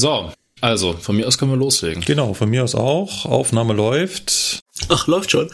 [0.00, 0.32] So,
[0.62, 2.02] also von mir aus können wir loslegen.
[2.02, 3.26] Genau, von mir aus auch.
[3.26, 4.60] Aufnahme läuft.
[4.88, 5.50] Ach, läuft schon.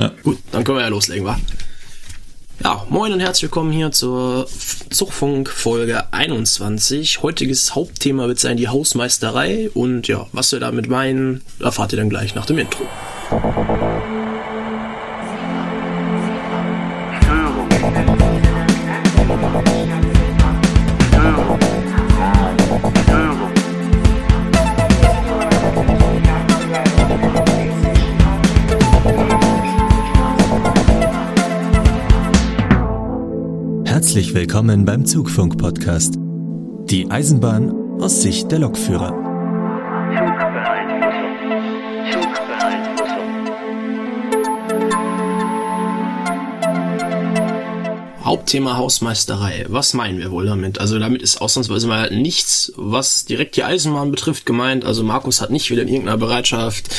[0.00, 0.10] Ja.
[0.24, 1.38] Gut, dann können wir ja loslegen, wa?
[2.64, 4.48] Ja, moin und herzlich willkommen hier zur
[4.90, 7.22] Zuchtfunk Folge 21.
[7.22, 12.10] Heutiges Hauptthema wird sein die Hausmeisterei und ja, was wir damit meinen, erfahrt ihr dann
[12.10, 12.82] gleich nach dem Intro.
[34.54, 36.14] Willkommen beim Zugfunk-Podcast.
[36.88, 39.10] Die Eisenbahn aus Sicht der Lokführer.
[48.22, 49.66] Hauptthema Hausmeisterei.
[49.70, 50.78] Was meinen wir wohl damit?
[50.78, 54.84] Also damit ist ausnahmsweise mal nichts, was direkt die Eisenbahn betrifft, gemeint.
[54.84, 56.94] Also Markus hat nicht wieder in irgendeiner Bereitschaft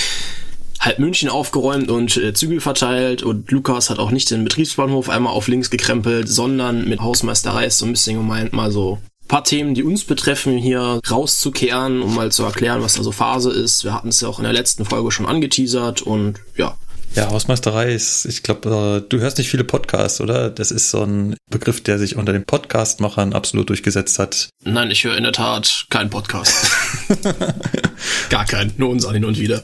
[0.86, 5.34] halb München aufgeräumt und äh, Zügel verteilt und Lukas hat auch nicht den Betriebsbahnhof einmal
[5.34, 9.74] auf links gekrempelt, sondern mit Hausmeisterei ist so ein bisschen gemeint, mal so paar Themen,
[9.74, 13.84] die uns betreffen, hier rauszukehren, um mal zu erklären, was da so Phase ist.
[13.84, 16.78] Wir hatten es ja auch in der letzten Folge schon angeteasert und ja,
[17.16, 20.50] Ja, Hausmeisterei ist, ich glaube, du hörst nicht viele Podcasts, oder?
[20.50, 24.50] Das ist so ein Begriff, der sich unter den Podcastmachern absolut durchgesetzt hat.
[24.66, 26.72] Nein, ich höre in der Tat keinen Podcast.
[28.30, 29.64] Gar keinen, nur uns an hin und wieder.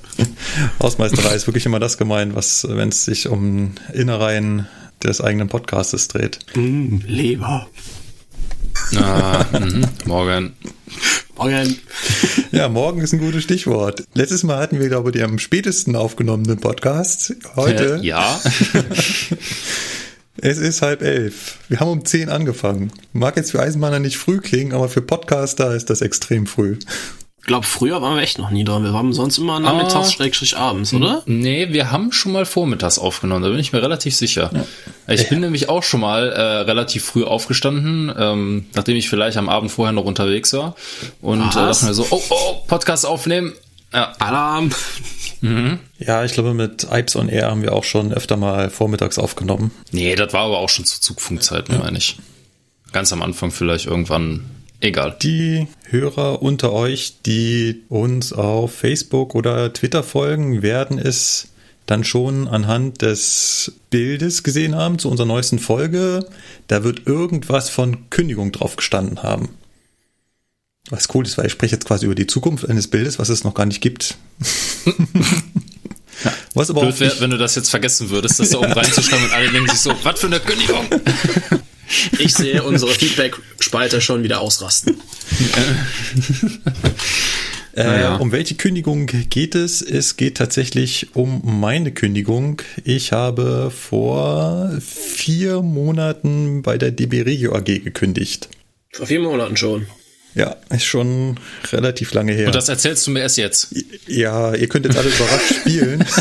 [0.82, 4.68] Hausmeisterei ist wirklich immer das gemeint, was, wenn es sich um Innereien
[5.04, 6.40] des eigenen Podcastes dreht.
[6.56, 7.68] Mm, Leber.
[8.96, 9.88] Ah, mhm.
[10.06, 10.54] Morgen.
[11.42, 11.75] Morgen.
[12.52, 14.03] Ja, morgen ist ein gutes Stichwort.
[14.14, 17.33] Letztes Mal hatten wir, glaube ich, die am spätesten aufgenommenen Podcast.
[17.56, 18.39] Heute, Äh, ja.
[20.38, 21.58] es ist halb elf.
[21.70, 22.92] Wir haben um zehn angefangen.
[23.14, 26.78] Mag jetzt für Eisenbahner nicht früh klingen, aber für Podcaster ist das extrem früh.
[27.44, 28.84] Ich glaube, früher waren wir echt noch nie dran.
[28.84, 30.11] Wir waren sonst immer nachmittags, Ah.
[30.11, 31.23] schrägstrich abends, oder?
[31.25, 34.52] Nee, wir haben schon mal vormittags aufgenommen, da bin ich mir relativ sicher.
[35.08, 39.49] Ich bin nämlich auch schon mal äh, relativ früh aufgestanden, ähm, nachdem ich vielleicht am
[39.49, 40.76] Abend vorher noch unterwegs war.
[41.20, 41.80] Und äh, Was?
[41.80, 43.54] dachte mir so, oh, oh, Podcast aufnehmen.
[43.92, 44.70] Ja, Alarm.
[45.98, 49.71] Ja, ich glaube, mit Ipes on Air haben wir auch schon öfter mal vormittags aufgenommen.
[49.92, 52.17] nee, das war aber auch schon zu Zugfunkzeiten, meine ich.
[52.93, 54.45] Ganz am Anfang vielleicht irgendwann.
[54.81, 55.15] Egal.
[55.21, 61.49] Die Hörer unter euch, die uns auf Facebook oder Twitter folgen, werden es
[61.86, 66.25] dann schon anhand des Bildes gesehen haben zu unserer neuesten Folge.
[66.67, 69.49] Da wird irgendwas von Kündigung drauf gestanden haben.
[70.89, 73.43] Was cool ist, weil ich spreche jetzt quasi über die Zukunft eines Bildes, was es
[73.43, 74.15] noch gar nicht gibt.
[76.55, 79.25] was aber Blöd auch wäre, wenn du das jetzt vergessen würdest, das da oben reinzuschreiben
[79.25, 80.86] und alle denken sich so, was für eine Kündigung.
[82.20, 84.98] Ich sehe unsere Feedback-Spalte schon wieder ausrasten.
[87.74, 88.16] Äh, Naja.
[88.18, 89.82] Um welche Kündigung geht es?
[89.82, 92.62] Es geht tatsächlich um meine Kündigung.
[92.84, 98.50] Ich habe vor vier Monaten bei der DB Regio AG gekündigt.
[98.92, 99.88] Vor vier Monaten schon.
[100.36, 101.40] Ja, ist schon
[101.72, 102.48] relativ lange her.
[102.48, 103.70] Und das erzählst du mir erst jetzt.
[104.08, 106.04] ja, ihr könnt jetzt alle überrascht spielen.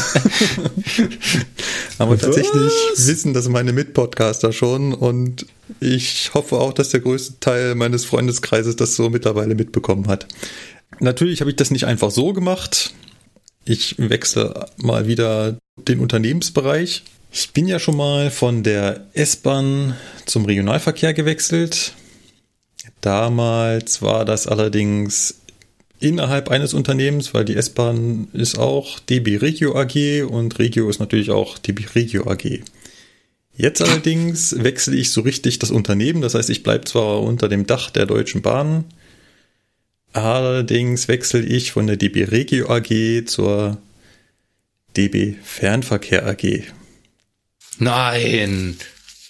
[2.01, 5.45] Aber tatsächlich wissen das meine Mitpodcaster schon und
[5.81, 10.27] ich hoffe auch, dass der größte Teil meines Freundeskreises das so mittlerweile mitbekommen hat.
[10.99, 12.95] Natürlich habe ich das nicht einfach so gemacht.
[13.67, 17.03] Ich wechsle mal wieder den Unternehmensbereich.
[17.33, 19.95] Ich bin ja schon mal von der S-Bahn
[20.25, 21.93] zum Regionalverkehr gewechselt.
[23.03, 25.40] Damals war das allerdings
[26.01, 31.31] innerhalb eines Unternehmens, weil die S-Bahn ist auch DB Regio AG und Regio ist natürlich
[31.31, 32.61] auch DB Regio AG.
[33.55, 37.67] Jetzt allerdings wechsle ich so richtig das Unternehmen, das heißt, ich bleibe zwar unter dem
[37.67, 38.85] Dach der Deutschen Bahn,
[40.15, 43.77] allerdings wechsle ich von der DB Regio AG zur
[44.97, 46.65] DB Fernverkehr AG.
[47.79, 48.77] Nein.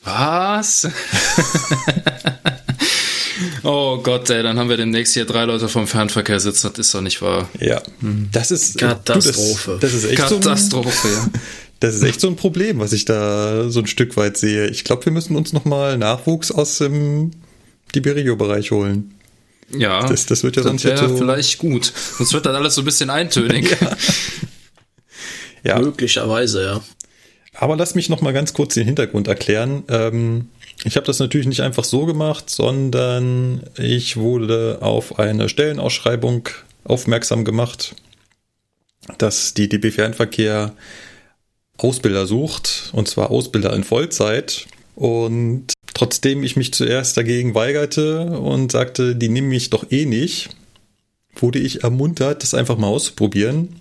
[0.04, 0.88] Was?
[3.62, 6.70] oh Gott, ey, dann haben wir demnächst hier drei Leute vom Fernverkehr sitzen.
[6.74, 7.48] Das ist doch nicht wahr.
[7.60, 7.82] Ja,
[8.32, 9.72] das ist Katastrophe.
[9.72, 11.08] Du, das, das ist echt so ein, Katastrophe.
[11.08, 11.28] ja.
[11.80, 14.68] Das ist echt so ein Problem, was ich da so ein Stück weit sehe.
[14.68, 17.30] Ich glaube, wir müssen uns nochmal Nachwuchs aus dem
[17.94, 19.14] Tiberio-Bereich holen.
[19.74, 21.90] Ja, Das- das wird ja sonst jetzt so- vielleicht gut.
[22.18, 23.74] Sonst wird das alles so ein bisschen eintönig.
[25.62, 26.80] Ja, Möglicherweise, ja.
[27.54, 29.82] aber lass mich nochmal ganz kurz den Hintergrund erklären.
[29.88, 30.48] Ähm,
[30.84, 36.48] ich habe das natürlich nicht einfach so gemacht, sondern ich wurde auf eine Stellenausschreibung
[36.84, 37.94] aufmerksam gemacht,
[39.18, 40.74] dass die DB Fernverkehr
[41.76, 44.66] Ausbilder sucht, und zwar Ausbilder in Vollzeit.
[44.94, 50.50] Und trotzdem ich mich zuerst dagegen weigerte und sagte, die nehmen mich doch eh nicht,
[51.36, 53.80] wurde ich ermuntert, das einfach mal auszuprobieren.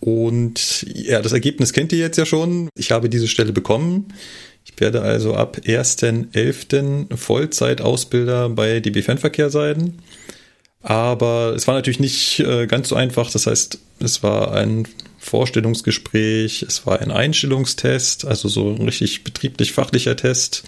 [0.00, 2.68] Und ja, das Ergebnis kennt ihr jetzt ja schon.
[2.76, 4.12] Ich habe diese Stelle bekommen.
[4.66, 7.16] Ich werde also ab 1.11.
[7.16, 9.98] Vollzeitausbilder bei DB Fernverkehr sein.
[10.82, 13.30] Aber es war natürlich nicht äh, ganz so einfach.
[13.30, 14.86] Das heißt, es war ein
[15.18, 20.64] Vorstellungsgespräch, es war ein Einstellungstest, also so ein richtig betrieblich-fachlicher Test.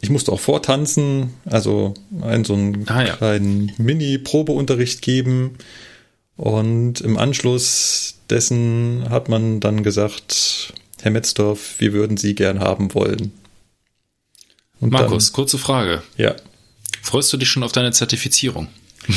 [0.00, 3.16] Ich musste auch vortanzen, also einen so einen ah, ja.
[3.16, 5.56] kleinen Mini-Probeunterricht geben.
[6.36, 12.94] Und im Anschluss dessen hat man dann gesagt, Herr Metzdorf, wir würden Sie gern haben
[12.94, 13.30] wollen.
[14.80, 16.02] Und Markus, dann, kurze Frage.
[16.16, 16.34] Ja.
[17.02, 18.68] Freust du dich schon auf deine Zertifizierung?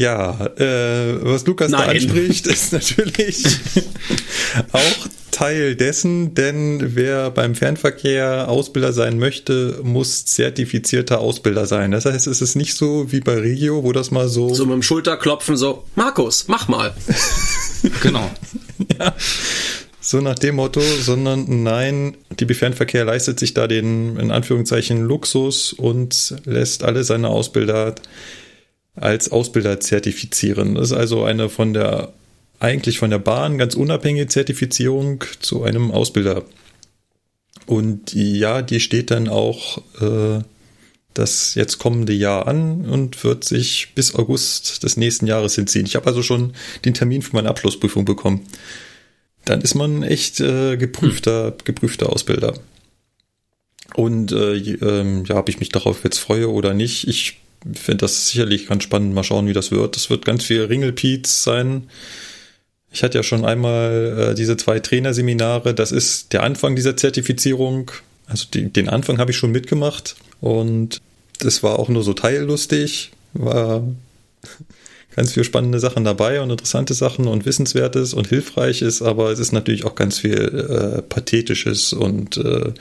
[0.00, 1.82] ja, äh, was Lukas Nein.
[1.82, 3.44] da anspricht, ist natürlich
[4.72, 11.90] auch Teil dessen, denn wer beim Fernverkehr Ausbilder sein möchte, muss zertifizierter Ausbilder sein.
[11.90, 14.54] Das heißt, es ist nicht so wie bei Regio, wo das mal so.
[14.54, 16.94] So mit dem Schulterklopfen, so, Markus, mach mal.
[18.02, 18.30] genau.
[18.98, 19.14] ja
[20.02, 25.74] so nach dem Motto, sondern nein, DB Fernverkehr leistet sich da den, in Anführungszeichen, Luxus
[25.74, 27.94] und lässt alle seine Ausbilder
[29.00, 30.74] als Ausbilder zertifizieren.
[30.74, 32.12] Das ist also eine von der,
[32.58, 36.44] eigentlich von der Bahn ganz unabhängige Zertifizierung zu einem Ausbilder.
[37.66, 40.42] Und ja, die steht dann auch äh,
[41.14, 45.86] das jetzt kommende Jahr an und wird sich bis August des nächsten Jahres hinziehen.
[45.86, 46.52] Ich habe also schon
[46.84, 48.46] den Termin für meine Abschlussprüfung bekommen
[49.44, 52.54] dann ist man echt äh, geprüfter, geprüfter Ausbilder.
[53.94, 57.40] Und äh, ähm, ja, ob ich mich darauf jetzt freue oder nicht, ich
[57.74, 59.14] finde das sicherlich ganz spannend.
[59.14, 59.96] Mal schauen, wie das wird.
[59.96, 61.88] Das wird ganz viel Ringelpiez sein.
[62.92, 65.74] Ich hatte ja schon einmal äh, diese zwei Trainerseminare.
[65.74, 67.90] Das ist der Anfang dieser Zertifizierung.
[68.26, 71.00] Also die, den Anfang habe ich schon mitgemacht und
[71.38, 73.12] das war auch nur so teillustig.
[73.32, 73.82] War
[75.16, 79.52] ganz viel spannende Sachen dabei und interessante Sachen und Wissenswertes und Hilfreiches, aber es ist
[79.52, 82.72] natürlich auch ganz viel äh, Pathetisches und äh,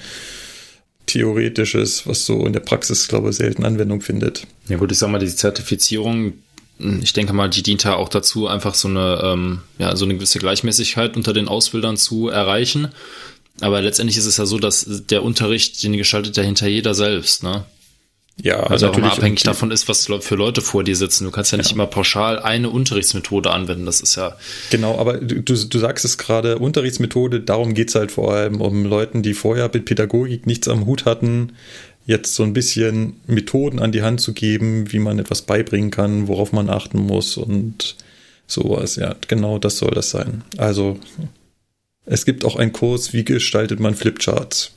[1.09, 4.45] Theoretisches, was so in der Praxis, glaube ich, selten Anwendung findet.
[4.67, 6.33] Ja gut, ich sag mal, die Zertifizierung,
[6.77, 10.05] hm, ich denke mal, die dient ja auch dazu, einfach so eine, ähm, ja, so
[10.05, 12.89] eine gewisse Gleichmäßigkeit unter den Ausbildern zu erreichen.
[13.61, 17.43] Aber letztendlich ist es ja so, dass der Unterricht, den gestaltet ja hinter jeder selbst,
[17.43, 17.65] ne?
[18.41, 21.25] Ja, also auch abhängig davon ist, was für Leute vor dir sitzen.
[21.25, 21.75] Du kannst ja nicht ja.
[21.75, 23.85] immer pauschal eine Unterrichtsmethode anwenden.
[23.85, 24.37] Das ist ja.
[24.69, 29.23] Genau, aber du, du sagst es gerade, Unterrichtsmethode, darum geht's halt vor allem um Leuten,
[29.23, 31.53] die vorher mit Pädagogik nichts am Hut hatten,
[32.05, 36.27] jetzt so ein bisschen Methoden an die Hand zu geben, wie man etwas beibringen kann,
[36.27, 37.97] worauf man achten muss und
[38.47, 38.95] sowas.
[38.95, 40.43] Ja, genau das soll das sein.
[40.57, 40.97] Also,
[42.05, 44.71] es gibt auch einen Kurs, wie gestaltet man Flipcharts.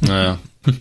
[0.00, 0.40] Naja.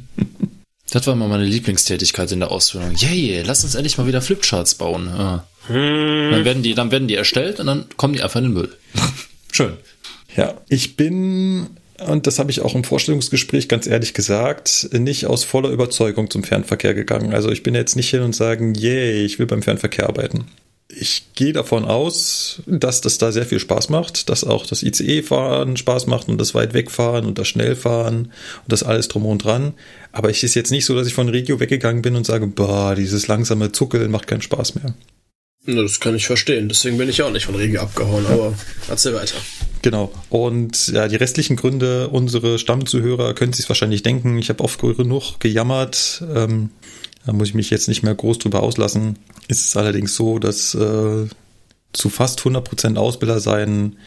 [0.94, 2.94] Das war immer meine Lieblingstätigkeit in der Ausbildung.
[2.96, 5.08] Yay, lass uns endlich mal wieder Flipcharts bauen.
[5.08, 5.48] Ja.
[5.66, 6.30] Hm.
[6.32, 8.70] Dann werden die, dann werden die erstellt und dann kommen die einfach in den Müll.
[9.52, 9.74] Schön.
[10.38, 11.72] Ja, ich bin,
[12.06, 16.44] und das habe ich auch im Vorstellungsgespräch ganz ehrlich gesagt, nicht aus voller Überzeugung zum
[16.44, 17.34] Fernverkehr gegangen.
[17.34, 20.46] Also ich bin jetzt nicht hin und sagen, yay, ich will beim Fernverkehr arbeiten
[20.90, 25.78] ich gehe davon aus, dass das da sehr viel Spaß macht, dass auch das ICE-Fahren
[25.78, 28.32] Spaß macht und das weit wegfahren und das Schnellfahren und
[28.68, 29.74] das alles drum und dran.
[30.12, 32.96] Aber es ist jetzt nicht so, dass ich von Regio weggegangen bin und sage, boah,
[32.96, 34.94] dieses langsame Zuckeln macht keinen Spaß mehr.
[35.66, 36.68] Na, das kann ich verstehen.
[36.68, 38.54] Deswegen bin ich auch nicht von Regio abgehauen, aber
[38.90, 39.38] erzähl weiter.
[39.82, 40.12] Genau.
[40.30, 44.38] Und ja, die restlichen Gründe, unsere Stammzuhörer können sich wahrscheinlich denken.
[44.38, 46.24] Ich habe oft genug gejammert.
[46.36, 46.70] Ähm,
[47.26, 49.18] da muss ich mich jetzt nicht mehr groß drüber auslassen.
[49.48, 51.28] Ist es allerdings so, dass äh,
[51.94, 53.98] zu fast 100% Ausbilder sein,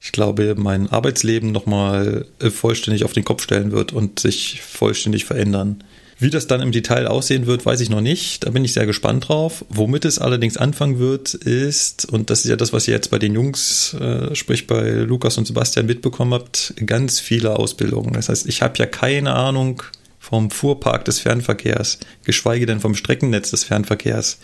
[0.00, 5.24] ich glaube, mein Arbeitsleben nochmal äh, vollständig auf den Kopf stellen wird und sich vollständig
[5.24, 5.84] verändern.
[6.18, 8.44] Wie das dann im Detail aussehen wird, weiß ich noch nicht.
[8.44, 9.64] Da bin ich sehr gespannt drauf.
[9.70, 13.18] Womit es allerdings anfangen wird, ist, und das ist ja das, was ihr jetzt bei
[13.18, 18.12] den Jungs, äh, sprich bei Lukas und Sebastian mitbekommen habt, ganz viele Ausbildungen.
[18.12, 19.82] Das heißt, ich habe ja keine Ahnung,
[20.20, 24.38] vom Fuhrpark des Fernverkehrs, geschweige denn vom Streckennetz des Fernverkehrs.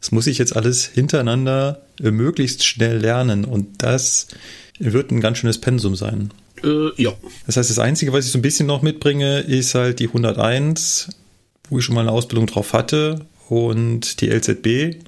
[0.00, 4.28] Das muss ich jetzt alles hintereinander äh, möglichst schnell lernen und das
[4.78, 6.30] wird ein ganz schönes Pensum sein.
[6.62, 7.12] Äh, ja.
[7.46, 11.08] Das heißt, das Einzige, was ich so ein bisschen noch mitbringe, ist halt die 101,
[11.68, 15.02] wo ich schon mal eine Ausbildung drauf hatte und die LZB,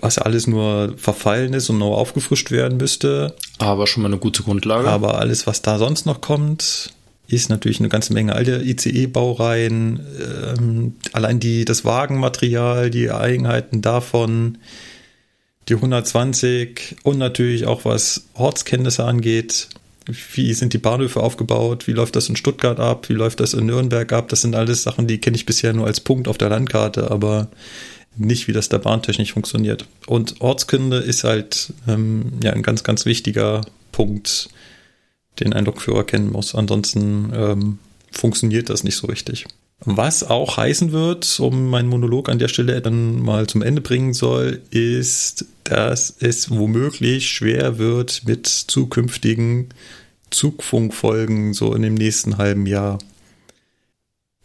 [0.00, 3.36] was alles nur verfallen ist und neu aufgefrischt werden müsste.
[3.58, 4.88] Aber schon mal eine gute Grundlage.
[4.88, 6.92] Aber alles, was da sonst noch kommt,
[7.28, 10.00] ist natürlich eine ganze Menge alte ICE-Baureihen,
[10.58, 14.58] ähm, allein die, das Wagenmaterial, die Eigenheiten davon,
[15.68, 19.68] die 120 und natürlich auch was Ortskenntnisse angeht.
[20.34, 23.66] wie sind die Bahnhöfe aufgebaut, wie läuft das in Stuttgart ab, wie läuft das in
[23.66, 24.28] Nürnberg ab.
[24.28, 27.48] Das sind alles Sachen, die kenne ich bisher nur als Punkt auf der Landkarte, aber
[28.16, 29.86] nicht, wie das da bahntechnisch funktioniert.
[30.06, 33.62] Und Ortskunde ist halt ähm, ja ein ganz, ganz wichtiger
[33.92, 34.48] Punkt,
[35.40, 36.54] den ein Lokführer kennen muss.
[36.54, 37.78] Ansonsten ähm,
[38.10, 39.46] funktioniert das nicht so richtig.
[39.84, 44.14] Was auch heißen wird, um meinen Monolog an der Stelle dann mal zum Ende bringen
[44.14, 49.70] soll, ist, dass es womöglich schwer wird mit zukünftigen
[50.30, 52.98] Zugfunkfolgen so in dem nächsten halben Jahr.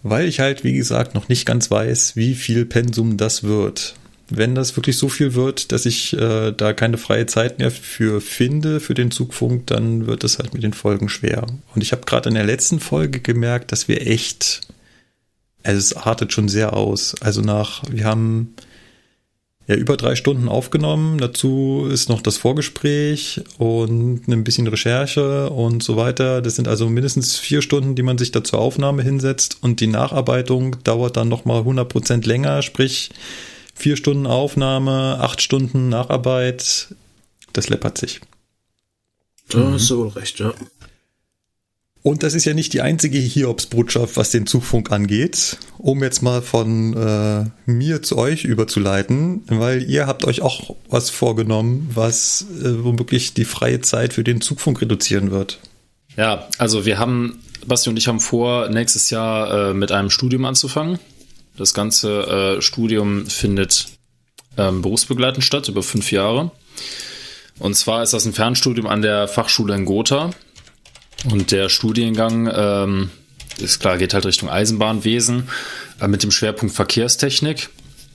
[0.01, 3.95] Weil ich halt, wie gesagt, noch nicht ganz weiß, wie viel Pensum das wird.
[4.29, 8.19] Wenn das wirklich so viel wird, dass ich äh, da keine freie Zeit mehr für
[8.19, 11.45] finde, für den Zugfunk, dann wird es halt mit den Folgen schwer.
[11.73, 14.61] Und ich habe gerade in der letzten Folge gemerkt, dass wir echt,
[15.63, 17.15] also es artet schon sehr aus.
[17.21, 18.55] Also nach, wir haben
[19.67, 21.19] ja über drei Stunden aufgenommen.
[21.19, 26.41] Dazu ist noch das Vorgespräch und ein bisschen Recherche und so weiter.
[26.41, 29.87] Das sind also mindestens vier Stunden, die man sich da zur Aufnahme hinsetzt und die
[29.87, 33.09] Nacharbeitung dauert dann nochmal 100 Prozent länger, sprich
[33.77, 36.95] vier Stunden Aufnahme, acht Stunden Nacharbeit.
[37.53, 38.21] Das läppert sich.
[39.49, 39.73] Da mhm.
[39.73, 40.53] hast du wohl recht, ja.
[42.03, 46.41] Und das ist ja nicht die einzige Hiobsbotschaft, was den Zugfunk angeht, um jetzt mal
[46.41, 52.83] von äh, mir zu euch überzuleiten, weil ihr habt euch auch was vorgenommen, was äh,
[52.83, 55.59] womöglich die freie Zeit für den Zugfunk reduzieren wird.
[56.15, 60.45] Ja, also wir haben, Basti und ich haben vor, nächstes Jahr äh, mit einem Studium
[60.45, 60.99] anzufangen.
[61.57, 63.87] Das ganze äh, Studium findet
[64.57, 66.51] ähm, berufsbegleitend statt, über fünf Jahre.
[67.59, 70.29] Und zwar ist das ein Fernstudium an der Fachschule in Gotha.
[71.31, 73.09] Und der Studiengang ähm,
[73.57, 75.49] ist klar, geht halt Richtung Eisenbahnwesen
[75.99, 77.69] äh, mit dem Schwerpunkt Verkehrstechnik.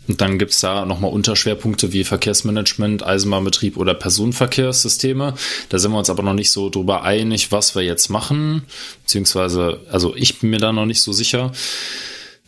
[0.08, 5.34] Und dann gibt's da nochmal Unterschwerpunkte wie Verkehrsmanagement, Eisenbahnbetrieb oder Personenverkehrssysteme.
[5.68, 8.62] Da sind wir uns aber noch nicht so drüber einig, was wir jetzt machen.
[9.02, 11.52] Beziehungsweise, also ich bin mir da noch nicht so sicher.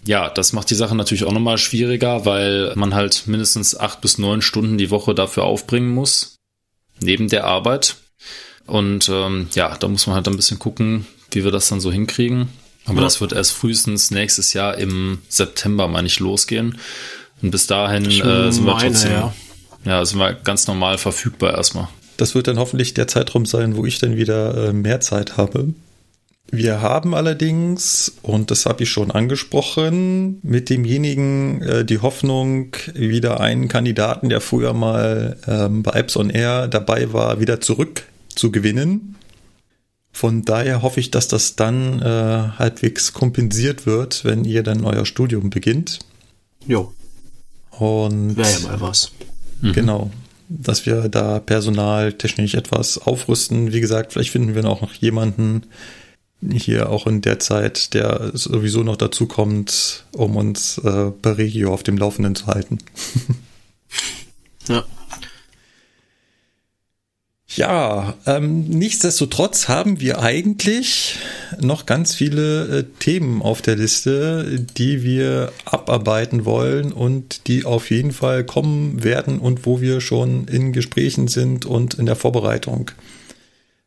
[0.07, 4.19] Ja, das macht die Sache natürlich auch nochmal schwieriger, weil man halt mindestens acht bis
[4.19, 6.37] neun Stunden die Woche dafür aufbringen muss.
[7.01, 7.97] Neben der Arbeit.
[8.67, 11.91] Und ähm, ja, da muss man halt ein bisschen gucken, wie wir das dann so
[11.91, 12.49] hinkriegen.
[12.87, 13.03] Aber ja.
[13.03, 16.79] das wird erst frühestens nächstes Jahr im September, meine ich, losgehen.
[17.43, 19.35] Und bis dahin äh, sind wir trotzdem, ja.
[19.85, 21.89] ja, sind wir ganz normal verfügbar erstmal.
[22.17, 25.75] Das wird dann hoffentlich der Zeitraum sein, wo ich dann wieder äh, mehr Zeit habe.
[26.57, 33.41] Wir haben allerdings, und das habe ich schon angesprochen, mit demjenigen äh, die Hoffnung, wieder
[33.41, 38.53] einen Kandidaten, der früher mal ähm, bei Ipes on Air dabei war, wieder zurück zu
[38.53, 39.17] gewinnen.
[40.13, 42.05] Von daher hoffe ich, dass das dann äh,
[42.57, 45.99] halbwegs kompensiert wird, wenn ihr dann euer Studium beginnt.
[46.67, 46.95] Jo.
[47.71, 49.11] Und wäre ja mal was.
[49.61, 49.73] Mhm.
[49.73, 50.11] Genau,
[50.49, 53.73] dass wir da personaltechnisch etwas aufrüsten.
[53.73, 55.65] Wie gesagt, vielleicht finden wir noch jemanden
[56.53, 61.73] hier auch in der Zeit, der sowieso noch dazu kommt, um uns äh, bei Regio
[61.73, 62.79] auf dem Laufenden zu halten.
[64.69, 64.85] ja.
[67.57, 71.19] Ja, ähm, nichtsdestotrotz haben wir eigentlich
[71.61, 77.91] noch ganz viele äh, Themen auf der Liste, die wir abarbeiten wollen und die auf
[77.91, 82.91] jeden Fall kommen werden und wo wir schon in Gesprächen sind und in der Vorbereitung.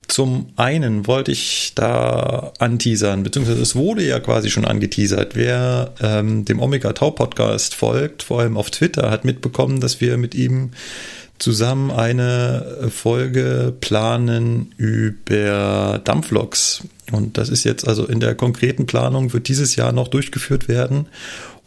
[0.08, 5.36] Zum einen wollte ich da anteasern, beziehungsweise es wurde ja quasi schon angeteasert.
[5.36, 10.18] Wer ähm, dem Omega Tau Podcast folgt, vor allem auf Twitter, hat mitbekommen, dass wir
[10.18, 10.72] mit ihm
[11.40, 16.84] zusammen eine Folge planen über Dampfloks.
[17.12, 21.08] Und das ist jetzt also in der konkreten Planung, wird dieses Jahr noch durchgeführt werden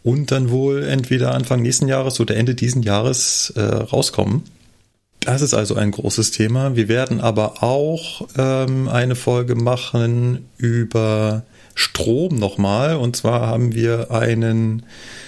[0.03, 4.43] und dann wohl entweder Anfang nächsten Jahres oder Ende diesen Jahres äh, rauskommen.
[5.21, 6.77] Das ist also ein großes Thema.
[6.77, 11.43] Wir werden aber auch ähm, eine Folge machen über
[11.75, 12.97] Strom nochmal.
[12.97, 14.85] Und zwar haben wir einen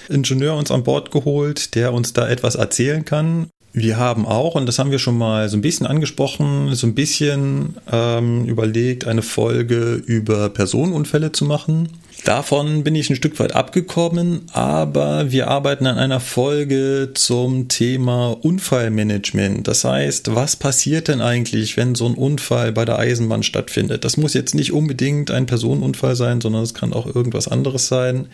[0.09, 3.49] Ingenieur uns an Bord geholt, der uns da etwas erzählen kann.
[3.75, 6.95] Wir haben auch, und das haben wir schon mal so ein bisschen angesprochen, so ein
[6.95, 11.88] bisschen ähm, überlegt, eine Folge über Personenunfälle zu machen.
[12.25, 18.37] Davon bin ich ein Stück weit abgekommen, aber wir arbeiten an einer Folge zum Thema
[18.43, 19.67] Unfallmanagement.
[19.67, 24.05] Das heißt, was passiert denn eigentlich, wenn so ein Unfall bei der Eisenbahn stattfindet?
[24.05, 28.29] Das muss jetzt nicht unbedingt ein Personenunfall sein, sondern es kann auch irgendwas anderes sein.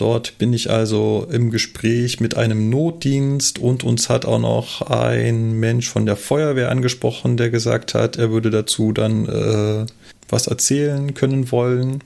[0.00, 5.60] Dort bin ich also im Gespräch mit einem Notdienst und uns hat auch noch ein
[5.60, 9.84] Mensch von der Feuerwehr angesprochen, der gesagt hat, er würde dazu dann äh,
[10.30, 12.02] was erzählen können wollen.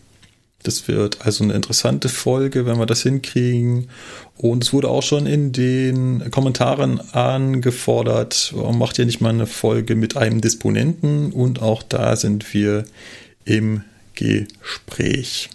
[0.65, 3.91] Das wird also eine interessante Folge, wenn wir das hinkriegen.
[4.37, 9.47] Und es wurde auch schon in den Kommentaren angefordert, warum macht ihr nicht mal eine
[9.47, 11.31] Folge mit einem Disponenten?
[11.31, 12.87] Und auch da sind wir
[13.45, 13.83] im
[14.17, 15.49] Gespräch.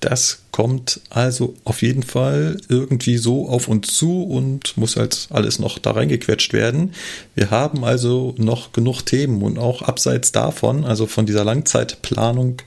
[0.00, 5.58] Das kommt also auf jeden Fall irgendwie so auf uns zu und muss halt alles
[5.58, 6.92] noch da reingequetscht werden.
[7.34, 12.62] Wir haben also noch genug Themen und auch abseits davon, also von dieser Langzeitplanung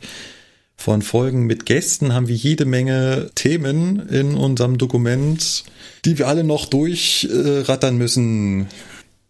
[0.75, 5.65] von Folgen mit Gästen, haben wir jede Menge Themen in unserem Dokument,
[6.05, 8.67] die wir alle noch durchrattern müssen.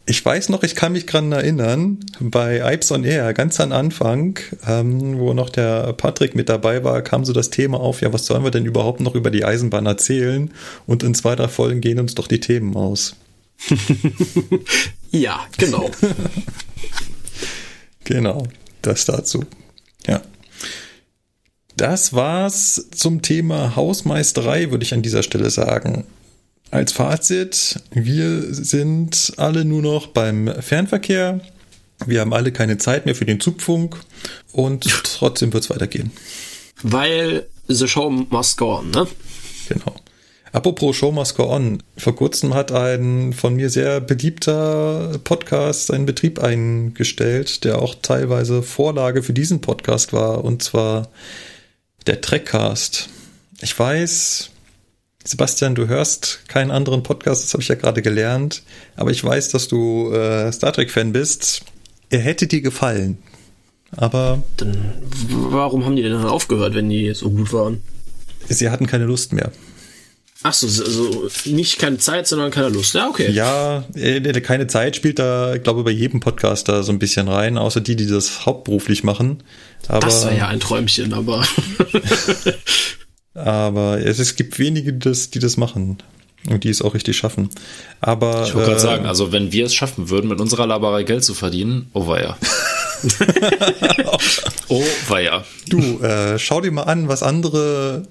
[0.10, 4.40] Ich weiß noch, ich kann mich dran erinnern, bei Ipes on Air, ganz am Anfang,
[4.68, 8.26] ähm, wo noch der Patrick mit dabei war, kam so das Thema auf, ja, was
[8.26, 10.52] sollen wir denn überhaupt noch über die Eisenbahn erzählen?
[10.88, 13.18] Und in zwei, drei Folgen gehen uns doch die Themen aus.
[15.12, 15.92] ja, genau.
[18.04, 18.48] genau,
[18.82, 19.44] das dazu.
[20.08, 20.24] Ja.
[21.78, 26.06] Das war's zum Thema Hausmeisterei, würde ich an dieser Stelle sagen.
[26.72, 31.42] Als Fazit, wir sind alle nur noch beim Fernverkehr.
[32.06, 34.00] Wir haben alle keine Zeit mehr für den Zugfunk
[34.52, 36.12] und trotzdem wird es weitergehen.
[36.84, 39.08] Weil the show must go on, ne?
[39.68, 39.96] Genau.
[40.52, 41.84] Apropos Show must go on.
[41.98, 48.64] Vor kurzem hat ein von mir sehr beliebter Podcast einen Betrieb eingestellt, der auch teilweise
[48.64, 51.10] Vorlage für diesen Podcast war, und zwar
[52.08, 53.10] der Trackcast.
[53.62, 54.50] Ich weiß,
[55.30, 58.64] Sebastian, du hörst keinen anderen Podcast, das habe ich ja gerade gelernt,
[58.96, 61.62] aber ich weiß, dass du äh, Star Trek-Fan bist.
[62.10, 63.20] Er hätte dir gefallen.
[63.96, 64.42] Aber.
[64.58, 64.92] Dann,
[65.30, 67.84] warum haben die denn dann aufgehört, wenn die so gut waren?
[68.48, 69.52] Sie hatten keine Lust mehr.
[70.42, 72.96] Ach so, also nicht keine Zeit, sondern keine Lust.
[72.96, 73.30] Ja, okay.
[73.30, 77.60] Ja, äh, keine Zeit spielt da, ich glaube, bei jedem Podcaster so ein bisschen rein,
[77.60, 79.44] außer die, die das hauptberuflich machen.
[79.90, 81.46] Aber, das war ja ein Träumchen, aber.
[83.40, 85.98] Aber es, es gibt wenige, die das, die das machen.
[86.50, 87.50] Und die es auch richtig schaffen.
[88.00, 88.44] Aber.
[88.46, 91.24] Ich wollte äh, gerade sagen, also wenn wir es schaffen würden, mit unserer Laberei Geld
[91.24, 92.38] zu verdienen, oh weia.
[94.70, 95.44] oh weia.
[95.68, 98.04] Du, äh, schau dir mal an, was andere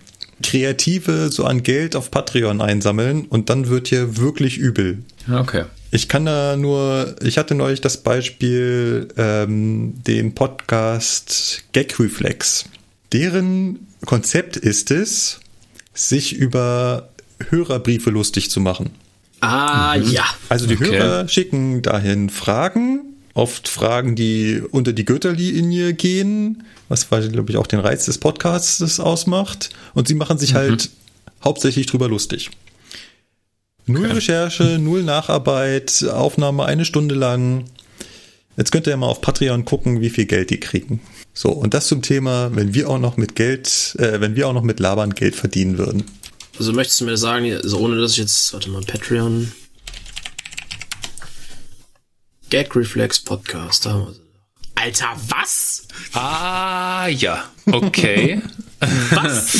[0.42, 5.02] Kreative so an Geld auf Patreon einsammeln und dann wird hier wirklich übel.
[5.32, 5.64] Okay.
[5.90, 12.66] Ich kann da nur, ich hatte neulich das Beispiel, ähm, den Podcast Gag Reflex.
[13.12, 15.40] Deren Konzept ist es,
[15.94, 17.09] sich über
[17.49, 18.90] Hörerbriefe lustig zu machen.
[19.40, 20.11] Ah, mhm.
[20.11, 20.25] ja.
[20.49, 20.99] Also die okay.
[20.99, 27.66] Hörer schicken dahin Fragen, oft Fragen, die unter die Gürtellinie gehen, was, glaube ich, auch
[27.66, 29.71] den Reiz des Podcasts ausmacht.
[29.94, 30.59] Und sie machen sich mhm.
[30.59, 30.90] halt
[31.44, 32.51] hauptsächlich drüber lustig.
[33.87, 34.14] Null okay.
[34.14, 37.64] Recherche, null Nacharbeit, Aufnahme eine Stunde lang.
[38.59, 41.01] Jetzt könnt ihr ja mal auf Patreon gucken, wie viel Geld die kriegen.
[41.33, 44.53] So, und das zum Thema, wenn wir auch noch mit Geld, äh, wenn wir auch
[44.53, 46.03] noch mit Labern Geld verdienen würden.
[46.59, 49.53] Also möchtest du mir sagen, also ohne dass ich jetzt, warte mal, Patreon.
[52.51, 53.88] Gag Reflex Podcast.
[54.75, 55.87] Alter, was?
[56.14, 57.44] Ah, ja.
[57.66, 58.42] Okay.
[59.11, 59.57] was?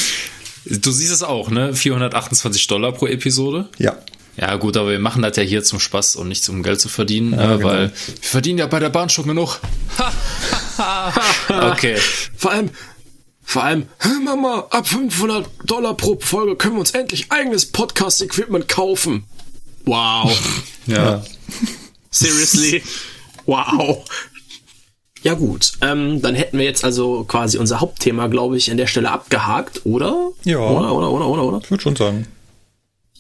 [0.65, 1.73] Du siehst es auch, ne?
[1.73, 3.69] 428 Dollar pro Episode.
[3.79, 3.97] Ja.
[4.41, 6.89] Ja, gut, aber wir machen das ja hier zum Spaß und nicht um Geld zu
[6.89, 7.69] verdienen, ja, äh, genau.
[7.69, 9.59] weil wir verdienen ja bei der Bahn schon genug.
[11.49, 11.97] okay.
[12.37, 12.71] Vor allem,
[13.43, 13.89] vor allem,
[14.25, 19.25] Mama, ab 500 Dollar pro Folge können wir uns endlich eigenes Podcast-Equipment kaufen.
[19.85, 20.31] Wow.
[20.87, 21.25] ja.
[22.11, 22.83] Seriously?
[23.47, 24.05] Wow.
[25.23, 28.87] Ja gut, ähm, dann hätten wir jetzt also quasi unser Hauptthema, glaube ich, an der
[28.87, 30.31] Stelle abgehakt, oder?
[30.45, 30.59] Ja.
[30.59, 31.61] Oder, oder, oder, oder, oder?
[31.65, 32.29] Ich würde schon sagen.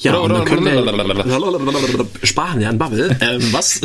[0.00, 3.16] Ja, und dann können wir sparen ja ein Bubble.
[3.20, 3.80] Ähm, was?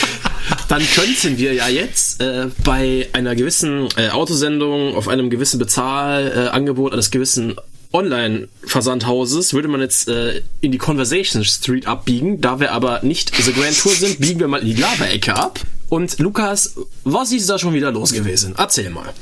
[0.68, 6.92] dann könnten wir ja jetzt äh, bei einer gewissen äh, Autosendung auf einem gewissen Bezahlangebot
[6.94, 7.54] eines gewissen
[7.92, 12.40] Online-Versandhauses würde man jetzt äh, in die Conversation Street abbiegen.
[12.40, 15.60] Da wir aber nicht The Grand Tour sind, biegen wir mal in die Laberecke ab.
[15.88, 18.54] Und Lukas, was ist da schon wieder los gewesen?
[18.56, 19.12] Erzähl mal.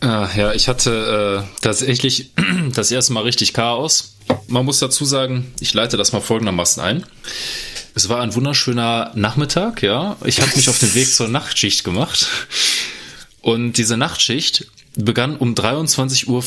[0.00, 2.32] Ah, ja, ich hatte äh, tatsächlich
[2.74, 4.11] das erste Mal richtig Chaos.
[4.48, 7.04] Man muss dazu sagen, ich leite das mal folgendermaßen ein.
[7.94, 10.16] Es war ein wunderschöner Nachmittag, ja.
[10.24, 12.26] Ich habe mich auf den Weg zur Nachtschicht gemacht.
[13.40, 16.44] Und diese Nachtschicht begann um 23 Uhr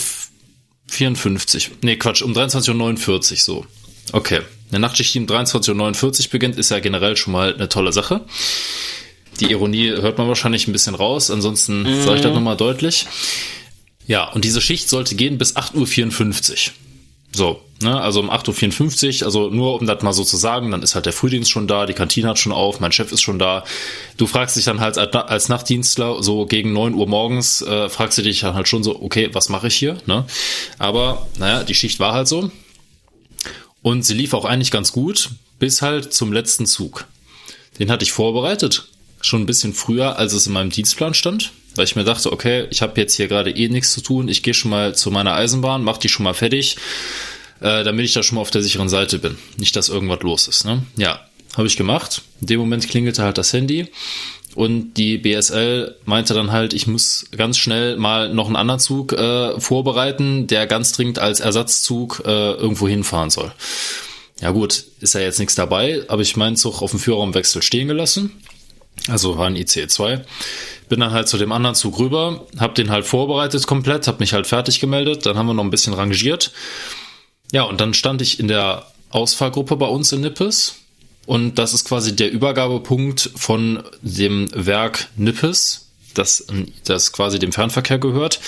[0.87, 1.71] 54.
[1.81, 3.65] Nee, Quatsch, um 23.49 Uhr so.
[4.11, 4.41] Okay.
[4.69, 8.21] Eine Nachtschicht, die um 23.49 Uhr beginnt, ist ja generell schon mal eine tolle Sache.
[9.39, 12.03] Die Ironie hört man wahrscheinlich ein bisschen raus, ansonsten mhm.
[12.03, 13.05] sage ich das nochmal deutlich.
[14.07, 16.73] Ja, und diese Schicht sollte gehen bis 8.54 Uhr.
[17.35, 20.81] So, ne, also um 8.54 Uhr, also nur um das mal so zu sagen, dann
[20.81, 23.39] ist halt der Frühdienst schon da, die Kantine hat schon auf, mein Chef ist schon
[23.39, 23.65] da.
[24.15, 28.21] Du fragst dich dann halt als Nachtdienstler so gegen 9 Uhr morgens, äh, fragst du
[28.21, 29.97] dich dann halt schon so, okay, was mache ich hier?
[30.05, 30.23] Ne?
[30.79, 32.51] Aber naja, die Schicht war halt so.
[33.81, 37.05] Und sie lief auch eigentlich ganz gut, bis halt zum letzten Zug.
[37.79, 38.87] Den hatte ich vorbereitet,
[39.19, 42.65] schon ein bisschen früher, als es in meinem Dienstplan stand weil ich mir dachte, okay,
[42.69, 45.33] ich habe jetzt hier gerade eh nichts zu tun, ich gehe schon mal zu meiner
[45.33, 46.77] Eisenbahn, mach die schon mal fertig,
[47.61, 49.37] äh, damit ich da schon mal auf der sicheren Seite bin.
[49.57, 50.65] Nicht, dass irgendwas los ist.
[50.65, 50.83] Ne?
[50.97, 51.21] Ja,
[51.55, 52.21] habe ich gemacht.
[52.41, 53.87] In dem Moment klingelte halt das Handy
[54.55, 59.11] und die BSL meinte dann halt, ich muss ganz schnell mal noch einen anderen Zug
[59.11, 63.51] äh, vorbereiten, der ganz dringend als Ersatzzug äh, irgendwo hinfahren soll.
[64.41, 67.87] Ja gut, ist ja jetzt nichts dabei, aber ich meinen Zug auf dem Führerraumwechsel stehen
[67.87, 68.31] gelassen.
[69.07, 70.25] Also war ein ICE 2
[70.89, 74.33] bin dann halt zu dem anderen Zug rüber, hab den halt vorbereitet komplett, hab mich
[74.33, 76.51] halt fertig gemeldet, dann haben wir noch ein bisschen rangiert.
[77.51, 80.75] Ja, und dann stand ich in der Ausfahrgruppe bei uns in Nippes
[81.25, 86.47] und das ist quasi der Übergabepunkt von dem Werk Nippes, das,
[86.83, 88.39] das quasi dem Fernverkehr gehört,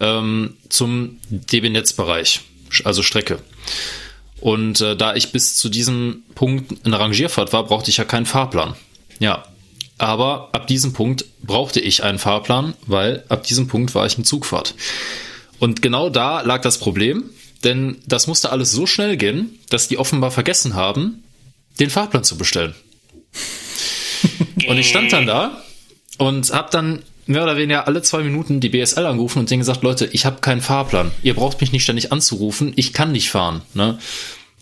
[0.00, 2.40] ähm, zum DB-Netzbereich,
[2.84, 3.38] also Strecke.
[4.40, 8.04] Und äh, da ich bis zu diesem Punkt in der Rangierfahrt war, brauchte ich ja
[8.04, 8.74] keinen Fahrplan.
[9.18, 9.44] Ja,
[10.00, 14.24] aber ab diesem Punkt brauchte ich einen Fahrplan, weil ab diesem Punkt war ich in
[14.24, 14.74] Zugfahrt.
[15.58, 17.24] Und genau da lag das Problem,
[17.64, 21.22] denn das musste alles so schnell gehen, dass die offenbar vergessen haben,
[21.80, 22.74] den Fahrplan zu bestellen.
[24.66, 25.62] und ich stand dann da
[26.16, 29.82] und habe dann mehr oder weniger alle zwei Minuten die BSL angerufen und denen gesagt,
[29.82, 31.10] Leute, ich habe keinen Fahrplan.
[31.22, 33.60] Ihr braucht mich nicht ständig anzurufen, ich kann nicht fahren.
[33.74, 33.98] Ne?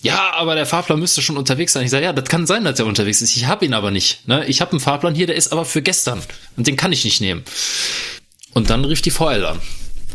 [0.02, 1.84] Ja, aber der Fahrplan müsste schon unterwegs sein.
[1.84, 3.36] Ich sage, ja, das kann sein, dass er unterwegs ist.
[3.36, 4.26] Ich habe ihn aber nicht.
[4.28, 4.44] Ne?
[4.46, 6.22] Ich habe einen Fahrplan hier, der ist aber für gestern.
[6.56, 7.42] Und den kann ich nicht nehmen.
[8.54, 9.60] Und dann rief die VL an.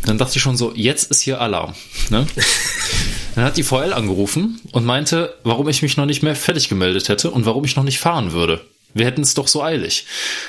[0.06, 1.76] Dann dachte ich schon so, jetzt ist hier Alarm.
[2.10, 2.28] Ne?
[3.36, 7.10] Dann hat die VL angerufen und meinte, warum ich mich noch nicht mehr fertig gemeldet
[7.10, 8.62] hätte und warum ich noch nicht fahren würde.
[8.93, 10.06] Wir hätten es doch so eilig.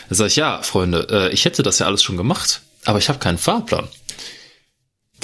[0.09, 3.09] Da sage ich, ja, Freunde, äh, ich hätte das ja alles schon gemacht, aber ich
[3.09, 3.89] habe keinen Fahrplan.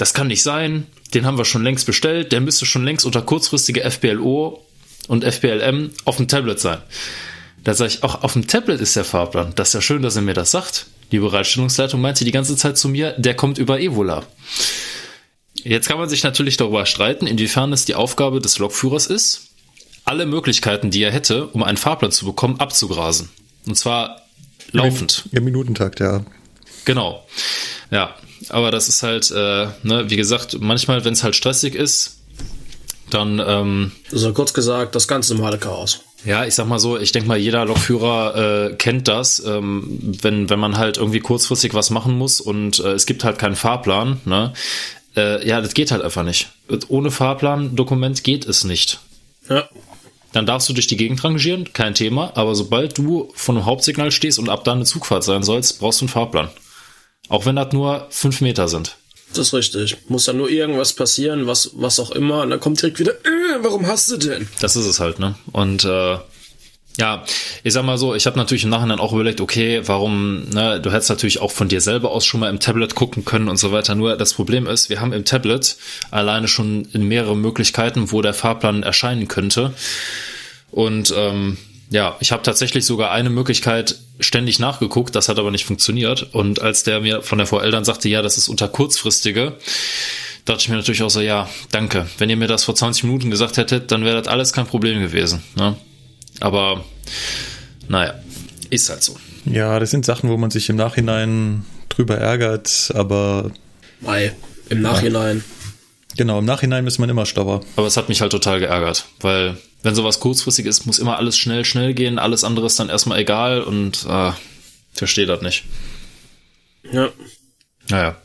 [0.01, 3.21] Das kann nicht sein den haben wir schon längst bestellt, der müsste schon längst unter
[3.21, 4.65] kurzfristige FBLO
[5.07, 6.79] und FBLM auf dem Tablet sein.
[7.63, 9.53] Da sage ich, auch auf dem Tablet ist der Fahrplan.
[9.55, 10.87] Das ist ja schön, dass er mir das sagt.
[11.11, 14.23] Die Bereitstellungsleitung meinte die ganze Zeit zu mir, der kommt über Evola.
[15.53, 19.49] Jetzt kann man sich natürlich darüber streiten, inwiefern es die Aufgabe des Lokführers ist,
[20.05, 23.29] alle Möglichkeiten, die er hätte, um einen Fahrplan zu bekommen, abzugrasen.
[23.67, 24.21] Und zwar
[24.71, 25.25] laufend.
[25.31, 26.25] Im Minutentakt, ja.
[26.85, 27.27] Genau.
[27.91, 28.15] Ja,
[28.49, 32.17] aber das ist halt, äh, ne, wie gesagt, manchmal, wenn es halt stressig ist,
[33.09, 33.41] dann.
[33.45, 36.01] Ähm, also kurz gesagt, das ganz normale Chaos.
[36.23, 40.49] Ja, ich sag mal so, ich denke mal, jeder Lokführer äh, kennt das, ähm, wenn,
[40.49, 44.21] wenn man halt irgendwie kurzfristig was machen muss und äh, es gibt halt keinen Fahrplan,
[44.25, 44.53] ne?
[45.15, 46.49] Äh, ja, das geht halt einfach nicht.
[46.87, 48.99] Ohne Fahrplan-Dokument geht es nicht.
[49.49, 49.67] Ja.
[50.31, 54.11] Dann darfst du durch die Gegend rangieren, kein Thema, aber sobald du von einem Hauptsignal
[54.11, 56.49] stehst und ab dann eine Zugfahrt sein sollst, brauchst du einen Fahrplan.
[57.29, 58.97] Auch wenn das nur fünf Meter sind.
[59.33, 59.97] Das ist richtig.
[60.09, 63.59] Muss dann nur irgendwas passieren, was, was auch immer, und dann kommt direkt wieder, äh,
[63.61, 64.47] warum hast du denn?
[64.59, 65.35] Das ist es halt, ne?
[65.53, 66.17] Und äh,
[66.97, 67.23] ja,
[67.63, 70.91] ich sag mal so, ich habe natürlich im Nachhinein auch überlegt, okay, warum, ne, du
[70.91, 73.71] hättest natürlich auch von dir selber aus schon mal im Tablet gucken können und so
[73.71, 73.95] weiter.
[73.95, 75.77] Nur das Problem ist, wir haben im Tablet
[76.09, 79.73] alleine schon mehrere Möglichkeiten, wo der Fahrplan erscheinen könnte.
[80.71, 81.57] Und ähm,
[81.91, 86.33] ja, ich habe tatsächlich sogar eine Möglichkeit ständig nachgeguckt, das hat aber nicht funktioniert.
[86.33, 89.57] Und als der mir von der VL dann sagte, ja, das ist unter kurzfristige,
[90.45, 92.07] dachte ich mir natürlich auch so, ja, danke.
[92.17, 95.01] Wenn ihr mir das vor 20 Minuten gesagt hättet, dann wäre das alles kein Problem
[95.01, 95.43] gewesen.
[95.57, 95.75] Ne?
[96.39, 96.85] Aber
[97.89, 98.13] naja,
[98.69, 99.17] ist halt so.
[99.43, 103.51] Ja, das sind Sachen, wo man sich im Nachhinein drüber ärgert, aber.
[104.05, 104.31] Ei,
[104.69, 105.43] im Nachhinein.
[106.15, 107.61] Genau, im Nachhinein ist man immer schlauer.
[107.75, 111.37] Aber es hat mich halt total geärgert, weil wenn sowas kurzfristig ist, muss immer alles
[111.37, 114.31] schnell, schnell gehen, alles andere ist dann erstmal egal und äh,
[114.93, 115.63] verstehe das nicht.
[116.91, 117.09] Ja.
[117.89, 118.17] Naja.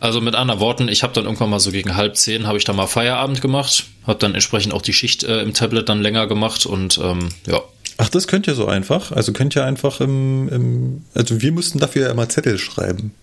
[0.00, 2.64] Also mit anderen Worten, ich habe dann irgendwann mal so gegen halb zehn habe ich
[2.64, 6.26] dann mal Feierabend gemacht, habe dann entsprechend auch die Schicht äh, im Tablet dann länger
[6.26, 7.62] gemacht und ähm, ja.
[7.98, 9.12] Ach, das könnt ihr so einfach?
[9.12, 13.14] Also könnt ihr einfach im, im also wir mussten dafür ja immer Zettel schreiben.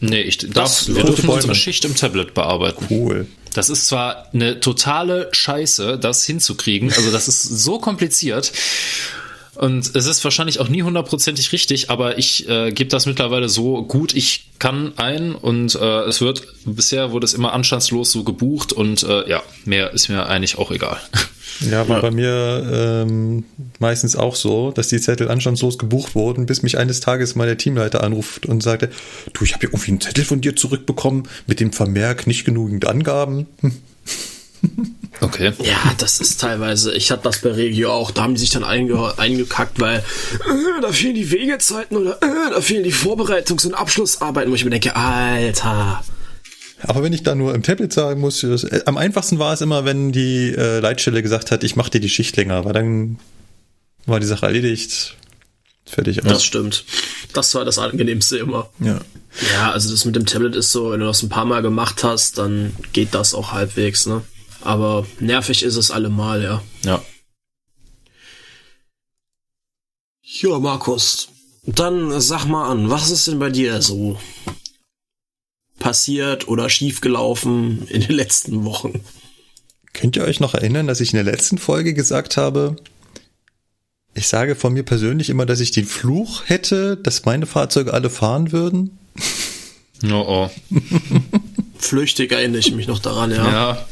[0.00, 2.86] Nee, ich darf, wir dürfen unsere Schicht im Tablet bearbeiten.
[2.90, 3.26] Cool.
[3.54, 6.92] Das ist zwar eine totale Scheiße, das hinzukriegen.
[6.92, 8.52] Also das ist so kompliziert.
[9.56, 13.82] Und es ist wahrscheinlich auch nie hundertprozentig richtig, aber ich äh, gebe das mittlerweile so
[13.82, 18.72] gut ich kann ein und äh, es wird, bisher wurde es immer anstandslos so gebucht
[18.72, 20.98] und äh, ja, mehr ist mir eigentlich auch egal.
[21.60, 22.02] Ja, war ja.
[22.02, 23.44] bei mir ähm,
[23.78, 27.58] meistens auch so, dass die Zettel anstandslos gebucht wurden, bis mich eines Tages mal der
[27.58, 28.90] Teamleiter anruft und sagte,
[29.32, 32.86] du, ich habe hier irgendwie einen Zettel von dir zurückbekommen mit dem Vermerk nicht genügend
[32.86, 33.46] Angaben.
[35.20, 35.52] Okay.
[35.62, 38.64] Ja, das ist teilweise, ich hatte das bei Regio auch, da haben die sich dann
[38.64, 43.74] einge eingekackt, weil äh, da fehlen die Wegezeiten oder äh, da fehlen die Vorbereitungs- und
[43.74, 46.02] Abschlussarbeiten, wo ich mir denke, Alter.
[46.82, 49.60] Aber wenn ich da nur im Tablet sagen muss, das, äh, am einfachsten war es
[49.60, 53.18] immer, wenn die äh, Leitstelle gesagt hat, ich mache dir die Schicht länger, weil dann
[54.06, 55.16] war die Sache erledigt.
[55.86, 56.20] Fertig.
[56.22, 56.84] Das stimmt.
[57.32, 58.70] Das war das angenehmste immer.
[58.78, 59.00] Ja.
[59.54, 62.04] Ja, also das mit dem Tablet ist so, wenn du das ein paar Mal gemacht
[62.04, 64.22] hast, dann geht das auch halbwegs, ne?
[64.62, 66.62] Aber nervig ist es allemal, ja.
[66.84, 67.02] Ja.
[70.22, 71.28] Ja, Markus,
[71.64, 74.18] dann sag mal an, was ist denn bei dir so
[75.80, 79.00] passiert oder schiefgelaufen in den letzten Wochen?
[79.92, 82.76] Könnt ihr euch noch erinnern, dass ich in der letzten Folge gesagt habe,
[84.14, 88.10] ich sage von mir persönlich immer, dass ich den Fluch hätte, dass meine Fahrzeuge alle
[88.10, 88.98] fahren würden?
[90.04, 90.50] Oh, oh.
[91.78, 93.50] Flüchtig erinnere ich mich noch daran, ja.
[93.50, 93.88] Ja.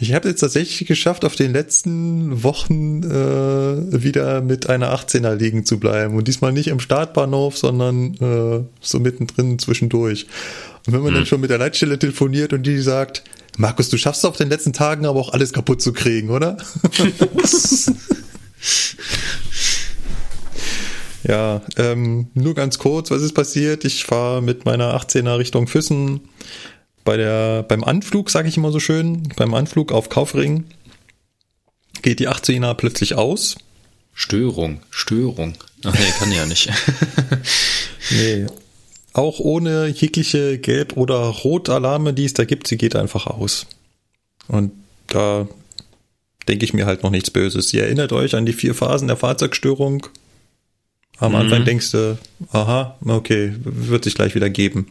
[0.00, 5.64] Ich habe jetzt tatsächlich geschafft, auf den letzten Wochen äh, wieder mit einer 18er liegen
[5.64, 6.16] zu bleiben.
[6.16, 10.26] Und diesmal nicht im Startbahnhof, sondern äh, so mittendrin zwischendurch.
[10.86, 13.22] Und wenn man dann schon mit der Leitstelle telefoniert und die sagt,
[13.56, 16.56] Markus, du schaffst es auf den letzten Tagen aber auch alles kaputt zu kriegen, oder?
[21.22, 23.84] ja, ähm, nur ganz kurz, was ist passiert?
[23.84, 26.22] Ich fahre mit meiner 18er Richtung Füssen
[27.04, 30.64] bei der, beim Anflug, sage ich immer so schön, beim Anflug auf Kaufring
[32.02, 33.56] geht die 18er plötzlich aus.
[34.12, 35.54] Störung, Störung.
[35.84, 36.70] Ach nee, kann ja nicht.
[38.10, 38.46] Nee.
[39.14, 43.66] Auch ohne jegliche Gelb- oder Rot-Alarme, die es da gibt, sie geht einfach aus.
[44.46, 44.72] Und
[45.06, 45.48] da
[46.46, 47.72] denke ich mir halt noch nichts Böses.
[47.72, 50.06] Ihr erinnert euch an die vier Phasen der Fahrzeugstörung.
[51.16, 51.38] Am Mhm.
[51.38, 52.18] Anfang denkst du,
[52.52, 54.88] aha, okay, wird sich gleich wieder geben.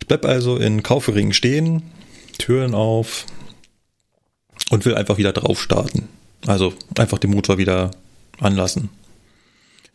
[0.00, 1.82] Ich bleib also in Kaufering stehen,
[2.38, 3.26] Türen auf
[4.70, 6.08] und will einfach wieder drauf starten.
[6.46, 7.90] Also einfach den Motor wieder
[8.40, 8.90] anlassen.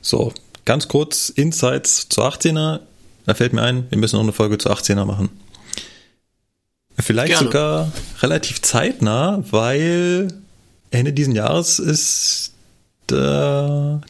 [0.01, 0.33] So,
[0.65, 2.81] ganz kurz Insights zur 18er.
[3.25, 5.29] Da fällt mir ein, wir müssen noch eine Folge zur 18er machen.
[6.99, 7.45] Vielleicht Gerne.
[7.45, 10.27] sogar relativ zeitnah, weil
[10.91, 12.53] Ende diesen Jahres ist
[13.09, 13.15] äh,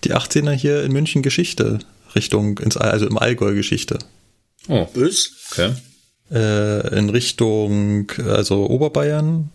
[0.04, 1.80] die 18er hier in München Geschichte.
[2.16, 4.00] Richtung, ins, also im Allgäu Geschichte.
[4.68, 5.32] Oh, Bös?
[5.52, 5.74] okay.
[6.32, 9.50] Äh, in Richtung, also Oberbayern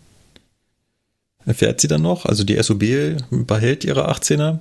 [1.45, 2.25] fährt sie dann noch.
[2.25, 4.59] Also die SOB behält ihre 18er.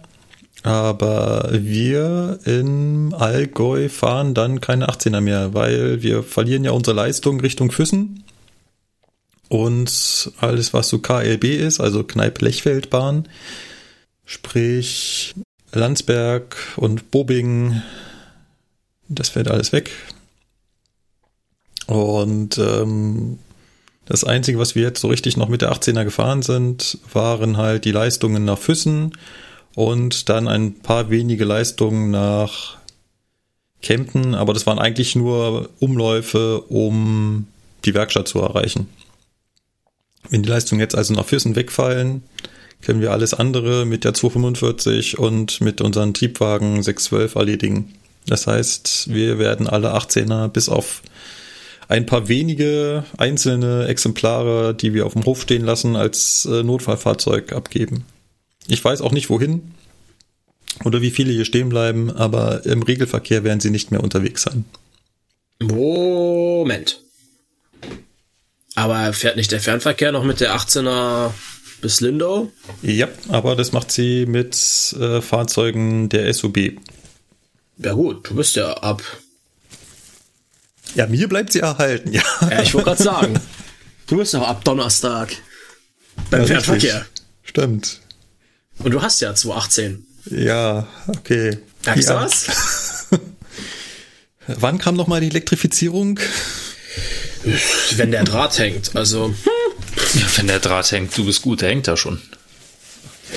[0.63, 7.41] Aber wir im Allgäu fahren dann keine 18er mehr, weil wir verlieren ja unsere Leistung
[7.41, 8.25] Richtung Füssen.
[9.49, 13.29] Und alles, was so KLB ist, also Kneipp-Lechfeldbahn,
[14.27, 15.35] sprich
[15.73, 17.81] Landsberg und Bobing,
[19.09, 19.91] das fällt alles weg.
[21.89, 23.39] Und ähm,
[24.05, 27.87] das Einzige, was wir jetzt so richtig noch mit der 18er gefahren sind, waren halt
[27.87, 29.13] die Leistungen nach Füssen
[29.75, 32.77] und dann ein paar wenige Leistungen nach
[33.81, 37.47] Kempten, aber das waren eigentlich nur Umläufe, um
[37.87, 38.89] die Werkstatt zu erreichen.
[40.29, 42.23] Wenn die Leistungen jetzt also nach Füssen wegfallen,
[42.83, 47.95] können wir alles andere mit der 245 und mit unseren Triebwagen 612 erledigen.
[48.27, 51.03] Das heißt, wir werden alle 18er bis auf
[51.89, 57.53] ein paar wenige einzelne Exemplare, die wir auf dem Hof stehen lassen, als äh, Notfallfahrzeug
[57.53, 58.05] abgeben.
[58.67, 59.73] Ich weiß auch nicht wohin
[60.85, 64.67] oder wie viele hier stehen bleiben, aber im Regelverkehr werden sie nicht mehr unterwegs sein.
[65.61, 67.03] Moment.
[68.75, 71.33] Aber fährt nicht der Fernverkehr noch mit der 18er
[71.81, 72.53] bis Lindau?
[72.83, 74.55] Ja, aber das macht sie mit
[75.01, 76.75] äh, Fahrzeugen der SUB.
[77.79, 79.03] Ja gut, du bist ja ab.
[80.95, 82.23] Ja, mir bleibt sie erhalten, ja.
[82.43, 83.41] Ja, ich wollte gerade sagen.
[84.07, 85.31] Du bist doch ab Donnerstag
[86.31, 86.95] beim Ja, Fernverkehr.
[86.97, 87.25] richtig.
[87.45, 88.01] Stimmt.
[88.79, 90.07] Und du hast ja 218.
[90.31, 91.59] Ja, okay.
[91.85, 92.23] Merkst du ja.
[92.23, 92.47] was?
[94.47, 96.19] Wann kam nochmal die Elektrifizierung?
[97.97, 98.95] Wenn der Draht hängt.
[98.97, 99.35] Also,
[100.15, 102.21] Ja, wenn der Draht hängt, du bist gut, der hängt da schon.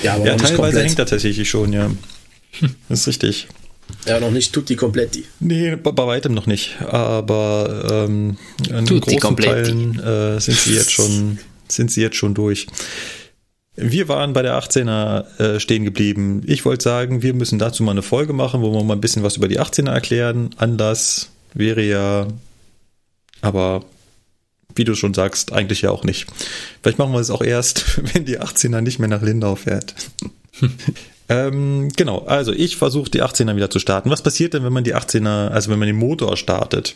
[0.02, 0.86] ja, aber Ja, noch teilweise komplett.
[0.86, 1.90] hängt er tatsächlich schon, ja.
[2.88, 3.48] Das ist richtig.
[4.06, 5.24] Ja, noch nicht tutti kompletti.
[5.40, 6.80] Nee, bei, bei weitem noch nicht.
[6.82, 8.36] Aber ähm,
[8.68, 9.70] in Tutti großen completi.
[9.70, 11.38] Teilen äh, sind sie jetzt schon
[11.72, 12.66] sind sie jetzt schon durch.
[13.74, 16.42] Wir waren bei der 18er äh, stehen geblieben.
[16.46, 19.22] Ich wollte sagen, wir müssen dazu mal eine Folge machen, wo wir mal ein bisschen
[19.22, 20.50] was über die 18er erklären.
[20.58, 22.26] Anlass wäre ja,
[23.40, 23.84] aber
[24.74, 26.26] wie du schon sagst, eigentlich ja auch nicht.
[26.82, 29.94] Vielleicht machen wir es auch erst, wenn die 18er nicht mehr nach Lindau fährt.
[31.32, 34.10] ähm, genau, also ich versuche die 18er wieder zu starten.
[34.10, 36.94] Was passiert denn, wenn man die 18er, also wenn man den Motor startet?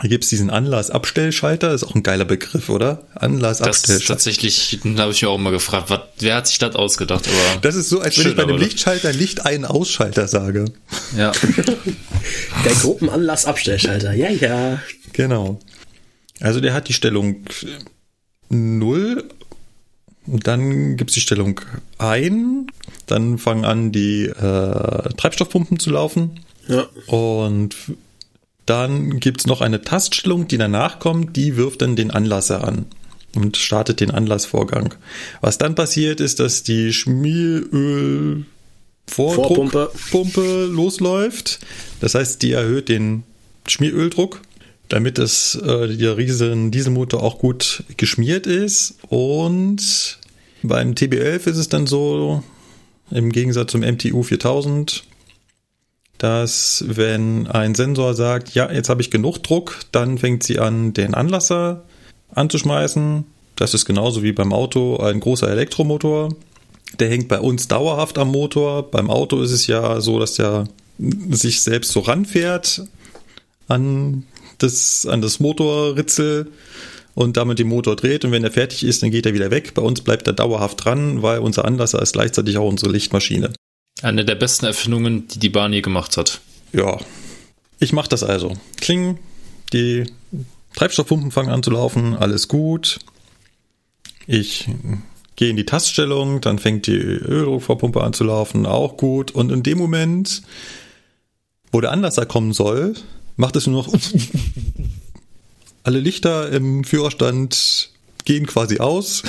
[0.00, 3.02] Da gibt es diesen Anlassabstellschalter, ist auch ein geiler Begriff, oder?
[3.12, 4.06] Das Anlassabstellschalter.
[4.14, 7.28] tatsächlich, da habe ich mir auch mal gefragt, was, wer hat sich das ausgedacht?
[7.28, 10.64] Aber Das ist so, als wenn ich bei einem Lichtschalter Licht ein Ausschalter sage.
[11.16, 11.32] ja.
[12.64, 14.14] Der Gruppenanlassabstellschalter.
[14.14, 14.80] Ja, ja.
[15.12, 15.60] Genau.
[16.40, 17.44] Also der hat die Stellung
[18.48, 19.24] 0,
[20.26, 21.60] dann gibt's die Stellung
[21.98, 22.66] ein,
[23.12, 26.86] dann fangen an die äh, Treibstoffpumpen zu laufen Ja.
[27.06, 27.76] und
[28.66, 32.86] dann gibt's noch eine Taststellung, die danach kommt, die wirft dann den Anlasser an
[33.34, 34.94] und startet den Anlassvorgang.
[35.40, 38.44] Was dann passiert ist, dass die Schmieröl
[39.08, 39.90] Vorpumpe.
[40.10, 41.58] Pumpe losläuft.
[42.00, 43.24] Das heißt, die erhöht den
[43.66, 44.40] Schmieröldruck,
[44.88, 48.94] damit es äh, der riesen Dieselmotor auch gut geschmiert ist.
[49.08, 50.18] Und
[50.62, 52.42] beim TB11 ist es dann so,
[53.12, 55.04] im Gegensatz zum MTU 4000,
[56.18, 60.92] dass wenn ein Sensor sagt, ja, jetzt habe ich genug Druck, dann fängt sie an,
[60.92, 61.82] den Anlasser
[62.34, 63.24] anzuschmeißen.
[63.56, 66.34] Das ist genauso wie beim Auto ein großer Elektromotor.
[67.00, 68.90] Der hängt bei uns dauerhaft am Motor.
[68.90, 70.68] Beim Auto ist es ja so, dass der
[71.30, 72.82] sich selbst so ranfährt
[73.68, 74.24] an
[74.58, 76.52] das, an das Motorritzel
[77.14, 78.24] und damit den Motor dreht.
[78.24, 79.74] Und wenn er fertig ist, dann geht er wieder weg.
[79.74, 83.52] Bei uns bleibt er dauerhaft dran, weil unser Anlasser ist gleichzeitig auch unsere Lichtmaschine.
[84.02, 86.40] Eine der besten Erfindungen, die die Bahn je gemacht hat.
[86.72, 86.98] Ja,
[87.78, 88.56] ich mache das also.
[88.80, 89.18] Kling,
[89.72, 90.06] die
[90.74, 92.98] Treibstoffpumpen fangen an zu laufen, alles gut.
[94.26, 94.68] Ich
[95.36, 99.30] gehe in die Taststellung, dann fängt die Öldruckvorpumpe an zu laufen, auch gut.
[99.32, 100.42] Und in dem Moment,
[101.70, 102.94] wo der Anlasser kommen soll,
[103.36, 103.92] macht es nur noch
[105.82, 107.90] alle Lichter im Führerstand
[108.24, 109.22] gehen quasi aus.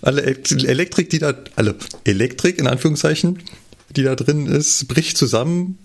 [0.00, 3.38] Alle Elekt- Elektrik, die da, alle Elektrik in Anführungszeichen,
[3.90, 5.78] die da drin ist, bricht zusammen.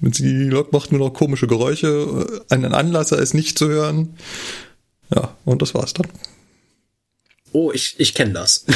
[0.00, 2.42] Die Lok macht nur noch komische Geräusche.
[2.50, 4.16] Ein Anlasser ist nicht zu hören.
[5.14, 6.08] Ja, und das war's dann.
[7.52, 8.66] Oh, ich, ich kenne das.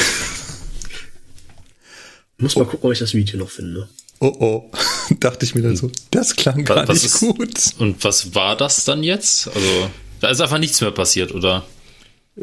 [2.39, 3.89] Muss mal gucken, ob ich das Video noch finde.
[4.21, 4.71] Oh oh,
[5.21, 7.75] dachte ich mir dann so, das klang gar Was nicht ist- gut.
[7.79, 9.49] Und was war das dann jetzt?
[9.49, 11.65] Also, da ist einfach nichts mehr passiert, oder?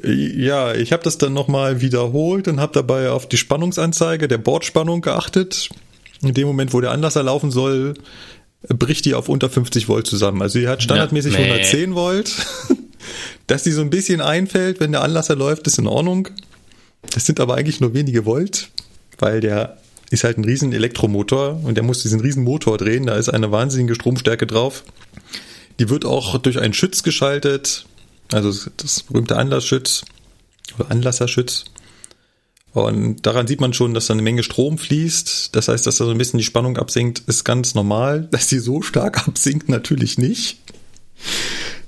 [0.03, 5.01] Ja, ich habe das dann nochmal wiederholt und habe dabei auf die Spannungsanzeige der Bordspannung
[5.01, 5.69] geachtet.
[6.21, 7.95] In dem Moment, wo der Anlasser laufen soll,
[8.67, 10.41] bricht die auf unter 50 Volt zusammen.
[10.41, 11.51] Also die hat standardmäßig Ja, nee.
[11.51, 12.31] 110 Volt.
[13.47, 16.27] Dass die so ein bisschen einfällt, wenn der Anlasser läuft, ist in Ordnung.
[17.13, 18.69] Das sind aber eigentlich nur wenige Volt,
[19.19, 19.77] weil der
[20.09, 23.05] ist halt ein riesen Elektromotor und der muss diesen riesen Motor drehen.
[23.05, 24.83] Da ist eine wahnsinnige Stromstärke drauf.
[25.79, 27.85] Die wird auch durch einen Schütz geschaltet,
[28.31, 30.05] also das berühmte Anlassschütz
[30.77, 31.65] oder Anlasserschütz.
[32.73, 35.55] Und daran sieht man schon, dass da eine Menge Strom fließt.
[35.55, 38.27] Das heißt, dass da so ein bisschen die Spannung absinkt, ist ganz normal.
[38.31, 40.59] Dass die so stark absinkt, natürlich nicht.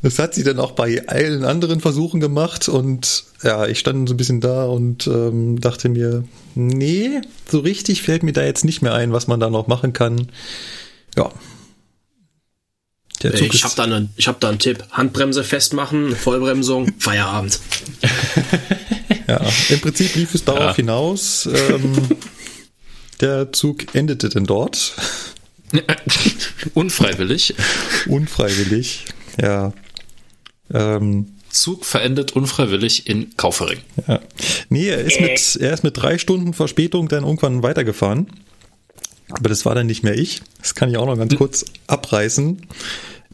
[0.01, 4.15] Das hat sie dann auch bei allen anderen Versuchen gemacht und ja, ich stand so
[4.15, 6.23] ein bisschen da und ähm, dachte mir,
[6.55, 9.93] nee, so richtig fällt mir da jetzt nicht mehr ein, was man da noch machen
[9.93, 10.31] kann.
[11.17, 11.31] Ja.
[13.23, 14.83] Der Zug Ich habe da, ne, ich hab da einen Tipp.
[14.91, 17.59] Handbremse festmachen, Vollbremsung, Feierabend.
[19.27, 20.75] Ja, im Prinzip lief es darauf Ja.
[20.75, 21.45] hinaus.
[21.47, 21.93] Ähm,
[23.21, 24.93] der Zug endete denn dort.
[26.73, 27.53] Unfreiwillig.
[28.07, 29.05] Unfreiwillig.
[29.41, 29.73] Ja.
[30.73, 33.79] Ähm, Zug verendet unfreiwillig in Kaufering.
[34.07, 34.19] ja.
[34.69, 38.27] Nee, er ist, mit, er ist mit drei Stunden Verspätung dann irgendwann weitergefahren.
[39.31, 40.41] Aber das war dann nicht mehr ich.
[40.59, 42.61] Das kann ich auch noch ganz kurz abreißen.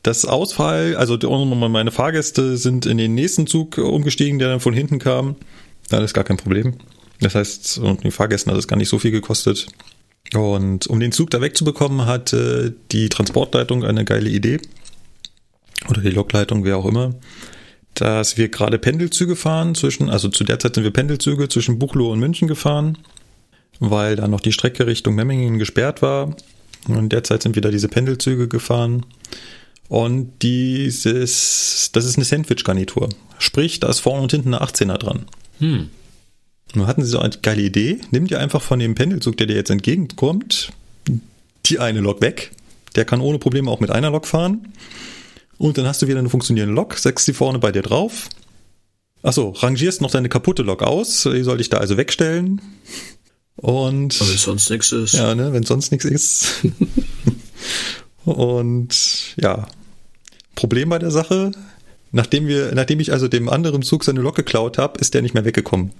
[0.03, 4.99] Das Ausfall, also meine Fahrgäste sind in den nächsten Zug umgestiegen, der dann von hinten
[4.99, 5.35] kam.
[5.89, 6.75] Das ist gar kein Problem.
[7.21, 9.67] Das heißt, und den Fahrgästen hat es gar nicht so viel gekostet.
[10.33, 14.59] Und um den Zug da wegzubekommen, hatte die Transportleitung eine geile Idee.
[15.89, 17.15] Oder die Lokleitung, wer auch immer.
[17.93, 22.11] Dass wir gerade Pendelzüge fahren zwischen, also zu der Zeit sind wir Pendelzüge zwischen Buchloe
[22.11, 22.97] und München gefahren,
[23.79, 26.35] weil da noch die Strecke Richtung Memmingen gesperrt war.
[26.87, 29.05] Und derzeit sind wieder diese Pendelzüge gefahren.
[29.87, 33.09] Und dieses, das ist eine Sandwich-Garnitur.
[33.37, 35.25] Sprich, da ist vorne und hinten eine 18er dran.
[35.59, 35.89] Hm.
[36.73, 37.99] Nun hatten sie so eine geile Idee.
[38.11, 40.71] Nimm dir einfach von dem Pendelzug, der dir jetzt entgegenkommt,
[41.65, 42.51] die eine Lok weg.
[42.95, 44.73] Der kann ohne Probleme auch mit einer Lok fahren.
[45.57, 48.29] Und dann hast du wieder eine funktionierende Lok, setzt sie vorne bei dir drauf.
[49.21, 51.23] Achso, rangierst noch deine kaputte Lok aus.
[51.23, 52.61] Die soll ich da also wegstellen.
[53.57, 55.13] Und Wenn sonst nichts ist.
[55.13, 56.61] ja, ne, wenn sonst nichts ist.
[58.25, 59.67] Und ja,
[60.55, 61.51] Problem bei der Sache,
[62.11, 65.33] nachdem wir, nachdem ich also dem anderen Zug seine Lok geklaut habe, ist der nicht
[65.33, 65.91] mehr weggekommen.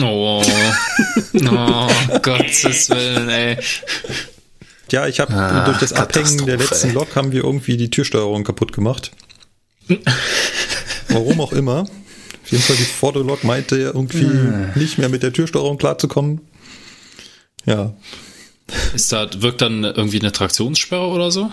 [0.00, 0.42] Oh.
[1.34, 1.88] oh,
[2.22, 3.58] Gottes Willen, ey.
[4.90, 6.92] Ja, ich habe Ah, durch das Abhängen der letzten.
[6.92, 9.10] Lok haben wir irgendwie die Türsteuerung kaputt gemacht.
[11.08, 11.80] Warum auch immer.
[11.82, 14.28] Auf jeden Fall die vordere Lok meinte ja irgendwie
[14.78, 16.40] nicht mehr mit der Türsteuerung klarzukommen.
[17.66, 17.94] Ja.
[18.94, 21.50] Ist da, wirkt dann irgendwie eine Traktionssperre oder so?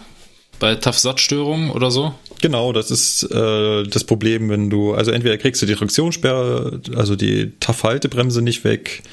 [0.60, 2.14] Bei TAF-Satzstörungen oder so?
[2.42, 7.16] Genau, das ist äh, das Problem, wenn du, also entweder kriegst du die Traktionssperre, also
[7.16, 9.04] die TAF-Haltebremse nicht weg,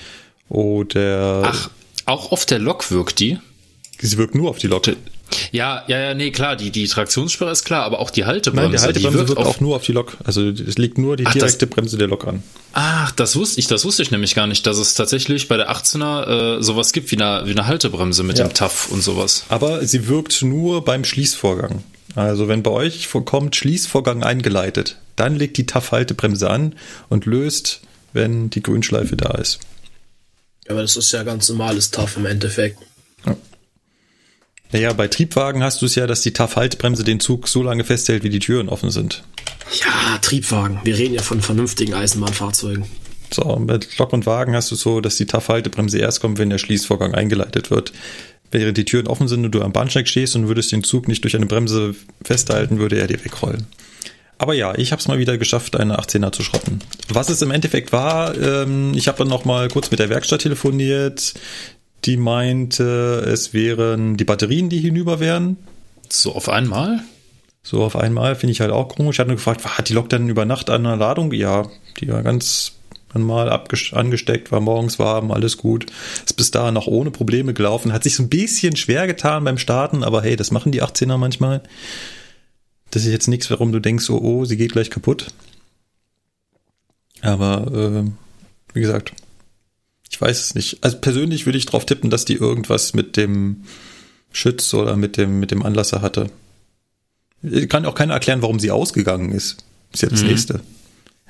[0.51, 1.43] oder.
[1.45, 1.71] Ach,
[2.07, 3.39] auch auf der Lok wirkt die?
[4.01, 4.89] Sie wirkt nur auf die Lok.
[5.53, 8.63] Ja, ja, ja, nee, klar, die, die Traktionssperre ist klar, aber auch die Haltebremse.
[8.69, 10.17] Nein, die Haltebremse die wirkt, wirkt auch nur auf die Lok.
[10.25, 12.43] Also es liegt nur die Ach, direkte das- Bremse der Lok an.
[12.73, 15.71] Ach, das wusste ich, das wusste ich nämlich gar nicht, dass es tatsächlich bei der
[15.71, 18.47] 18er äh, sowas gibt wie eine, wie eine Haltebremse mit Ja.
[18.47, 19.45] dem TAF und sowas.
[19.49, 21.83] Aber sie wirkt nur beim Schließvorgang.
[22.17, 26.75] Also wenn bei euch kommt Schließvorgang eingeleitet, dann legt die TAF-Haltebremse an
[27.09, 29.61] und löst, wenn die Grünschleife da ist.
[30.69, 32.79] Aber das ist ja ganz normales TAF im Endeffekt.
[34.73, 38.23] Naja, bei Triebwagen hast du es ja, dass die TAF-Haltebremse den Zug so lange festhält,
[38.23, 39.25] wie die Türen offen sind.
[39.81, 40.81] Ja, Triebwagen.
[40.85, 42.85] Wir reden ja von vernünftigen Eisenbahnfahrzeugen.
[43.33, 46.51] So, bei Lok und Wagen hast du es so, dass die TAF-Haltebremse erst kommt, wenn
[46.51, 47.93] der Schließvorgang eingeleitet wird.
[48.53, 51.23] Während die Türen offen sind und du am Bahnsteig stehst und würdest den Zug nicht
[51.23, 51.95] durch eine Bremse
[52.25, 53.67] festhalten, würde er dir wegrollen.
[54.39, 56.81] Aber ja, ich habe es mal wieder geschafft, eine 18er zu schrotten.
[57.09, 60.41] Was es im Endeffekt war, ähm, ich habe dann noch mal kurz mit der Werkstatt
[60.41, 61.35] telefoniert.
[62.05, 65.57] Die meinte, es wären die Batterien, die hinüber wären.
[66.09, 67.01] So auf einmal?
[67.63, 69.17] So auf einmal finde ich halt auch komisch.
[69.17, 71.33] Ich hatte nur gefragt, hat die Lok dann über Nacht an einer Ladung?
[71.33, 71.69] Ja,
[72.01, 72.73] die war ganz
[73.13, 75.87] normal angesteckt, war morgens warm, alles gut.
[76.25, 77.93] Ist bis dahin noch ohne Probleme gelaufen.
[77.93, 81.17] Hat sich so ein bisschen schwer getan beim Starten, aber hey, das machen die 18er
[81.17, 81.63] manchmal.
[82.91, 85.29] Das ist jetzt nichts, warum du denkst, oh, oh, sie geht gleich kaputt.
[87.23, 88.11] Aber, äh,
[88.75, 89.13] wie gesagt,
[90.11, 90.79] ich weiß es nicht.
[90.83, 93.63] Also persönlich würde ich drauf tippen, dass die irgendwas mit dem
[94.33, 96.27] Schütz oder mit dem, mit dem Anlasser hatte.
[97.69, 99.59] Kann auch keiner erklären, warum sie ausgegangen ist.
[99.93, 100.61] Ist ja das nächste.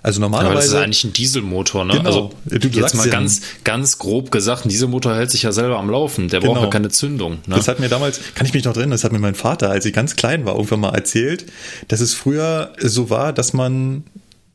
[0.03, 0.81] Also Aber das ist normalerweise.
[0.81, 1.93] eigentlich ein Dieselmotor, ne?
[1.93, 2.07] Genau.
[2.07, 3.13] Also Du- jetzt mal ja.
[3.13, 6.29] ganz, ganz grob gesagt, ein Dieselmotor hält sich ja selber am Laufen.
[6.29, 6.65] Der braucht Genau.
[6.65, 7.33] ja keine Zündung.
[7.47, 7.55] Ne?
[7.57, 9.85] Das hat mir damals, kann ich mich noch drin, das hat mir mein Vater, als
[9.85, 11.45] ich ganz klein war, irgendwann mal erzählt,
[11.89, 14.05] dass es früher so war, dass man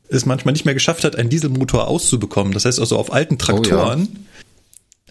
[0.08, 2.52] es manchmal nicht mehr geschafft hat, einen Dieselmotor auszubekommen.
[2.52, 4.26] Das heißt also auf alten Traktoren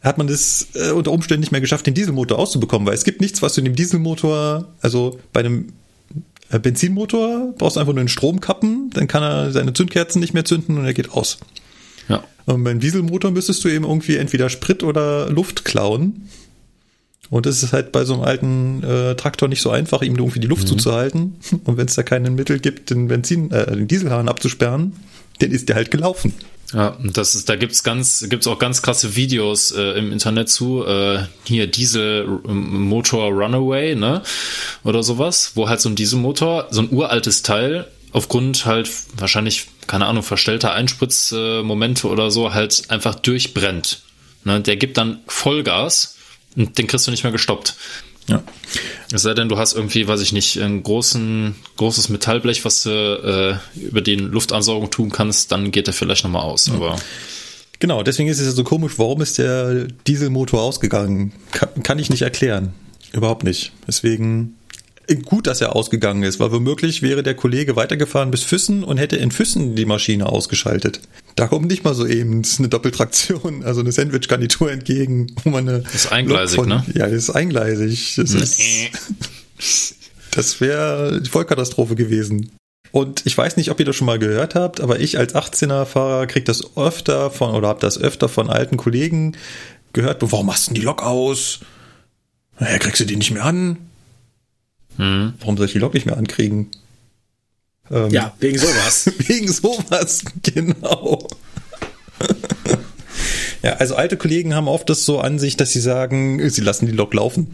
[0.02, 3.22] hat man es äh, unter Umständen nicht mehr geschafft, den Dieselmotor auszubekommen, weil es gibt
[3.22, 5.74] nichts, was du in dem Dieselmotor, also bei einem
[6.52, 10.46] äh, Benzinmotor brauchst du einfach nur einen Stromkappen, dann kann er seine Zündkerzen nicht mehr
[10.46, 11.39] zünden und er geht aus.
[12.08, 12.24] ja.
[12.46, 16.30] Und beim Dieselmotor müsstest du eben irgendwie entweder Sprit oder Luft klauen.
[17.30, 20.40] Und das ist halt bei so einem alten äh, Traktor nicht so einfach, ihm irgendwie
[20.40, 21.36] die Luft zuzuhalten.
[21.66, 24.94] Und wenn es da keinen Mittel gibt, den Benzin, äh, den Dieselhahn abzusperren,
[25.40, 26.34] dann ist der halt gelaufen.
[26.74, 30.50] Ja, und das ist, da gibt's ganz, gibt's auch ganz krasse Videos äh, im Internet
[30.50, 30.86] zu.
[30.86, 34.24] Äh, hier Diesel ähm, Motor Runaway, ne?
[34.84, 40.08] Oder sowas, wo halt so ein Dieselmotor, so ein uraltes Teil, aufgrund halt wahrscheinlich, keine
[40.08, 44.02] Ahnung, verstellter Einspritzmomente oder so, halt einfach durchbrennt.
[44.44, 44.62] Ne?
[44.62, 46.14] Der gibt dann Vollgas
[46.56, 47.76] und den kriegst du nicht mehr gestoppt.
[48.28, 48.43] Ja.
[49.12, 52.89] Es sei denn, du hast irgendwie, weiß ich nicht, ein großen, großes Metallblech, was du
[52.89, 56.70] äh, über den Luftansaugung tun kannst, dann geht der vielleicht nochmal aus.
[56.72, 56.97] Aber
[57.80, 61.34] Genau, deswegen ist es ja so komisch, warum ist der Dieselmotor ausgegangen?
[61.51, 62.74] Kann, kann ich nicht erklären.
[63.12, 63.74] Überhaupt nicht.
[63.88, 64.56] Deswegen
[65.26, 69.16] gut, dass er ausgegangen ist, weil womöglich wäre der Kollege weitergefahren bis Füssen und hätte
[69.18, 71.01] in Füssen die Maschine ausgeschaltet.
[71.36, 75.84] Da kommt nicht mal so eben eine Doppeltraktion, also eine Sandwich-Garnitur entgegen, wo man eine.
[75.93, 76.86] Ist eingleisig, Lok ne?
[76.93, 78.16] Ja, das ist eingleisig.
[78.16, 78.62] Das ist.
[80.32, 82.51] Das wäre die Vollkatastrophe gewesen.
[82.91, 86.28] Und ich weiß nicht, ob ihr das schon mal gehört habt, aber ich als 18er-Fahrer
[86.28, 89.36] krieg das öfter von, oder hab das öfter von alten Kollegen
[89.93, 91.60] gehört, warum machst du denn die Lok aus?
[92.60, 93.78] Naja, kriegst du die nicht mehr an?
[94.98, 95.34] Hm.
[95.39, 96.72] Warum soll ich die Lok nicht mehr ankriegen?
[97.91, 99.12] Ähm, Ja, wegen sowas.
[99.28, 101.28] Wegen sowas, genau.
[103.64, 106.86] ja, also alte Kollegen haben oft das so an sich, dass sie sagen, sie lassen
[106.86, 107.48] die Lok laufen.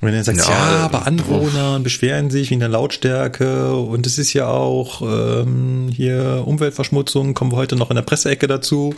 [0.00, 4.18] Und wenn er sagt, ja, Ja, aber Anwohner beschweren sich wegen der Lautstärke und es
[4.18, 8.94] ist ja auch ähm, hier Umweltverschmutzung, kommen wir heute noch in der Presseecke dazu.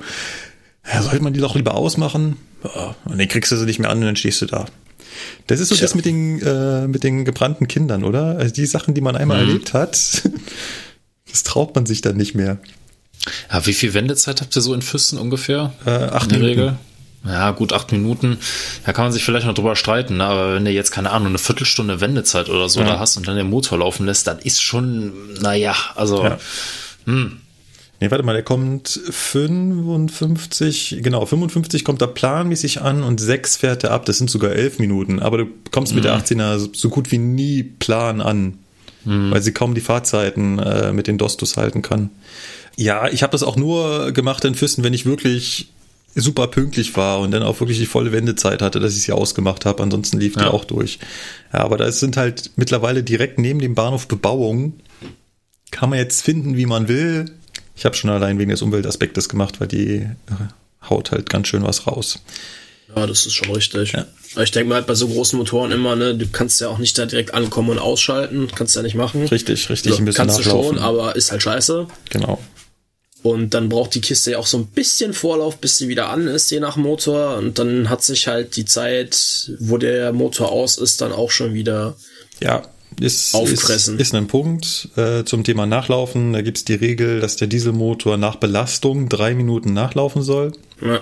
[0.91, 2.37] Ja, sollte man die doch lieber ausmachen?
[2.63, 4.65] Ja, und dann kriegst du sie nicht mehr an und dann stehst du da.
[5.47, 5.85] Das ist so Tja.
[5.85, 8.37] das mit den, äh, mit den gebrannten Kindern, oder?
[8.39, 10.23] Also die Sachen, die man einmal erlebt hat,
[11.31, 12.59] das traut man sich dann nicht mehr.
[13.51, 15.73] Ja, wie viel Wendezeit habt ihr so in Füssen ungefähr?
[15.87, 16.61] Äh, acht in der Minuten.
[16.61, 16.79] Regel?
[17.27, 18.37] Ja, gut, acht Minuten.
[18.85, 20.25] Da kann man sich vielleicht noch drüber streiten, ne?
[20.25, 22.87] aber wenn du jetzt, keine Ahnung, eine Viertelstunde Wendezeit oder so Ja.
[22.87, 26.39] da hast und dann den Motor laufen lässt, das ist schon, naja, also, Ja.
[28.01, 33.85] Nee, warte mal, der kommt 55, genau, 55 kommt er planmäßig an und 6 fährt
[33.85, 34.05] er ab.
[34.05, 35.21] Das sind sogar 11 Minuten.
[35.21, 38.59] Aber du kommst mit der 18er so- so gut wie nie plan an.
[39.05, 39.31] hm.
[39.31, 42.09] weil sie kaum die Fahrzeiten äh, mit den Dostos halten kann.
[42.77, 45.69] Ja, ich habe das auch nur gemacht in Füssen, wenn ich wirklich
[46.15, 49.67] super pünktlich war und dann auch wirklich die volle Wendezeit hatte, dass ich sie ausgemacht
[49.67, 49.83] habe.
[49.83, 50.45] Ansonsten lief ja.
[50.45, 51.01] die auch durch.
[51.53, 54.75] Ja, aber da sind halt mittlerweile direkt neben dem Bahnhof Bebauung.
[55.71, 57.27] Kann man jetzt finden, wie man will.
[57.77, 61.65] Ich habe schon allein wegen des Umweltaspektes gemacht, weil die äh, haut halt ganz schön
[61.65, 62.21] was raus.
[62.95, 63.93] Ja, das ist schon richtig.
[63.93, 64.07] Ja.
[64.43, 66.97] Ich denke mal halt bei so großen Motoren immer, ne, du kannst ja auch nicht
[66.99, 69.27] da direkt ankommen und ausschalten, kannst ja nicht machen.
[69.27, 70.77] Richtig, richtig, also, ein bisschen Kannst nachlaufen.
[70.77, 71.87] du schon, aber ist halt scheiße.
[72.11, 72.41] Genau.
[73.23, 76.29] Und dann braucht die Kiste ja auch so ein bisschen Vorlauf, bis sie wieder an
[76.29, 77.39] ist, je nach Motor.
[77.39, 81.55] Und dann hat sich halt die Zeit, wo der Motor aus ist, dann auch schon
[81.55, 81.97] wieder
[82.41, 82.63] ja,
[83.01, 83.95] ist, auffressen.
[83.95, 86.33] Ist, ist ein Punkt äh, zum Thema Nachlaufen.
[86.33, 90.53] Da gibt's die Regel, dass der Dieselmotor nach Belastung drei Minuten nachlaufen soll.
[90.81, 91.01] Ja.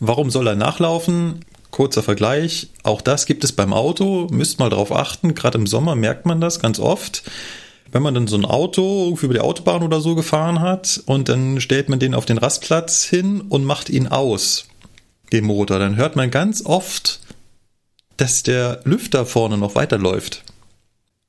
[0.00, 1.44] Warum soll er nachlaufen?
[1.70, 2.68] Kurzer Vergleich.
[2.82, 4.28] Auch das gibt es beim Auto.
[4.30, 5.34] Müsst mal drauf achten.
[5.34, 7.22] Gerade im Sommer merkt man das ganz oft
[7.94, 11.60] wenn man dann so ein Auto über die Autobahn oder so gefahren hat und dann
[11.60, 14.66] stellt man den auf den Rastplatz hin und macht ihn aus,
[15.32, 17.20] den Motor, dann hört man ganz oft,
[18.16, 20.42] dass der Lüfter vorne noch weiterläuft.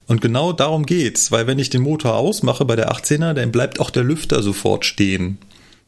[0.08, 3.80] Und genau darum geht's, weil wenn ich den Motor ausmache bei der 18er, dann bleibt
[3.80, 5.40] auch der Lüfter sofort stehen.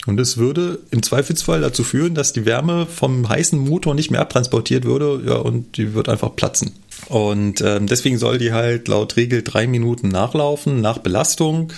[0.08, 4.22] Und es würde im Zweifelsfall dazu führen, dass die Wärme vom heißen Motor nicht mehr
[4.22, 6.72] abtransportiert würde, ja, und die wird einfach platzen.
[7.10, 11.74] Und ähm, deswegen soll die halt laut Regel drei Minuten nachlaufen nach Belastung.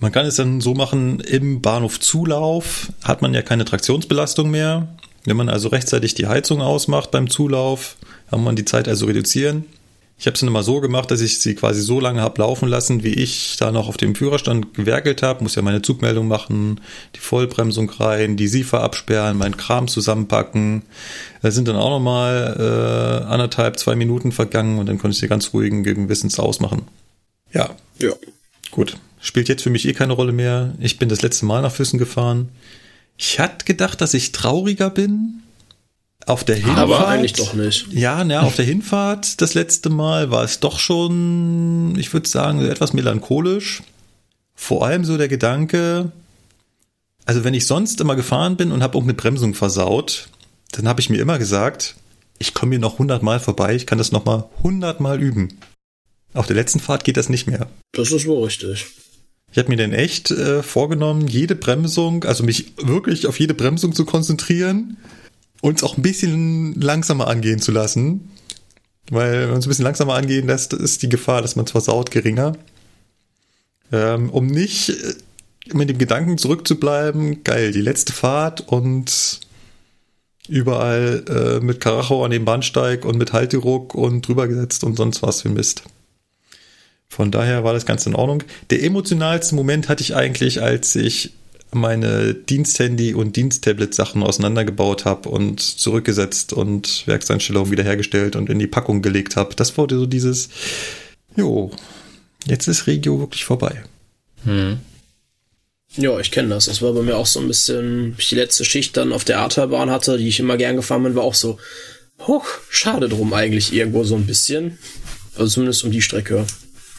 [0.00, 4.88] Man kann es dann so machen, im Bahnhofzulauf hat man ja keine Traktionsbelastung mehr.
[5.24, 7.96] Wenn man also rechtzeitig die Heizung ausmacht beim Zulauf,
[8.30, 9.66] kann man die Zeit also reduzieren.
[10.20, 12.68] Ich habe es dann immer so gemacht, dass ich sie quasi so lange habe laufen
[12.68, 15.42] lassen, wie ich da noch auf dem Führerstand gewerkelt habe.
[15.42, 16.82] Muss ja meine Zugmeldung machen,
[17.16, 20.82] die Vollbremsung rein, die SIFA absperren, meinen Kram zusammenpacken.
[21.40, 22.54] Da sind dann auch nochmal
[23.24, 26.82] äh, anderthalb, zwei Minuten vergangen und dann konnte ich sie ganz ruhigen Gewissens ausmachen.
[27.54, 27.70] Ja.
[27.98, 28.12] Ja.
[28.72, 28.98] Gut.
[29.22, 30.74] Spielt jetzt für mich eh keine Rolle mehr.
[30.80, 32.50] Ich bin das letzte Mal nach Füssen gefahren.
[33.16, 35.42] Ich hatte gedacht, dass ich trauriger bin,
[36.26, 36.78] auf der Hinfahrt.
[36.78, 37.92] Aber eigentlich doch nicht.
[37.92, 42.64] Ja, ne, auf der Hinfahrt das letzte Mal war es doch schon, ich würde sagen,
[42.64, 43.82] etwas melancholisch.
[44.54, 46.12] Vor allem so der Gedanke,
[47.24, 50.28] also wenn ich sonst immer gefahren bin und habe irgendeine Bremsung versaut,
[50.72, 51.96] dann habe ich mir immer gesagt,
[52.38, 55.58] ich komme hier noch hundertmal vorbei, ich kann das nochmal hundertmal üben.
[56.34, 57.68] Auf der letzten Fahrt geht das nicht mehr.
[57.92, 58.86] Das ist wohl richtig.
[59.50, 63.94] Ich habe mir dann echt äh, vorgenommen, jede Bremsung, also mich wirklich auf jede Bremsung
[63.94, 64.96] zu konzentrieren
[65.60, 68.30] uns auch ein bisschen langsamer angehen zu lassen.
[69.10, 71.72] Weil wenn man es ein bisschen langsamer angehen lässt, ist die Gefahr, dass man es
[71.72, 72.56] versaut, geringer.
[73.92, 75.14] Ähm, um nicht äh,
[75.72, 79.40] mit dem Gedanken zurückzubleiben, geil, die letzte Fahrt und
[80.48, 85.22] überall äh, mit Karacho an dem Bahnsteig und mit Halteruck und drüber gesetzt und sonst
[85.22, 85.82] was für Mist.
[87.08, 88.44] Von daher war das ganz in Ordnung.
[88.70, 91.32] Der emotionalste Moment hatte ich eigentlich, als ich
[91.72, 99.02] meine Diensthandy und Diensttablet-Sachen auseinandergebaut habe und zurückgesetzt und Werkseinstellungen wiederhergestellt und in die Packung
[99.02, 99.54] gelegt habe.
[99.54, 100.48] Das wurde so dieses,
[101.36, 101.70] jo,
[102.46, 103.82] jetzt ist Regio wirklich vorbei.
[104.44, 104.80] Hm.
[105.96, 106.66] Ja, ich kenne das.
[106.66, 109.40] Das war bei mir auch so ein bisschen, ich die letzte Schicht dann auf der
[109.40, 111.58] Arterbahn hatte, die ich immer gern gefahren bin, war auch so,
[112.26, 114.78] hoch, schade drum eigentlich irgendwo so ein bisschen.
[115.34, 116.46] Also zumindest um die Strecke.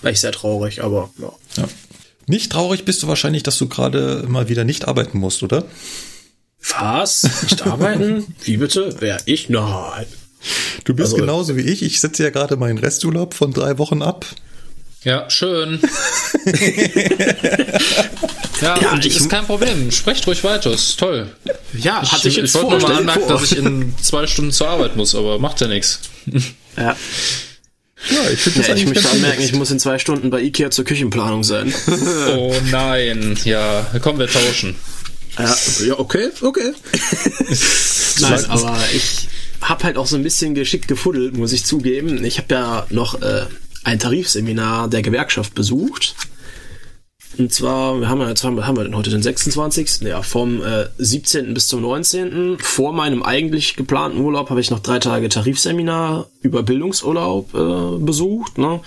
[0.02, 1.34] War ich sehr traurig, aber ja.
[1.58, 1.70] ja.
[2.28, 5.66] Nicht traurig bist du wahrscheinlich, dass du gerade mal wieder nicht arbeiten musst, oder?
[6.70, 7.24] Was?
[7.44, 8.36] Nicht arbeiten?
[8.44, 8.96] Wie bitte?
[9.00, 9.20] Wer?
[9.26, 9.50] Ich?
[9.50, 10.06] Nein.
[10.86, 11.84] Du bist also, genauso wie ich.
[11.84, 14.26] Ich setze ja gerade meinen Resturlaub von drei Wochen ab.
[15.04, 15.80] Ja, schön.
[18.62, 19.90] ja, ja und ich, ist kein Problem.
[19.92, 21.36] Sprecht ruhig weiter, ist toll.
[21.74, 24.68] Ja, ich, hatte ich, ich wollte nur mal anmerken, dass ich in zwei Stunden zur
[24.70, 26.02] Arbeit muss, aber macht ja nichts.
[26.78, 26.96] Ja.
[28.10, 30.72] Ja, ich finde das ja, Ich möchte anmerken, ich muss in zwei Stunden bei Ikea
[30.72, 31.74] zur Küchenplanung sein.
[32.36, 34.76] oh nein, ja, komm, wir tauschen.
[35.38, 36.74] Ja, ja okay, okay.
[38.20, 39.30] Nein, aber ich
[39.62, 42.26] habe halt auch so ein bisschen geschickt gefuddelt, muss ich zugeben.
[42.26, 43.46] Ich habe ja noch äh,
[43.84, 46.16] ein Tarifseminar der Gewerkschaft besucht.
[47.38, 50.02] Und zwar, wir haben ja jetzt haben wir denn heute den 26.
[50.02, 51.54] Ja, vom äh, 17.
[51.54, 52.58] bis zum 19.
[52.60, 58.58] Vor meinem eigentlich geplanten Urlaub habe ich noch drei Tage Tarifseminar über Bildungsurlaub äh, besucht.
[58.58, 58.82] Ne?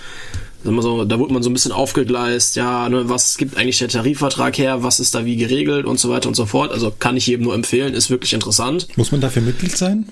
[0.64, 4.57] So, da wurde man so ein bisschen aufgegleist, ja, ne, was gibt eigentlich der Tarifvertrag
[4.57, 6.72] her, was ist da wie geregelt und so weiter und so fort.
[6.72, 8.88] Also kann ich jedem nur empfehlen, ist wirklich interessant.
[8.97, 10.09] Muss man dafür Mitglied sein?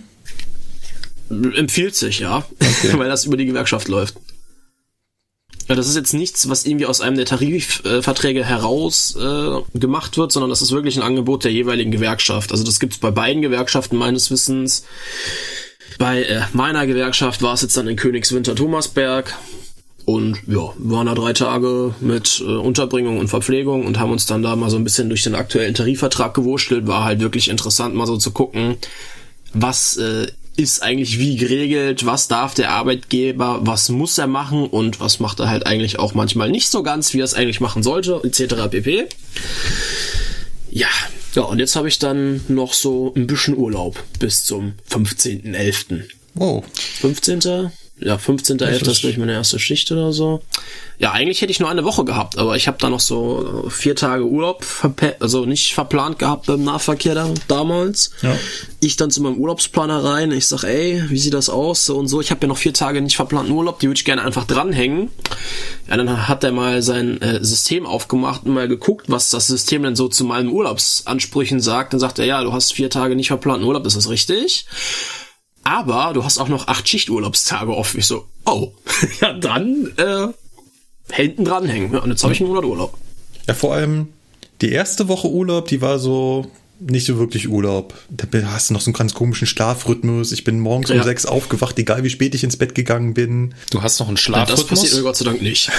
[1.31, 2.93] Empfiehlt sich, ja, okay.
[2.99, 4.15] weil das über die Gewerkschaft läuft.
[5.77, 10.51] Das ist jetzt nichts, was irgendwie aus einem der Tarifverträge heraus äh, gemacht wird, sondern
[10.51, 12.53] das ist wirklich ein Angebot der jeweiligen Gewerkschaft.
[12.53, 14.85] Also das gibt es bei beiden Gewerkschaften meines Wissens.
[15.99, 19.35] Bei äh, meiner Gewerkschaft war es jetzt dann in Königswinter Thomasberg.
[20.05, 24.43] Und ja, waren da drei Tage mit äh, Unterbringung und Verpflegung und haben uns dann
[24.43, 26.89] da mal so ein bisschen durch den aktuellen Tarifvertrag gewurschtelt.
[26.89, 28.77] War halt wirklich interessant, mal so zu gucken,
[29.55, 30.27] was äh,
[30.57, 35.41] ist eigentlich wie geregelt, was darf der Arbeitgeber, was muss er machen und was macht
[35.41, 38.69] er halt eigentlich auch manchmal nicht so ganz, wie er es eigentlich machen sollte, etc.
[38.71, 39.09] pp.
[40.71, 40.89] Ja,
[41.35, 46.03] ja, und jetzt habe ich dann noch so ein bisschen Urlaub bis zum 15.11.
[46.35, 46.65] Wow.
[47.01, 47.71] 15
[48.05, 48.91] ja, 15.11.
[48.91, 50.43] ist, glaube ich, meine erste Schicht oder so.
[50.99, 53.97] Ja, eigentlich hätte ich nur eine Woche gehabt, aber ich habe da noch so vier
[53.97, 54.65] Tage Urlaub,
[55.21, 58.13] also nicht verplant gehabt beim Nahverkehr da, damals.
[58.23, 58.37] Ja.
[58.81, 61.87] Ich dann zu meinem Urlaubsplaner rein, ich sag, ey, wie sieht das aus?
[61.87, 64.05] So und so, ich habe ja noch vier Tage nicht verplanten Urlaub, die würde ich
[64.05, 65.11] gerne einfach dranhängen.
[65.89, 69.83] Ja, dann hat er mal sein äh, System aufgemacht und mal geguckt, was das System
[69.83, 71.93] denn so zu meinen Urlaubsansprüchen sagt.
[71.93, 74.67] Dann sagt er, ja, du hast vier Tage nicht verplanten Urlaub, ist das richtig?
[75.65, 78.01] Aber du hast auch noch acht Schichturlaubstage offen.
[78.01, 78.73] Ich so, oh,
[79.21, 80.29] ja dann äh,
[81.13, 81.93] hinten dranhängen.
[81.93, 82.99] Ja, und jetzt habe ich einen Monat Urlaub.
[83.47, 84.09] Ja, vor allem
[84.61, 86.47] die erste Woche Urlaub, die war so,
[86.87, 87.95] nicht so wirklich Urlaub.
[88.11, 90.33] Da hast du noch so einen ganz komischen Schlafrhythmus.
[90.33, 90.97] Ich bin morgens ja.
[90.97, 93.55] um sechs aufgewacht, egal wie spät ich ins Bett gegangen bin.
[93.71, 94.69] Du hast noch einen Schlafrhythmus?
[94.69, 95.71] Das passiert mir Gott sei Dank nicht.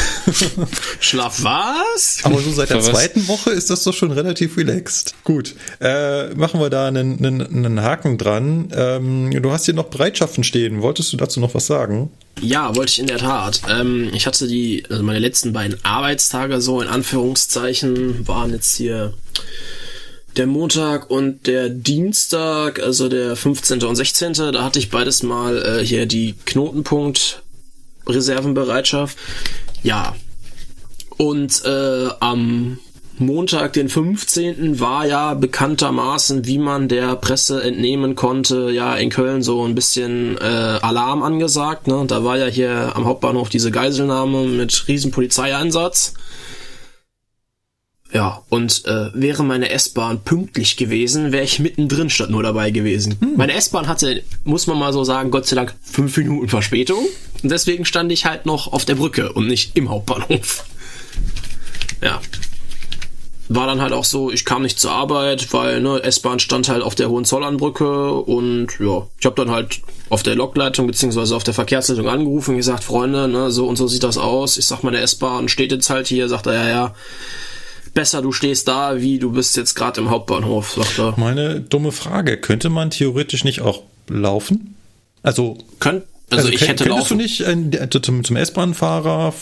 [1.00, 2.20] Schlaf was?
[2.24, 5.14] Aber so seit der zweiten Woche ist das doch schon relativ relaxed.
[5.24, 8.70] Gut, äh, machen wir da einen, einen, einen Haken dran.
[8.76, 10.82] Ähm, du hast hier noch Bereitschaften stehen.
[10.82, 12.12] Wolltest du dazu noch was sagen?
[12.42, 13.62] Ja, wollte ich in der Tat.
[13.70, 19.14] Ähm, ich hatte die, also meine letzten beiden Arbeitstage so in Anführungszeichen waren jetzt hier
[20.38, 23.84] der Montag und der Dienstag, also der 15.
[23.84, 24.34] und 16.
[24.34, 27.44] Da hatte ich beides mal äh, hier die Knotenpunkt
[28.08, 29.18] Reservenbereitschaft.
[29.84, 30.16] Ja.
[31.18, 32.80] Und äh, am
[33.20, 34.80] Montag, den 15.
[34.80, 40.38] war ja bekanntermaßen, wie man der Presse entnehmen konnte, ja in Köln so ein bisschen
[40.38, 41.88] äh, Alarm angesagt.
[41.88, 42.06] Ne?
[42.08, 46.16] Da war ja hier am Hauptbahnhof diese Geiselnahme mit riesen Polizeieinsatz.
[48.14, 53.18] Ja, und äh, wäre meine S-Bahn pünktlich gewesen, wäre ich mittendrin statt nur dabei gewesen.
[53.20, 53.34] Hm.
[53.38, 57.04] Meine S-Bahn hatte, muss man mal so sagen, Gott sei Dank fünf Minuten Verspätung.
[57.42, 60.64] Und deswegen stand ich halt noch auf der Brücke und nicht im Hauptbahnhof.
[62.04, 62.22] Ja.
[63.50, 66.84] War dann halt auch so, ich kam nicht zur Arbeit, weil ne, S-Bahn stand halt
[66.84, 71.54] auf der Hohenzollernbrücke und ja, ich habe dann halt auf der Lokleitung beziehungsweise auf der
[71.56, 74.58] Verkehrsleitung angerufen und gesagt, Freunde, ne, so und so sieht das aus.
[74.58, 76.96] Ich sag, meine S-Bahn steht jetzt halt hier, sagt er, ja, ja
[77.94, 81.14] besser du stehst da, wie du bist jetzt gerade im Hauptbahnhof, sagt er.
[81.18, 84.76] Meine dumme Frage, könnte man theoretisch nicht auch laufen?
[85.22, 87.18] Also, Könnt, also, also ich hätte könntest laufen.
[87.18, 87.42] du nicht
[87.82, 89.34] äh, zum, zum S-Bahn-Fahrer,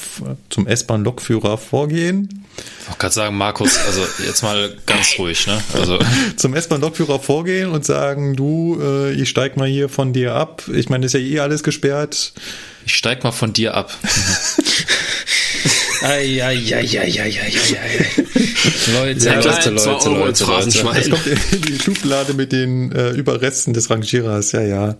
[0.49, 2.45] zum S-Bahn-Lokführer vorgehen?
[2.57, 5.61] Ich wollte gerade sagen, Markus, also jetzt mal ganz ruhig, ne?
[5.73, 5.99] Also
[6.35, 10.63] zum S-Bahn-Lokführer vorgehen und sagen, du, äh, ich steig mal hier von dir ab.
[10.73, 12.33] Ich meine, ist ja eh alles gesperrt.
[12.85, 13.97] Ich steig mal von dir ab.
[18.93, 20.99] Leute, ja, Leute, Leute, Leute, Leute.
[20.99, 24.97] Es kommt in die Schublade mit den äh, Überresten des Rangierers, ja, ja.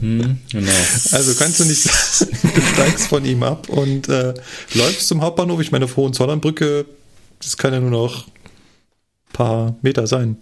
[0.00, 0.72] Hm, genau.
[1.12, 4.34] Also kannst du nicht sagen, du steigst von ihm ab und äh,
[4.74, 5.60] läufst zum Hauptbahnhof.
[5.60, 6.86] Ich meine, Hohenzollernbrücke,
[7.40, 10.38] das kann ja nur noch ein paar Meter sein.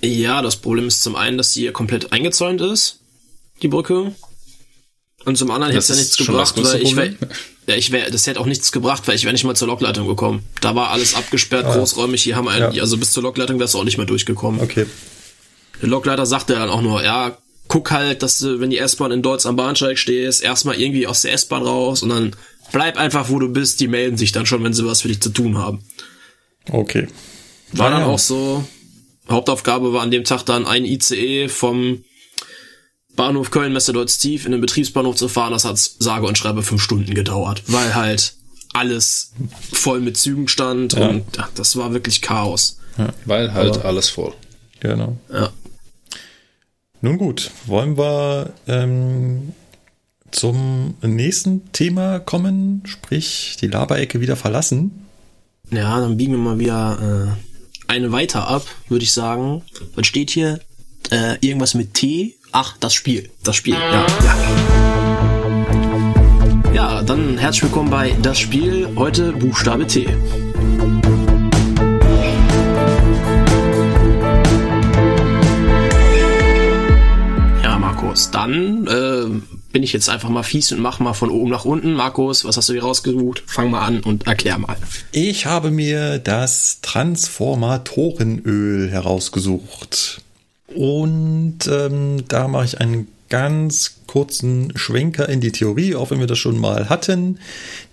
[0.00, 3.00] Ja, das Problem ist zum einen, dass sie hier komplett eingezäunt ist,
[3.62, 4.14] die Brücke.
[5.26, 6.96] Und zum anderen hätte es ja nichts gebracht, weil ich
[7.70, 10.06] ja, ich wäre, das hätte auch nichts gebracht, weil ich wäre nicht mal zur Lokleitung
[10.06, 10.42] gekommen.
[10.60, 12.82] Da war alles abgesperrt, ah, großräumig, hier haben wir, einen, ja.
[12.82, 14.60] also bis zur Lokleitung wärst du auch nicht mehr durchgekommen.
[14.60, 14.86] Okay.
[15.80, 19.22] Der Lokleiter sagte dann auch nur, ja, guck halt, dass du, wenn die S-Bahn in
[19.22, 22.36] Deutsch am Bahnsteig stehst, erstmal irgendwie aus der S-Bahn raus und dann
[22.72, 25.20] bleib einfach, wo du bist, die melden sich dann schon, wenn sie was für dich
[25.20, 25.84] zu tun haben.
[26.70, 27.06] Okay.
[27.72, 28.64] War dann auch so,
[29.28, 32.04] Hauptaufgabe war an dem Tag dann ein ICE vom
[33.20, 36.80] Bahnhof Köln Messe tief in den Betriebsbahnhof zu fahren, das hat sage und schreibe fünf
[36.80, 38.32] Stunden gedauert, weil halt
[38.72, 39.32] alles
[39.74, 41.08] voll mit Zügen stand ja.
[41.10, 42.78] und das war wirklich Chaos.
[42.96, 44.32] Ja, weil halt Aber, alles voll.
[44.80, 45.18] Genau.
[45.30, 45.50] Ja.
[47.02, 49.52] Nun gut, wollen wir ähm,
[50.30, 55.06] zum nächsten Thema kommen, sprich die Laberecke wieder verlassen?
[55.70, 59.60] Ja, dann biegen wir mal wieder äh, eine weiter ab, würde ich sagen.
[59.94, 60.60] Was steht hier?
[61.10, 63.30] Äh, irgendwas mit T Ach, das Spiel.
[63.44, 64.36] Das Spiel, ja, ja.
[66.74, 68.88] Ja, dann herzlich willkommen bei Das Spiel.
[68.96, 70.08] Heute Buchstabe T.
[77.62, 79.26] Ja, Markus, dann äh,
[79.70, 81.92] bin ich jetzt einfach mal fies und mach mal von oben nach unten.
[81.92, 83.44] Markus, was hast du hier rausgesucht?
[83.46, 84.76] Fang mal an und erklär mal.
[85.12, 90.22] Ich habe mir das Transformatorenöl herausgesucht.
[90.74, 96.26] Und ähm, da mache ich einen ganz kurzen Schwenker in die Theorie, auch wenn wir
[96.26, 97.38] das schon mal hatten.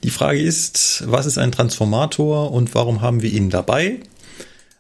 [0.04, 4.00] Die Frage ist, was ist ein Transformator und warum haben wir ihn dabei?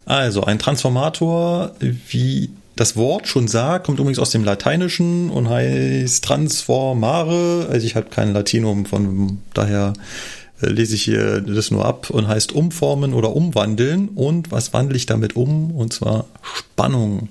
[0.05, 6.23] Also ein Transformator, wie das Wort schon sagt, kommt übrigens aus dem Lateinischen und heißt
[6.23, 7.67] transformare.
[7.69, 9.93] Also ich habe kein Latinum, von daher
[10.61, 14.09] äh, lese ich hier das nur ab und heißt umformen oder umwandeln.
[14.09, 15.71] Und was wandle ich damit um?
[15.71, 17.29] Und zwar Spannung.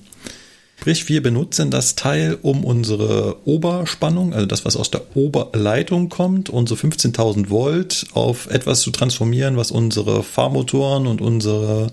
[0.87, 6.49] Sprich, wir benutzen das Teil, um unsere Oberspannung, also das, was aus der Oberleitung kommt,
[6.49, 11.89] unsere 15.000 Volt auf etwas zu transformieren, was unsere Fahrmotoren und unsere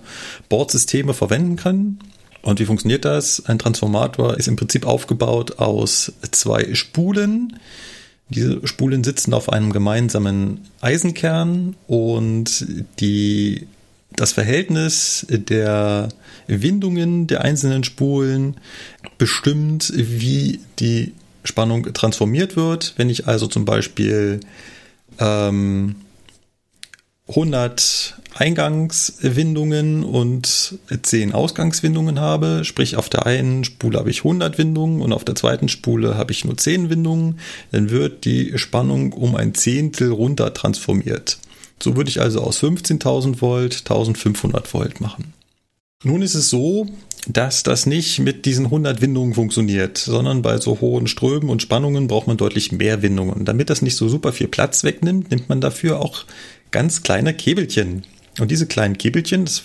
[0.48, 1.98] Bordsysteme verwenden können.
[2.44, 3.44] Und wie funktioniert das?
[3.48, 7.60] Ein Transformator ist im Prinzip aufgebaut aus zwei Spulen.
[8.30, 12.68] Diese Spulen sitzen auf einem gemeinsamen Eisenkern und
[13.00, 13.66] die,
[14.16, 16.10] das Verhältnis der
[16.48, 18.58] Windungen der einzelnen Spulen
[19.18, 22.94] bestimmt, wie die Spannung transformiert wird.
[22.98, 24.40] Wenn ich also zum Beispiel
[25.20, 25.96] ähm,
[27.28, 35.02] 100 Eingangswindungen und 10 Ausgangswindungen habe, sprich auf der einen Spule habe ich 100 Windungen
[35.02, 37.40] und auf der zweiten Spule habe ich nur 10 Windungen,
[37.72, 41.38] dann wird die Spannung um ein Zehntel runter transformiert.
[41.84, 45.34] So würde ich also aus 15.000 Volt 1500 Volt machen.
[46.06, 46.88] Nun ist es so,
[47.28, 52.08] dass das nicht mit diesen 100 Windungen funktioniert, sondern bei so hohen Strömen und Spannungen
[52.08, 53.44] braucht man deutlich mehr Windungen.
[53.44, 56.24] Damit das nicht so super viel Platz wegnimmt, nimmt man dafür auch
[56.72, 58.04] ganz kleine Käbelchen.
[58.40, 59.64] Und diese kleinen Käbelchen, das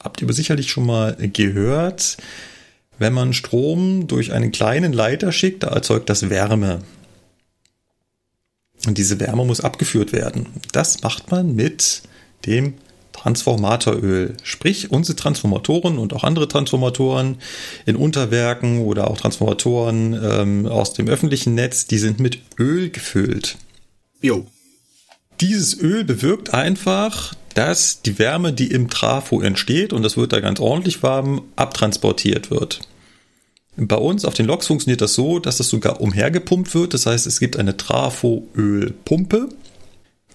[0.00, 2.16] habt ihr sicherlich schon mal gehört,
[3.00, 6.78] wenn man Strom durch einen kleinen Leiter schickt, da erzeugt das Wärme.
[8.86, 10.46] Und diese Wärme muss abgeführt werden.
[10.72, 12.02] Das macht man mit
[12.44, 12.74] dem
[13.12, 14.36] Transformatoröl.
[14.42, 17.38] Sprich, unsere Transformatoren und auch andere Transformatoren
[17.86, 23.56] in Unterwerken oder auch Transformatoren ähm, aus dem öffentlichen Netz, die sind mit Öl gefüllt.
[24.20, 24.46] Jo.
[25.40, 30.40] Dieses Öl bewirkt einfach, dass die Wärme, die im Trafo entsteht, und das wird da
[30.40, 32.80] ganz ordentlich warm, abtransportiert wird.
[33.76, 36.94] Bei uns auf den Loks funktioniert das so, dass das sogar umhergepumpt wird.
[36.94, 39.50] Das heißt, es gibt eine Trafo-Ölpumpe,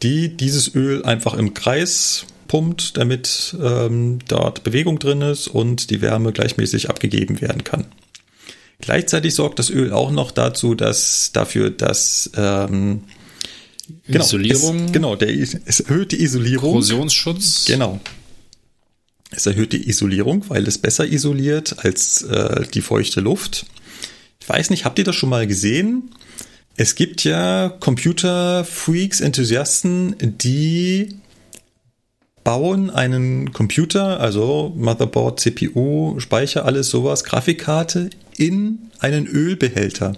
[0.04, 6.02] die dieses Öl einfach im Kreis pumpt, damit ähm, dort Bewegung drin ist und die
[6.02, 7.86] Wärme gleichmäßig abgegeben werden kann.
[8.80, 13.04] Gleichzeitig sorgt das Öl auch noch dazu, dass dafür, dass ähm,
[14.08, 14.86] Genau, Isolierung.
[14.86, 16.72] Es, genau, der, es erhöht die Isolierung.
[16.72, 17.66] Korrosionsschutz.
[17.66, 18.00] Genau.
[19.32, 23.66] Es erhöht die Isolierung, weil es besser isoliert als äh, die feuchte Luft.
[24.40, 26.12] Ich weiß nicht, habt ihr das schon mal gesehen?
[26.76, 31.16] Es gibt ja Computer-Freaks, Enthusiasten, die
[32.44, 40.14] bauen einen Computer, also Motherboard, CPU, Speicher, alles sowas, Grafikkarte in einen Ölbehälter.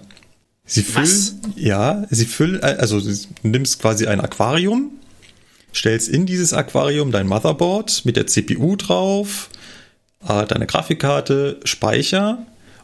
[0.66, 1.34] Sie füllen, Was?
[1.56, 4.92] ja, sie füllen, also du nimmst quasi ein Aquarium,
[5.74, 9.50] stellst in dieses Aquarium dein Motherboard mit der CPU drauf,
[10.26, 12.38] äh, deine Grafikkarte, Speicher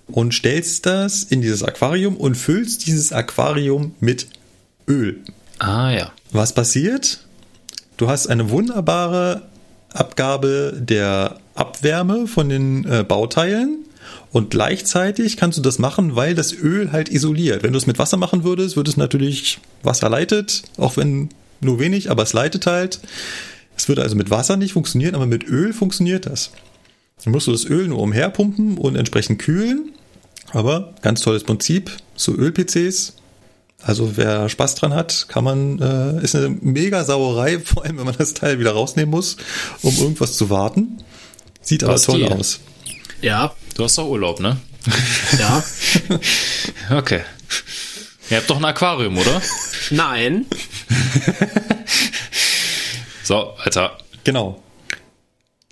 [0.06, 4.26] und stellst das in dieses Aquarium und füllst dieses Aquarium mit
[4.88, 5.20] Öl.
[5.58, 6.12] Ah ja.
[6.32, 7.24] Was passiert?
[7.96, 9.42] Du hast eine wunderbare
[9.92, 13.84] Abgabe der Abwärme von den äh, Bauteilen
[14.32, 17.62] und gleichzeitig kannst du das machen, weil das Öl halt isoliert.
[17.62, 21.30] Wenn du es mit Wasser machen würdest, würde es natürlich Wasser leitet, auch wenn
[21.60, 23.00] nur wenig, aber es leitet halt.
[23.76, 26.50] Es würde also mit Wasser nicht funktionieren, aber mit Öl funktioniert das.
[27.24, 29.92] Dann musst du das Öl nur umherpumpen und entsprechend kühlen.
[30.52, 33.14] Aber ganz tolles Prinzip, so Öl-PCs.
[33.82, 38.04] Also wer Spaß dran hat, kann man, äh, ist eine mega Sauerei, vor allem wenn
[38.04, 39.36] man das Teil wieder rausnehmen muss,
[39.82, 40.98] um irgendwas zu warten.
[41.62, 42.60] Sieht aber toll aus.
[43.22, 43.54] Ja.
[43.74, 44.58] Du hast doch Urlaub, ne?
[45.38, 45.62] Ja.
[46.98, 47.20] okay.
[48.30, 49.42] Ihr habt doch ein Aquarium, oder?
[49.90, 50.46] Nein.
[53.22, 53.98] so, Alter.
[54.24, 54.60] Genau.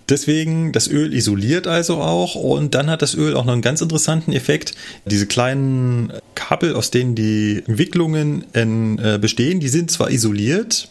[0.09, 3.81] Deswegen, das Öl isoliert also auch und dann hat das Öl auch noch einen ganz
[3.81, 4.73] interessanten Effekt.
[5.05, 10.89] Diese kleinen Kabel, aus denen die Wicklungen in, äh, bestehen, die sind zwar isoliert,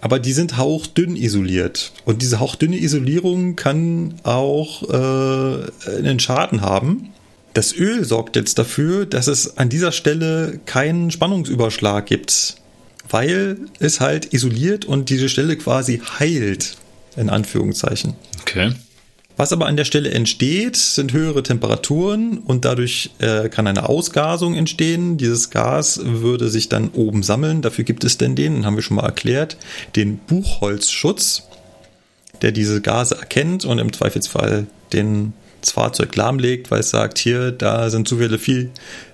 [0.00, 1.92] aber die sind hauchdünn isoliert.
[2.04, 7.10] Und diese hauchdünne Isolierung kann auch äh, einen Schaden haben.
[7.54, 12.56] Das Öl sorgt jetzt dafür, dass es an dieser Stelle keinen Spannungsüberschlag gibt,
[13.12, 16.76] weil es halt isoliert und diese Stelle quasi heilt,
[17.16, 18.14] in Anführungszeichen.
[18.40, 18.72] Okay.
[19.36, 24.54] Was aber an der Stelle entsteht, sind höhere Temperaturen und dadurch äh, kann eine Ausgasung
[24.54, 25.16] entstehen.
[25.16, 27.62] Dieses Gas würde sich dann oben sammeln.
[27.62, 29.56] Dafür gibt es denn den, haben wir schon mal erklärt,
[29.96, 31.44] den Buchholzschutz,
[32.42, 35.32] der diese Gase erkennt und im Zweifelsfall den
[35.62, 38.70] das Fahrzeug lahmlegt, weil es sagt, hier, da sind zu viele, viel,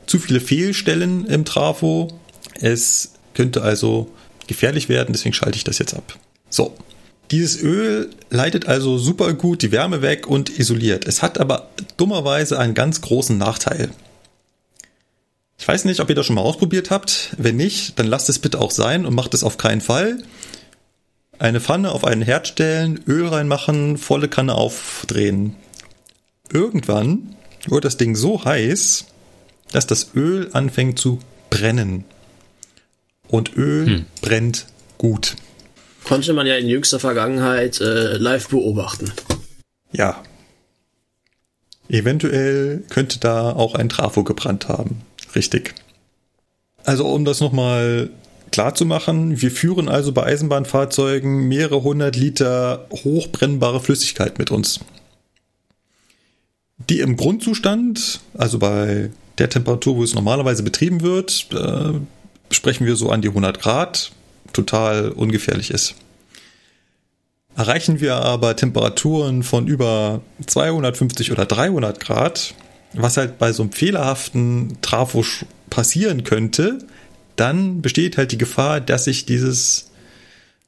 [0.07, 2.09] zu viele Fehlstellen im Trafo.
[2.61, 4.11] Es könnte also
[4.49, 6.19] gefährlich werden, deswegen schalte ich das jetzt ab.
[6.51, 6.77] So.
[7.31, 11.07] Dieses Öl leitet also super gut die Wärme weg und isoliert.
[11.07, 13.91] Es hat aber dummerweise einen ganz großen Nachteil.
[15.57, 17.37] Ich weiß nicht, ob ihr das schon mal ausprobiert habt.
[17.39, 20.19] Wenn nicht, dann lasst es bitte auch sein und macht es auf keinen Fall.
[21.39, 25.55] Eine Pfanne auf einen Herd stellen, Öl reinmachen, volle Kanne aufdrehen.
[26.51, 27.37] Irgendwann
[27.69, 29.05] wird das Ding so heiß,
[29.71, 31.21] dass das Öl anfängt zu
[31.51, 32.05] brennen.
[33.29, 34.07] Und Öl hm.
[34.21, 34.67] brennt
[34.97, 35.37] gut.
[36.05, 39.13] Konnte man ja in jüngster Vergangenheit äh, live beobachten.
[39.93, 40.23] Ja.
[41.89, 45.03] Eventuell könnte da auch ein Trafo gebrannt haben.
[45.35, 45.75] Richtig.
[46.85, 48.11] Also um das nochmal
[48.51, 54.81] klar zu machen, wir führen also bei Eisenbahnfahrzeugen mehrere hundert Liter hochbrennbare Flüssigkeit mit uns.
[56.89, 61.93] Die im Grundzustand, also bei der Temperatur, wo es normalerweise betrieben wird, äh,
[62.51, 64.13] sprechen wir so an die 100 Grad,
[64.53, 65.95] total ungefährlich ist.
[67.57, 72.55] Erreichen wir aber Temperaturen von über 250 oder 300 Grad,
[72.95, 75.25] was halt bei so einem fehlerhaften Trafo
[75.69, 76.79] passieren könnte,
[77.37, 79.91] dann besteht halt die Gefahr, dass sich dieses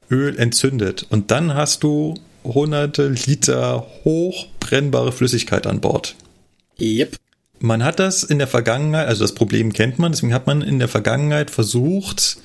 [0.09, 1.05] Öl entzündet.
[1.09, 6.15] Und dann hast du hunderte Liter hochbrennbare Flüssigkeit an Bord.
[6.79, 7.15] Yep.
[7.61, 10.79] Man hat das in der Vergangenheit, also das Problem kennt man, deswegen hat man in
[10.79, 12.37] der Vergangenheit versucht,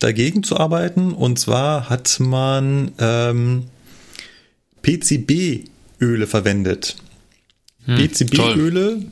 [0.00, 1.12] dagegen zu arbeiten.
[1.12, 3.66] Und zwar hat man ähm,
[4.82, 6.96] PCB-Öle verwendet.
[7.84, 9.02] Hm, PCB-Öle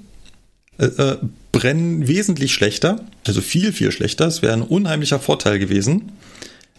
[0.79, 1.19] äh, äh,
[1.53, 4.27] brennen wesentlich schlechter, also viel, viel schlechter.
[4.27, 6.13] Es wäre ein unheimlicher Vorteil gewesen.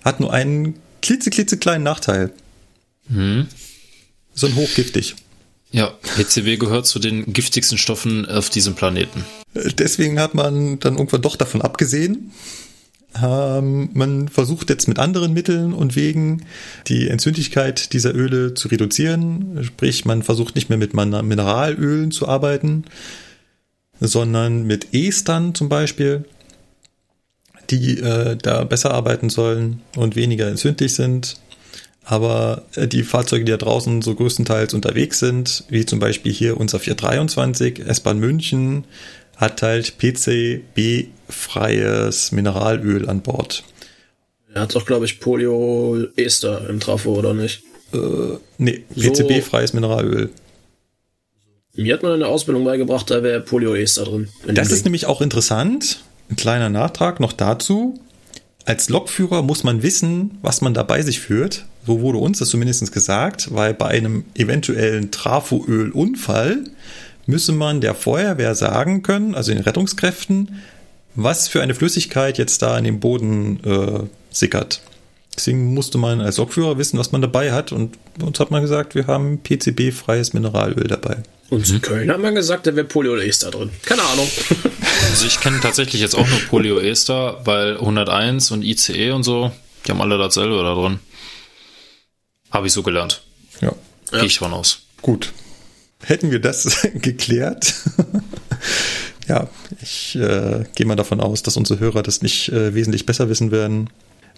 [0.03, 2.31] Hat nur einen klitzeklitzekleinen Nachteil.
[3.07, 3.47] Hm.
[4.33, 5.15] So ein hochgiftig.
[5.71, 9.25] Ja, PCB gehört zu den giftigsten Stoffen auf diesem Planeten.
[9.53, 12.31] Deswegen hat man dann irgendwann doch davon abgesehen.
[13.21, 16.45] Ähm, man versucht jetzt mit anderen Mitteln und Wegen
[16.87, 19.63] die Entzündlichkeit dieser Öle zu reduzieren.
[19.63, 22.85] Sprich, man versucht nicht mehr mit Mineralölen zu arbeiten,
[23.99, 26.25] sondern mit Estern zum Beispiel,
[27.69, 31.37] die äh, da besser arbeiten sollen und weniger entzündlich sind.
[32.09, 36.57] Aber äh, die Fahrzeuge, die da draußen so größtenteils unterwegs sind, wie zum Beispiel hier
[36.57, 38.85] unser 423, S-Bahn München,
[39.35, 41.11] hat halt PCB-freies
[42.31, 43.65] Mineralöl an Bord.
[44.53, 47.63] Er hat doch, glaube ich, Polyoester im Trafo, oder nicht?
[47.93, 50.29] Äh, nee, PCB-freies Mineralöl.
[51.75, 54.29] Mir hat man in der Ausbildung beigebracht, da wäre Polyoester drin.
[54.47, 55.99] Das ist nämlich auch interessant.
[56.29, 57.99] Ein kleiner Nachtrag noch dazu.
[58.63, 61.65] Als Lokführer muss man wissen, was man da bei sich führt.
[61.87, 66.65] So wurde uns das zumindest gesagt, weil bei einem eventuellen Trafoölunfall
[67.27, 70.59] müsse man der Feuerwehr sagen können, also den Rettungskräften,
[71.15, 74.81] was für eine Flüssigkeit jetzt da in den Boden äh, sickert.
[75.33, 77.71] Deswegen musste man als Lokführer wissen, was man dabei hat.
[77.71, 81.17] Und uns hat man gesagt, wir haben PCB-freies Mineralöl dabei.
[81.49, 83.69] Und in Köln hat man gesagt, da wäre Polyoester drin.
[83.83, 84.27] Keine Ahnung.
[85.09, 89.51] Also ich kenne tatsächlich jetzt auch nur Polyoester, weil 101 und ICE und so,
[89.85, 90.99] die haben alle dasselbe da drin.
[92.57, 93.21] Habe ich so gelernt.
[93.61, 93.71] Ja.
[94.09, 94.79] Gehe ich von aus.
[95.03, 95.31] Gut.
[96.03, 97.71] Hätten wir das geklärt?
[99.27, 99.47] ja,
[99.79, 103.51] ich äh, gehe mal davon aus, dass unsere Hörer das nicht äh, wesentlich besser wissen
[103.51, 103.91] werden.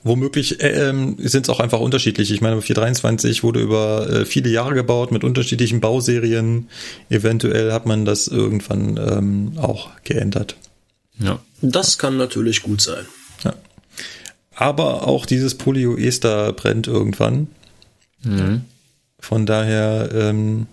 [0.04, 2.30] Womöglich äh, ähm, sind es auch einfach unterschiedlich.
[2.30, 6.68] Ich meine, 423 wurde über äh, viele Jahre gebaut mit unterschiedlichen Bauserien.
[7.10, 10.58] Eventuell hat man das irgendwann ähm, auch geändert.
[11.20, 11.40] Ja.
[11.62, 13.06] Das kann natürlich gut sein.
[13.46, 13.54] Ja.
[14.56, 17.48] Aber auch dieses Polyoester brennt irgendwann.
[18.24, 18.62] Mhm.
[19.20, 20.68] Von daher, ähm,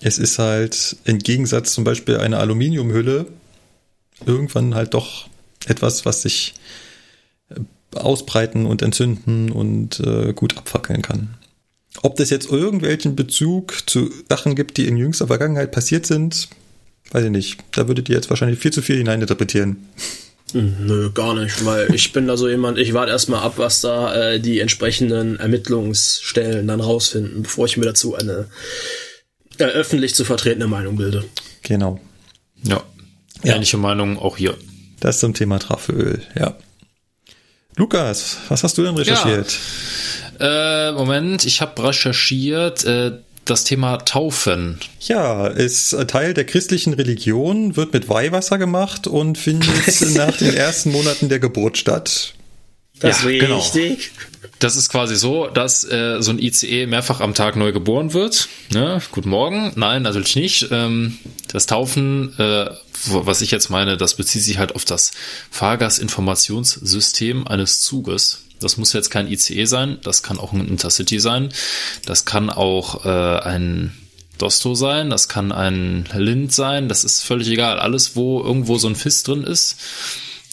[0.00, 3.26] es ist halt im Gegensatz zum Beispiel einer Aluminiumhülle
[4.26, 5.28] irgendwann halt doch
[5.66, 6.54] etwas, was sich
[7.94, 11.34] ausbreiten und entzünden und äh, gut abfackeln kann.
[12.02, 16.48] Ob das jetzt irgendwelchen Bezug zu Sachen gibt, die in jüngster Vergangenheit passiert sind,
[17.10, 17.58] weiß ich nicht.
[17.72, 19.88] Da würdet ihr jetzt wahrscheinlich viel zu viel hineininterpretieren.
[20.54, 24.14] Nö, gar nicht, weil ich bin da so jemand, ich warte erstmal ab, was da
[24.14, 28.48] äh, die entsprechenden Ermittlungsstellen dann rausfinden, bevor ich mir dazu eine
[29.58, 31.24] äh, öffentlich zu vertretene Meinung bilde.
[31.62, 32.00] Genau.
[32.62, 32.82] Ja.
[33.44, 33.82] Ähnliche ja.
[33.82, 34.56] Meinung auch hier.
[35.00, 36.56] Das zum Thema Traföl, ja.
[37.76, 39.56] Lukas, was hast du denn recherchiert?
[40.40, 40.88] Ja.
[40.88, 43.12] Äh, Moment, ich habe recherchiert äh,
[43.50, 44.78] das Thema Taufen.
[45.00, 50.92] Ja, ist Teil der christlichen Religion, wird mit Weihwasser gemacht und findet nach den ersten
[50.92, 52.34] Monaten der Geburt statt.
[53.00, 53.58] Das ja, ist genau.
[53.58, 54.10] richtig.
[54.58, 58.48] das ist quasi so, dass äh, so ein ICE mehrfach am Tag neu geboren wird.
[58.72, 59.00] Ne?
[59.12, 59.72] Guten Morgen.
[59.76, 60.68] Nein, natürlich nicht.
[60.70, 61.18] Ähm,
[61.48, 62.70] das Taufen, äh,
[63.06, 65.12] was ich jetzt meine, das bezieht sich halt auf das
[65.50, 68.42] Fahrgastinformationssystem eines Zuges.
[68.60, 71.50] Das muss jetzt kein ICE sein, das kann auch ein Intercity sein,
[72.04, 73.92] das kann auch äh, ein
[74.38, 77.78] Dosto sein, das kann ein Lind sein, das ist völlig egal.
[77.78, 79.76] Alles, wo irgendwo so ein FIS drin ist,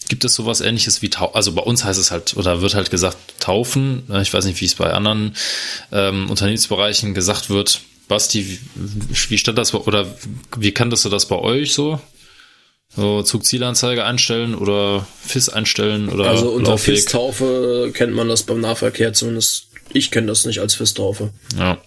[0.08, 1.34] gibt es sowas ähnliches wie Taufen.
[1.34, 4.02] Also bei uns heißt es halt, oder wird halt gesagt Taufen.
[4.22, 5.34] Ich weiß nicht, wie es bei anderen
[5.92, 7.80] ähm, Unternehmensbereichen gesagt wird.
[8.08, 8.60] Basti, wie,
[9.30, 10.06] wie stand das, oder
[10.56, 12.00] wie kanntest du das bei euch so?
[12.96, 19.12] So Zugzielanzeige einstellen oder FIS einstellen oder Also unter FIS-Taufe kennt man das beim Nahverkehr
[19.12, 19.68] zumindest.
[19.92, 21.30] Ich kenne das nicht als FIS-Taufe.
[21.58, 21.78] Ja.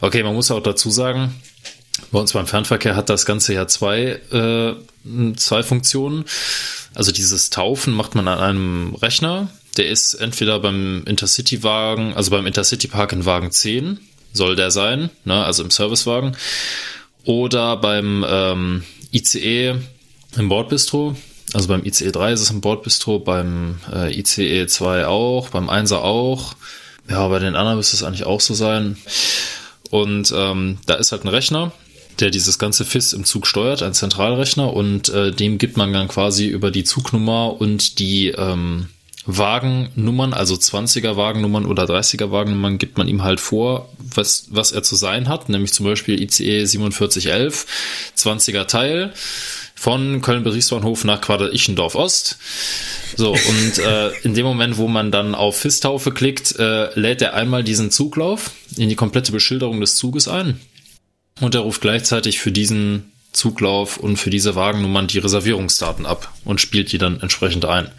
[0.00, 1.40] Okay, man muss auch dazu sagen,
[2.10, 4.74] bei uns beim Fernverkehr hat das Ganze ja zwei, äh,
[5.36, 6.24] zwei Funktionen.
[6.94, 9.48] Also dieses Taufen macht man an einem Rechner.
[9.76, 13.98] Der ist entweder beim Intercity-Wagen, also beim Intercity-Park in Wagen 10,
[14.32, 16.36] soll der sein, ne, also im Servicewagen,
[17.24, 19.76] oder beim ähm, ICE
[20.36, 21.16] im Bordbistro.
[21.52, 25.96] Also beim ICE 3 ist es im Bordbistro, beim äh, ICE 2 auch, beim 1er
[25.96, 26.54] auch.
[27.08, 28.96] Ja, bei den anderen müsste es eigentlich auch so sein.
[29.90, 31.72] Und ähm, da ist halt ein Rechner,
[32.20, 36.08] der dieses ganze FIS im Zug steuert, ein Zentralrechner, und äh, dem gibt man dann
[36.08, 38.88] quasi über die Zugnummer und die ähm,
[39.26, 44.82] Wagennummern, also 20er Wagennummern oder 30er Wagennummern, gibt man ihm halt vor, was, was er
[44.82, 47.66] zu sein hat, nämlich zum Beispiel ICE 4711,
[48.16, 49.12] 20er Teil
[49.82, 52.38] von Köln-Berichsbahnhof nach Quadrat-Ichendorf Ost.
[53.16, 57.34] So, und äh, in dem Moment, wo man dann auf FIS-Taufe klickt, äh, lädt er
[57.34, 60.60] einmal diesen Zuglauf in die komplette Beschilderung des Zuges ein.
[61.40, 66.60] Und er ruft gleichzeitig für diesen Zuglauf und für diese Wagennummern die Reservierungsdaten ab und
[66.60, 67.90] spielt die dann entsprechend ein.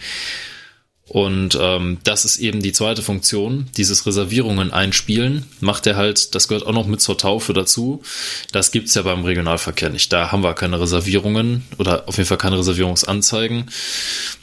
[1.10, 6.48] Und ähm, das ist eben die zweite Funktion, dieses Reservierungen einspielen, macht er halt, das
[6.48, 8.02] gehört auch noch mit zur Taufe dazu.
[8.54, 10.14] Das gibt's ja beim Regionalverkehr nicht.
[10.14, 13.70] Da haben wir keine Reservierungen oder auf jeden Fall keine Reservierungsanzeigen,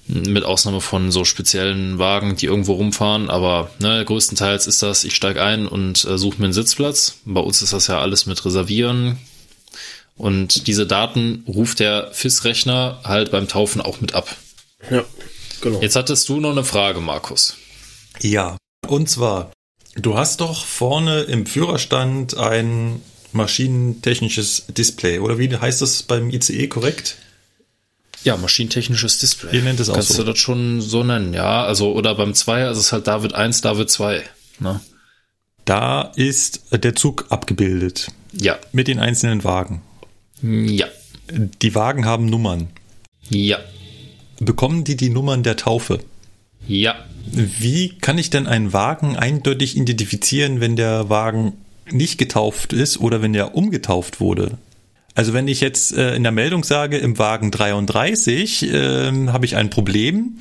[0.07, 3.31] mit Ausnahme von so speziellen Wagen, die irgendwo rumfahren.
[3.31, 7.17] Aber ne, größtenteils ist das, ich steige ein und äh, suche mir einen Sitzplatz.
[7.25, 9.19] Bei uns ist das ja alles mit Reservieren.
[10.19, 14.37] Und diese Daten ruft der FIS-Rechner halt beim Taufen auch mit ab.
[14.91, 15.05] Ja.
[15.61, 15.81] Genau.
[15.81, 17.57] Jetzt hattest du noch eine Frage, Markus.
[18.21, 18.57] Ja,
[18.87, 19.53] und zwar,
[19.95, 23.03] du hast doch vorne im Führerstand ein
[23.33, 27.17] maschinentechnisches Display, oder wie heißt das beim ICE korrekt?
[28.25, 29.57] Ja, maschinentechnisches Display.
[29.57, 30.23] Ihr nennt es auch Kannst so.
[30.23, 31.65] du das schon so nennen, ja.
[31.65, 34.23] Also, oder beim Zweier ist es halt David 1, David 2.
[34.59, 34.81] Ne?
[35.65, 38.09] Da ist der Zug abgebildet.
[38.33, 38.59] Ja.
[38.73, 39.83] Mit den einzelnen Wagen.
[40.43, 40.87] Ja.
[41.31, 42.69] Die Wagen haben Nummern.
[43.29, 43.59] Ja.
[44.41, 46.01] Bekommen die die Nummern der Taufe?
[46.67, 46.95] Ja.
[47.33, 51.53] Wie kann ich denn einen Wagen eindeutig identifizieren, wenn der Wagen
[51.91, 54.59] nicht getauft ist oder wenn er umgetauft wurde?
[55.15, 59.57] Also wenn ich jetzt äh, in der Meldung sage, im Wagen 33 äh, habe ich
[59.57, 60.39] ein Problem,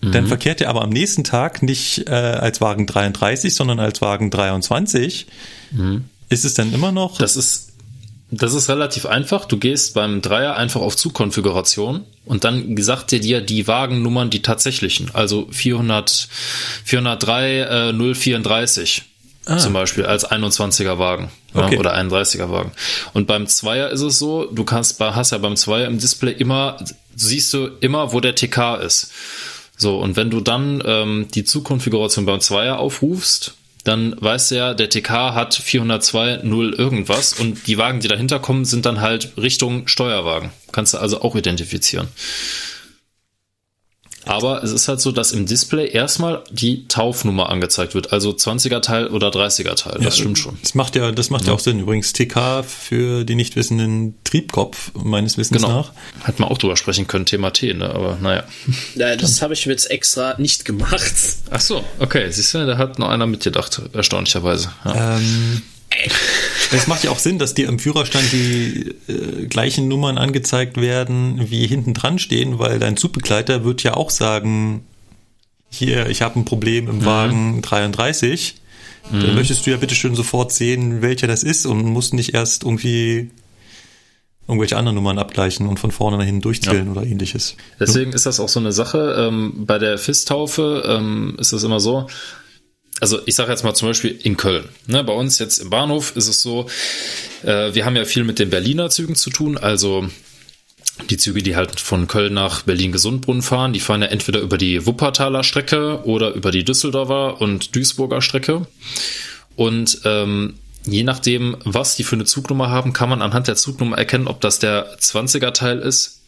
[0.00, 0.12] mhm.
[0.12, 4.30] dann verkehrt er aber am nächsten Tag nicht äh, als Wagen 33, sondern als Wagen
[4.30, 5.26] 23.
[5.70, 6.04] Mhm.
[6.30, 7.18] Ist es dann immer noch?
[7.18, 7.67] Das ist
[8.30, 9.46] das ist relativ einfach.
[9.46, 14.42] Du gehst beim Dreier einfach auf Zugkonfiguration und dann sagt er dir die Wagennummern, die
[14.42, 15.10] tatsächlichen.
[15.14, 16.28] Also 400,
[16.84, 19.02] 403 äh, 034
[19.46, 19.56] ah.
[19.56, 21.74] zum Beispiel als 21er Wagen okay.
[21.74, 22.72] ja, oder 31er Wagen.
[23.14, 26.76] Und beim Zweier ist es so, du kannst, hast ja beim Zweier im Display immer,
[27.16, 29.12] siehst du immer, wo der TK ist.
[29.76, 33.54] So, und wenn du dann ähm, die Zugkonfiguration beim Zweier aufrufst,
[33.88, 38.66] dann weiß er, der TK hat 402 0 irgendwas und die Wagen, die dahinter kommen,
[38.66, 40.50] sind dann halt Richtung Steuerwagen.
[40.72, 42.06] Kannst du also auch identifizieren.
[44.28, 48.80] Aber es ist halt so, dass im Display erstmal die Taufnummer angezeigt wird, also 20er
[48.80, 49.94] Teil oder 30er Teil.
[49.94, 50.58] Das ja, stimmt schon.
[50.62, 51.48] Das macht ja, das macht ja.
[51.48, 51.54] ja.
[51.54, 51.80] auch Sinn.
[51.80, 55.78] Übrigens TK für die nicht wissenden Triebkopf meines Wissens genau.
[55.78, 55.92] nach.
[56.24, 57.90] Hätten wir auch drüber sprechen können, Thema T, ne?
[57.90, 58.44] Aber naja.
[58.94, 61.12] Ja, das habe ich jetzt extra nicht gemacht.
[61.50, 62.30] Ach so, okay.
[62.30, 64.70] Siehst du, da hat noch einer mitgedacht, erstaunlicherweise.
[64.84, 65.16] Ja.
[65.16, 65.62] Ähm,
[66.72, 71.50] es macht ja auch Sinn, dass dir im Führerstand die äh, gleichen Nummern angezeigt werden,
[71.50, 74.84] wie hinten dran stehen, weil dein Zugbegleiter wird ja auch sagen,
[75.70, 77.04] hier, ich habe ein Problem im mhm.
[77.04, 78.56] Wagen 33.
[79.10, 79.20] Mhm.
[79.20, 82.64] Dann möchtest du ja bitte schön sofort sehen, welcher das ist und musst nicht erst
[82.64, 83.30] irgendwie
[84.46, 86.92] irgendwelche anderen Nummern abgleichen und von vorne nach hinten durchzählen ja.
[86.92, 87.54] oder ähnliches.
[87.78, 89.14] Deswegen ist das auch so eine Sache.
[89.18, 92.06] Ähm, bei der FIS-Taufe ähm, ist es immer so,
[93.00, 94.68] also ich sage jetzt mal zum Beispiel in Köln.
[94.86, 96.68] Ne, bei uns jetzt im Bahnhof ist es so,
[97.42, 100.08] äh, wir haben ja viel mit den Berliner Zügen zu tun, also
[101.10, 104.84] die Züge, die halt von Köln nach Berlin-Gesundbrunnen fahren, die fahren ja entweder über die
[104.84, 108.66] Wuppertaler Strecke oder über die Düsseldorfer und Duisburger Strecke.
[109.54, 113.96] Und ähm, je nachdem, was die für eine Zugnummer haben, kann man anhand der Zugnummer
[113.96, 116.20] erkennen, ob das der 20er Teil ist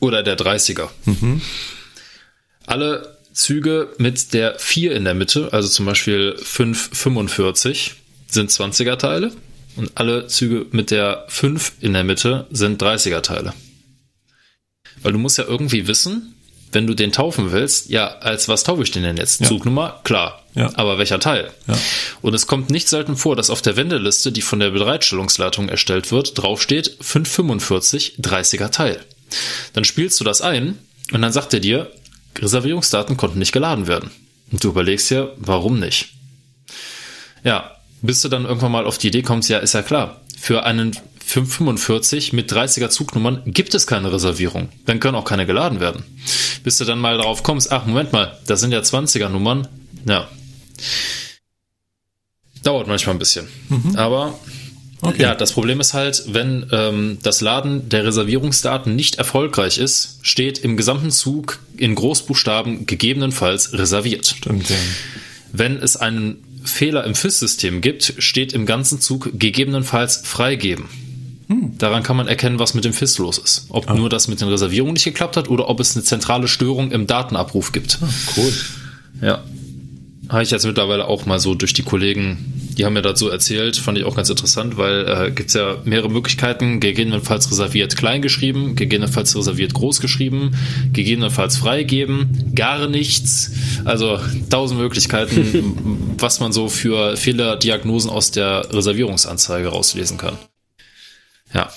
[0.00, 0.88] oder der 30er.
[1.04, 1.40] Mhm.
[2.66, 7.94] Alle Züge mit der 4 in der Mitte, also zum Beispiel 545,
[8.26, 9.30] sind 20er Teile.
[9.76, 13.54] Und alle Züge mit der 5 in der Mitte sind 30er Teile.
[15.02, 16.34] Weil du musst ja irgendwie wissen,
[16.72, 19.40] wenn du den taufen willst, ja, als was taufe ich den denn jetzt?
[19.40, 19.46] Ja.
[19.46, 20.00] Zugnummer?
[20.02, 20.44] Klar.
[20.56, 20.72] Ja.
[20.74, 21.52] Aber welcher Teil?
[21.68, 21.78] Ja.
[22.20, 26.10] Und es kommt nicht selten vor, dass auf der Wendeliste, die von der Bereitstellungsleitung erstellt
[26.10, 28.98] wird, draufsteht 545 30er Teil.
[29.74, 30.76] Dann spielst du das ein
[31.12, 31.88] und dann sagt er dir,
[32.42, 34.10] Reservierungsdaten konnten nicht geladen werden.
[34.50, 36.14] Und du überlegst dir, warum nicht?
[37.44, 40.20] Ja, bis du dann irgendwann mal auf die Idee kommst, ja, ist ja klar.
[40.38, 44.70] Für einen 545 mit 30er Zugnummern gibt es keine Reservierung.
[44.86, 46.04] Dann können auch keine geladen werden.
[46.64, 49.68] Bis du dann mal darauf kommst, ach, Moment mal, das sind ja 20er Nummern.
[50.06, 50.28] Ja.
[52.62, 53.48] Dauert manchmal ein bisschen.
[53.68, 53.96] Mhm.
[53.96, 54.38] Aber
[55.02, 55.22] okay.
[55.22, 60.58] ja, das Problem ist halt, wenn ähm, das Laden der Reservierungsdaten nicht erfolgreich ist, steht
[60.58, 64.34] im gesamten Zug in Großbuchstaben gegebenenfalls reserviert.
[64.38, 64.76] Stimmt, ja.
[65.52, 70.86] Wenn es einen Fehler im FIS-System gibt, steht im ganzen Zug gegebenenfalls freigeben.
[71.48, 71.78] Hm.
[71.78, 73.66] Daran kann man erkennen, was mit dem FIS los ist.
[73.70, 73.94] Ob ah.
[73.94, 77.06] nur das mit den Reservierungen nicht geklappt hat oder ob es eine zentrale Störung im
[77.06, 77.98] Datenabruf gibt.
[78.02, 78.52] Ah, cool.
[79.22, 79.42] Ja.
[80.28, 83.76] Habe ich jetzt mittlerweile auch mal so durch die Kollegen, die haben mir dazu erzählt,
[83.76, 88.20] fand ich auch ganz interessant, weil äh, gibt es ja mehrere Möglichkeiten, gegebenenfalls reserviert klein
[88.20, 90.54] geschrieben, gegebenenfalls reserviert groß geschrieben,
[90.92, 93.52] gegebenenfalls freigeben, gar nichts.
[93.84, 94.20] Also
[94.50, 100.36] tausend Möglichkeiten, was man so für Fehlerdiagnosen aus der Reservierungsanzeige rauslesen kann.
[101.54, 101.70] Ja.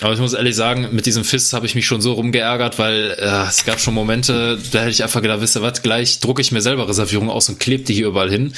[0.00, 3.16] Aber ich muss ehrlich sagen, mit diesem Fist habe ich mich schon so rumgeärgert, weil
[3.18, 6.42] äh, es gab schon Momente, da hätte ich einfach gedacht, wisst ihr was, gleich drucke
[6.42, 8.52] ich mir selber Reservierungen aus und klebe die hier überall hin.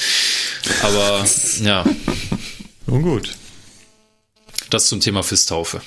[0.83, 1.25] Aber
[1.63, 1.85] ja.
[2.87, 3.31] Nun gut.
[4.71, 5.81] Das zum Thema Fisttaufe.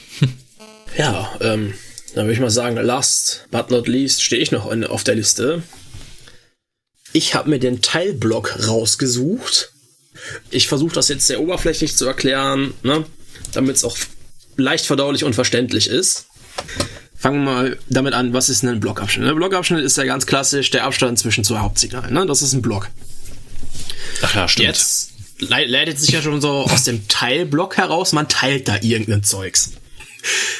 [0.97, 1.73] Ja, ähm,
[2.15, 5.15] dann würde ich mal sagen, last but not least stehe ich noch in, auf der
[5.15, 5.63] Liste.
[7.13, 9.71] Ich habe mir den Teilblock rausgesucht.
[10.49, 13.05] Ich versuche das jetzt sehr oberflächlich zu erklären, ne?
[13.53, 13.97] damit es auch
[14.57, 16.27] leicht verdaulich und verständlich ist.
[17.17, 19.27] Fangen wir mal damit an, was ist denn ein Blockabschnitt?
[19.27, 22.13] Ein Blockabschnitt ist ja ganz klassisch der Abstand zwischen zwei Hauptsignalen.
[22.13, 22.25] Ne?
[22.25, 22.89] Das ist ein Block.
[24.23, 24.67] Ach ja, stimmt.
[24.67, 29.71] Jetzt leitet sich ja schon so aus dem Teilblock heraus, man teilt da irgendein Zeugs.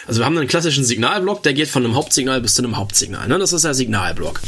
[0.08, 3.28] Also wir haben einen klassischen Signalblock, der geht von einem Hauptsignal bis zu einem Hauptsignal.
[3.28, 3.38] Ne?
[3.38, 4.42] Das ist der Signalblock.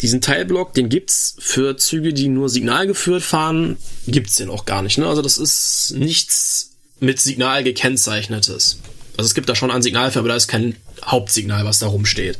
[0.00, 3.76] Diesen Teilblock, den gibt's für Züge, die nur signalgeführt fahren,
[4.06, 4.96] gibt's den auch gar nicht.
[4.98, 5.06] Ne?
[5.06, 6.67] Also das ist nichts
[7.00, 8.80] mit Signal gekennzeichnetes.
[9.16, 11.88] Also es gibt da schon ein Signal für, aber da ist kein Hauptsignal, was da
[11.88, 12.38] rumsteht.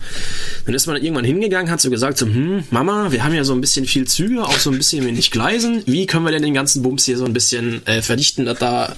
[0.65, 3.53] Dann ist man irgendwann hingegangen, hat so gesagt, so, hm, Mama, wir haben ja so
[3.53, 5.83] ein bisschen viel Züge, auch so ein bisschen wenig Gleisen.
[5.87, 8.95] Wie können wir denn den ganzen Bums hier so ein bisschen äh, verdichten, dass da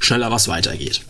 [0.00, 1.02] schneller was weitergeht?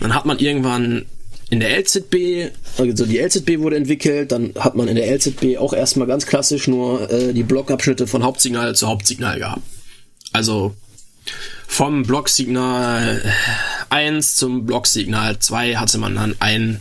[0.00, 1.06] Dann hat man irgendwann
[1.48, 5.72] in der LZB, also die LZB wurde entwickelt, dann hat man in der LZB auch
[5.72, 9.62] erstmal ganz klassisch nur äh, die Blockabschnitte von Hauptsignal zu Hauptsignal gehabt.
[10.32, 10.74] Also
[11.72, 13.22] vom Blocksignal
[13.88, 16.80] 1 zum Blocksignal 2 hatte man dann einen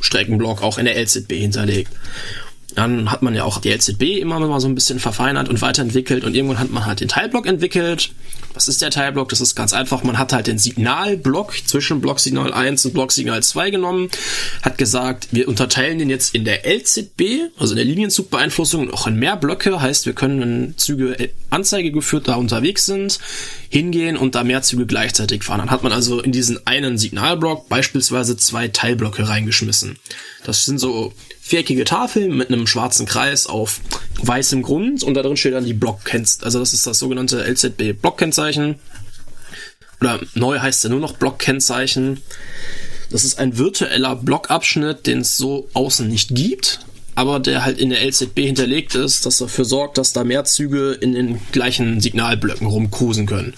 [0.00, 1.90] Streckenblock auch in der LZB hinterlegt.
[2.76, 6.22] Dann hat man ja auch die LZB immer mal so ein bisschen verfeinert und weiterentwickelt
[6.22, 8.12] und irgendwann hat man halt den Teilblock entwickelt.
[8.58, 9.28] Was ist der Teilblock?
[9.28, 10.02] Das ist ganz einfach.
[10.02, 14.10] Man hat halt den Signalblock zwischen Blocksignal 1 und Blocksignal 2 genommen,
[14.62, 19.14] hat gesagt, wir unterteilen den jetzt in der LZB, also in der Linienzugbeeinflussung, auch in
[19.14, 19.80] mehr Blöcke.
[19.80, 23.20] Heißt, wir können, wenn Züge Anzeige geführt da unterwegs sind,
[23.68, 25.60] hingehen und da mehr Züge gleichzeitig fahren.
[25.60, 30.00] Dann hat man also in diesen einen Signalblock beispielsweise zwei Teilblöcke reingeschmissen.
[30.42, 31.12] Das sind so
[31.48, 33.80] viereckige Tafel mit einem schwarzen Kreis auf
[34.22, 36.44] weißem Grund und da drin steht dann die Blockkennzeichen.
[36.44, 38.76] Also das ist das sogenannte LZB Blockkennzeichen.
[40.00, 42.20] Oder neu heißt er nur noch Blockkennzeichen.
[43.10, 46.80] Das ist ein virtueller Blockabschnitt, den es so außen nicht gibt,
[47.14, 50.92] aber der halt in der LZB hinterlegt ist, dass dafür sorgt, dass da mehr Züge
[50.92, 53.54] in den gleichen Signalblöcken rumkusen können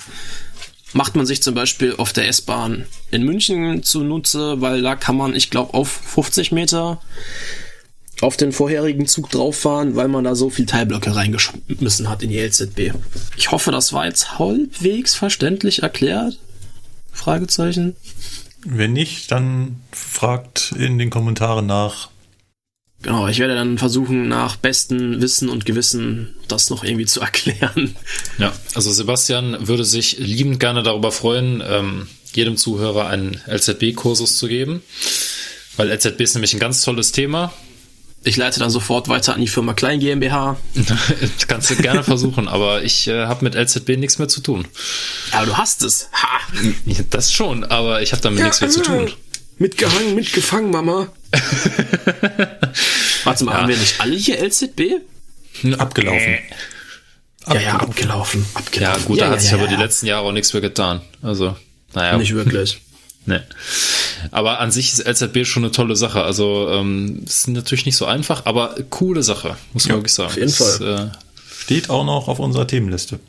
[0.92, 5.36] macht man sich zum Beispiel auf der S-Bahn in München zunutze, weil da kann man,
[5.36, 7.00] ich glaube, auf 50 Meter
[8.20, 12.30] auf den vorherigen Zug drauf fahren, weil man da so viel Teilblöcke reingeschmissen hat in
[12.30, 12.92] die LZB.
[13.36, 16.38] Ich hoffe, das war jetzt halbwegs verständlich erklärt.
[17.12, 17.96] Fragezeichen.
[18.64, 22.10] Wenn nicht, dann fragt in den Kommentaren nach.
[23.02, 27.96] Genau, ich werde dann versuchen, nach bestem Wissen und Gewissen das noch irgendwie zu erklären.
[28.38, 34.46] Ja, also Sebastian würde sich liebend gerne darüber freuen, ähm, jedem Zuhörer einen LZB-Kursus zu
[34.46, 34.82] geben
[35.76, 37.52] Weil LZB ist nämlich ein ganz tolles Thema.
[38.22, 40.58] Ich leite dann sofort weiter an die Firma Klein GmbH.
[40.74, 40.98] Das
[41.48, 44.66] kannst du gerne versuchen, aber ich äh, habe mit LZB nichts mehr zu tun.
[45.32, 46.10] Aber du hast es.
[46.12, 46.40] Ha!
[46.84, 49.10] Ja, Das schon, aber ich habe damit nichts mehr zu tun.
[49.56, 51.08] Mitgehangen, mitgefangen, Mama.
[53.24, 55.02] Warte mal, haben wir nicht alle hier LZB?
[55.78, 56.38] Abgelaufen.
[57.46, 58.46] Ja, ja, abgelaufen.
[58.52, 59.04] Ja, abgelaufen.
[59.06, 59.76] gut, da hat sich ja, aber ja.
[59.76, 61.00] die letzten Jahre auch nichts mehr getan.
[61.22, 61.56] Also,
[61.94, 62.18] naja.
[62.18, 62.80] Nicht wirklich.
[63.26, 63.40] Nee.
[64.30, 66.22] Aber an sich ist LZB schon eine tolle Sache.
[66.22, 70.28] Also, ähm, ist natürlich nicht so einfach, aber coole Sache, muss man wirklich sagen.
[70.30, 71.10] auf jeden Das, Fall.
[71.12, 71.16] Äh,
[71.62, 73.20] Steht auch noch auf unserer Themenliste.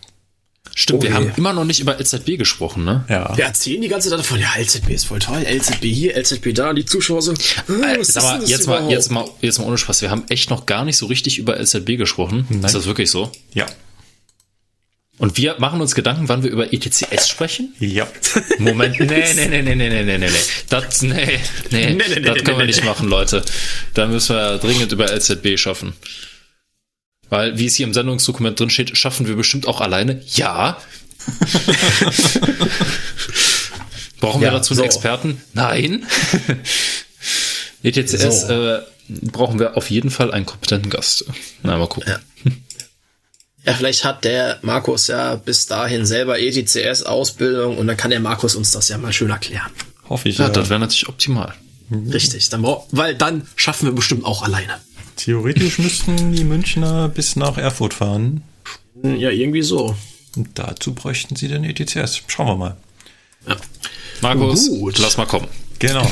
[0.74, 3.04] stimmt, Oh wir haben immer noch nicht über LZB gesprochen, ne?
[3.10, 3.36] Ja.
[3.38, 6.74] Wir erzählen die ganze Zeit davon, ja, LZB ist voll toll, LZB hier, LZB da,
[6.74, 7.36] die Zuschauer so, äh,
[7.68, 8.16] mal, denn das
[8.50, 8.92] jetzt mal, überhaupt?
[8.92, 10.02] jetzt mal, jetzt mal ohne Spaß.
[10.02, 12.48] Wir haben echt noch gar nicht so richtig über LZB gesprochen.
[12.64, 13.32] Ist das wirklich so?
[13.54, 13.68] Ja.
[15.22, 17.76] Und wir machen uns Gedanken, wann wir über ETCS sprechen?
[17.80, 18.08] Ja.
[18.58, 20.40] Moment, nee, nee, nee, nee, nee, nee, nee, nee, nee.
[20.68, 21.40] Das, nee, nee,
[21.70, 22.86] Nee, nee, nee, das nee, können wir nee, nicht nee.
[22.90, 23.44] machen, Leute.
[23.94, 25.94] Da müssen wir dringend über LZB schaffen.
[27.30, 30.24] Weil, wie es hier im Sendungsdokument drin steht, schaffen wir bestimmt auch alleine.
[30.34, 30.82] Ja.
[34.20, 34.84] Brauchen wir Ja, dazu einen so.
[34.86, 35.40] Experten?
[35.54, 36.08] Nein.
[37.84, 38.54] ETCS So.
[38.54, 41.26] äh, brauchen wir auf jeden Fall einen kompetenten Gast.
[41.62, 42.12] Na, mal gucken.
[42.12, 42.20] Ja,
[43.66, 48.72] vielleicht hat der Markus ja bis dahin selber ETCS-Ausbildung und dann kann der Markus uns
[48.72, 49.72] das ja mal schön erklären.
[50.10, 50.38] Hoffe ich.
[50.38, 51.54] Ja, Ja, das wäre natürlich optimal.
[51.92, 54.76] Richtig, dann brauch, weil dann schaffen wir bestimmt auch alleine.
[55.18, 58.44] Theoretisch müssten die Münchner bis nach Erfurt fahren.
[59.04, 59.96] Ja, irgendwie so.
[60.36, 62.22] Und dazu bräuchten sie den ETCS.
[62.28, 62.78] Schauen wir mal.
[63.48, 63.58] Ja.
[64.22, 65.00] Markus, Gut.
[65.00, 65.48] lass mal kommen.
[65.80, 66.10] Genau.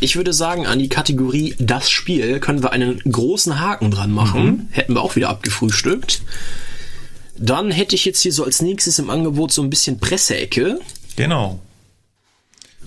[0.00, 4.68] Ich würde sagen, an die Kategorie das Spiel können wir einen großen Haken dran machen.
[4.72, 6.22] Hätten wir auch wieder abgefrühstückt.
[7.38, 10.80] Dann hätte ich jetzt hier so als nächstes im Angebot so ein bisschen Presseecke.
[11.16, 11.60] Genau.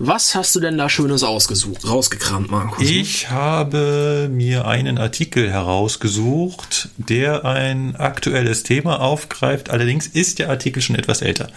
[0.02, 2.88] Was hast du denn da Schönes ausgesucht, rausgekramt, Markus?
[2.88, 9.68] Ich habe mir einen Artikel herausgesucht, der ein aktuelles Thema aufgreift.
[9.68, 11.50] Allerdings ist der Artikel schon etwas älter.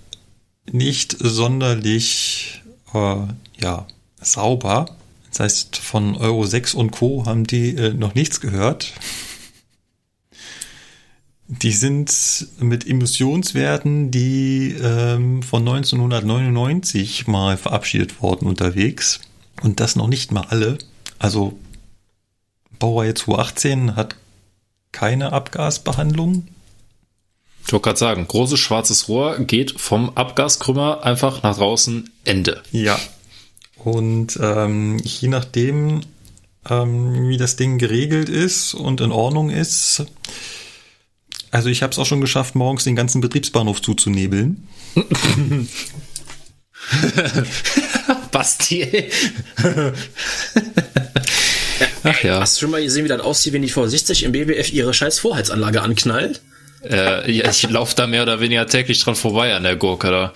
[0.70, 2.62] nicht sonderlich
[2.94, 3.16] äh,
[3.60, 3.86] ja,
[4.20, 4.86] sauber.
[5.32, 7.24] Das heißt, von Euro 6 und Co.
[7.24, 8.92] haben die äh, noch nichts gehört.
[11.48, 19.20] Die sind mit Emissionswerten, die ähm, von 1999 mal verabschiedet worden unterwegs.
[19.62, 20.78] Und das noch nicht mal alle.
[21.18, 21.59] Also
[22.78, 24.16] Baureihe 218 hat
[24.92, 26.48] keine Abgasbehandlung.
[27.66, 32.62] Ich wollte gerade sagen, großes schwarzes Rohr geht vom Abgaskrümmer einfach nach draußen, Ende.
[32.70, 32.98] Ja.
[33.84, 36.02] Und ähm, je nachdem,
[36.68, 40.04] ähm, wie das Ding geregelt ist und in Ordnung ist,
[41.50, 44.68] also ich habe es auch schon geschafft, morgens den ganzen Betriebsbahnhof zuzunebeln.
[48.30, 49.10] Basti.
[52.04, 52.40] Ach ja.
[52.40, 55.18] Hast du schon mal gesehen, wie das aussieht, wenn die V60 im BWF ihre scheiß
[55.18, 56.40] Vorheizanlage anknallt?
[56.88, 60.32] Äh, ja, ich laufe da mehr oder weniger täglich dran vorbei an der Gurke da.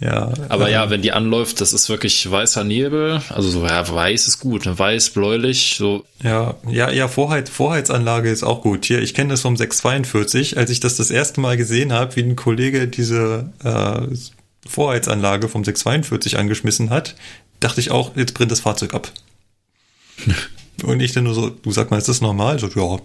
[0.00, 0.32] Ja.
[0.48, 3.22] Aber äh, ja, wenn die anläuft, das ist wirklich weißer Nebel.
[3.28, 4.78] Also so, ja, weiß ist gut, ne?
[4.78, 6.04] weiß, bläulich, so.
[6.22, 8.84] Ja, ja, ja, Vorheiz, Vorheizanlage ist auch gut.
[8.84, 10.58] Hier, ich kenne das vom 642.
[10.58, 14.14] Als ich das das erste Mal gesehen habe, wie ein Kollege diese äh,
[14.68, 17.14] Vorheizanlage vom 642 angeschmissen hat,
[17.60, 19.10] dachte ich auch, jetzt brennt das Fahrzeug ab.
[20.82, 22.58] Und ich dann nur so, du sag mal, ist das normal?
[22.58, 23.00] So, ja.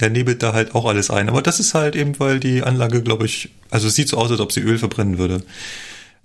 [0.00, 1.28] Der nebelt da halt auch alles ein.
[1.28, 4.30] Aber das ist halt eben, weil die Anlage, glaube ich, also es sieht so aus,
[4.30, 5.42] als ob sie Öl verbrennen würde.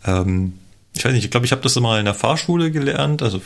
[0.06, 0.54] Ähm,
[0.94, 3.42] ich weiß nicht, ich glaube, ich habe das mal in der Fahrschule gelernt, also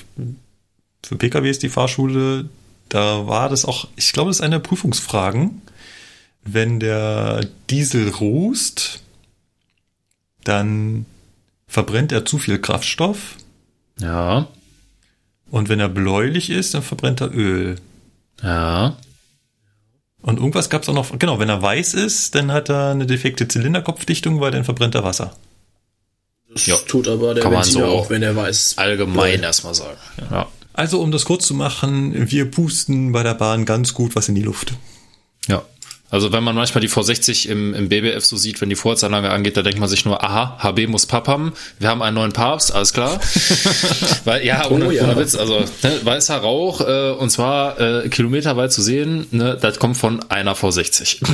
[1.03, 2.49] für PKW ist die Fahrschule,
[2.89, 5.61] Da war das auch, ich glaube, das ist eine der Prüfungsfragen.
[6.43, 9.01] Wenn der Diesel rußt,
[10.43, 11.05] dann
[11.67, 13.37] verbrennt er zu viel Kraftstoff.
[13.99, 14.47] Ja.
[15.49, 17.77] Und wenn er bläulich ist, dann verbrennt er Öl.
[18.41, 18.97] Ja.
[20.25, 23.05] Und irgendwas gab es auch noch, genau, wenn er weiß ist, dann hat er eine
[23.05, 25.35] defekte Zylinderkopfdichtung, weil dann verbrennt er Wasser.
[26.51, 26.77] Das Ja.
[26.87, 28.73] tut aber der Kann Benziner so auch, wenn er weiß.
[28.77, 29.99] Allgemein erstmal sagen.
[30.31, 30.47] Ja.
[30.73, 34.33] Also, um das kurz zu machen, wir pusten bei der Bahn ganz gut was in
[34.35, 34.73] die Luft.
[35.47, 35.63] Ja.
[36.11, 39.57] Also wenn man manchmal die V60 im, im BBF so sieht, wenn die Vorherzanlage angeht,
[39.57, 42.73] da denkt man sich nur, aha, HB muss Papp haben, wir haben einen neuen Papst,
[42.73, 43.19] alles klar.
[44.23, 45.03] Weil, ja, ohne, Oh ja.
[45.03, 49.79] ohne Witz, also ne, weißer Rauch, äh, und zwar äh, kilometerweit zu sehen, ne, das
[49.79, 51.25] kommt von einer V60.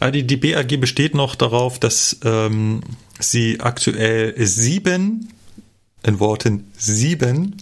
[0.00, 2.82] Aber die, die BAG besteht noch darauf, dass ähm,
[3.18, 5.28] sie aktuell sieben,
[6.02, 7.56] in Worten sieben,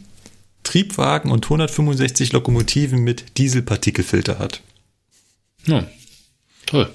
[0.62, 4.62] Triebwagen und 165 Lokomotiven mit Dieselpartikelfilter hat.
[5.66, 5.84] Ja.
[6.70, 6.90] Toll.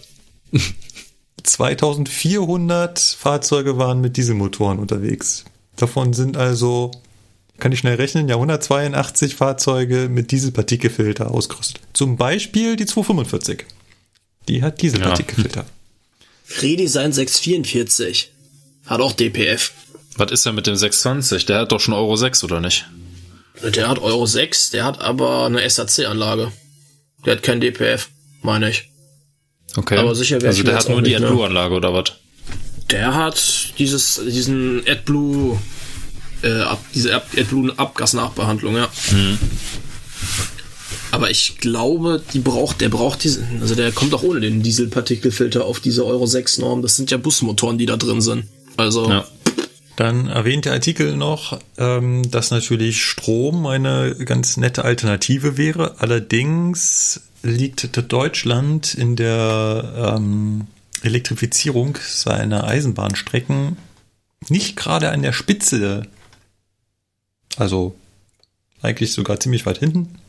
[1.43, 5.45] 2400 Fahrzeuge waren mit Dieselmotoren unterwegs.
[5.75, 6.91] Davon sind also,
[7.59, 11.81] kann ich schnell rechnen, ja 182 Fahrzeuge mit Dieselpartikelfilter ausgerüstet.
[11.93, 13.65] Zum Beispiel die 245.
[14.47, 15.65] Die hat Dieselpartikelfilter.
[16.61, 18.31] Redesign 644.
[18.85, 19.71] Hat auch DPF.
[20.17, 21.45] Was ist denn mit dem 620?
[21.45, 22.85] Der hat doch schon Euro 6, oder nicht?
[23.63, 26.51] Der hat Euro 6, der hat aber eine SAC-Anlage.
[27.25, 28.09] Der hat kein DPF,
[28.41, 28.89] meine ich.
[29.77, 29.97] Okay.
[29.97, 31.17] Aber sicher Also der hat nur die ne?
[31.27, 32.05] AdBlue-Anlage, oder was?
[32.91, 35.57] Der hat dieses, diesen AdBlue,
[36.43, 38.87] äh, ab, diese Ad- AdBlue-Abgasnachbehandlung, ja.
[41.11, 45.65] Aber ich glaube, die braucht, der braucht diesen, also der kommt auch ohne den Dieselpartikelfilter
[45.65, 46.81] auf diese Euro 6 Norm.
[46.81, 48.45] Das sind ja Busmotoren, die da drin sind.
[48.77, 49.25] Also, Ja.
[49.95, 55.95] Dann erwähnt der Artikel noch, ähm, dass natürlich Strom eine ganz nette Alternative wäre.
[55.99, 60.67] Allerdings liegt Deutschland in der ähm,
[61.03, 63.77] Elektrifizierung seiner Eisenbahnstrecken
[64.49, 66.07] nicht gerade an der Spitze.
[67.55, 67.95] Also
[68.81, 70.19] eigentlich sogar ziemlich weit hinten.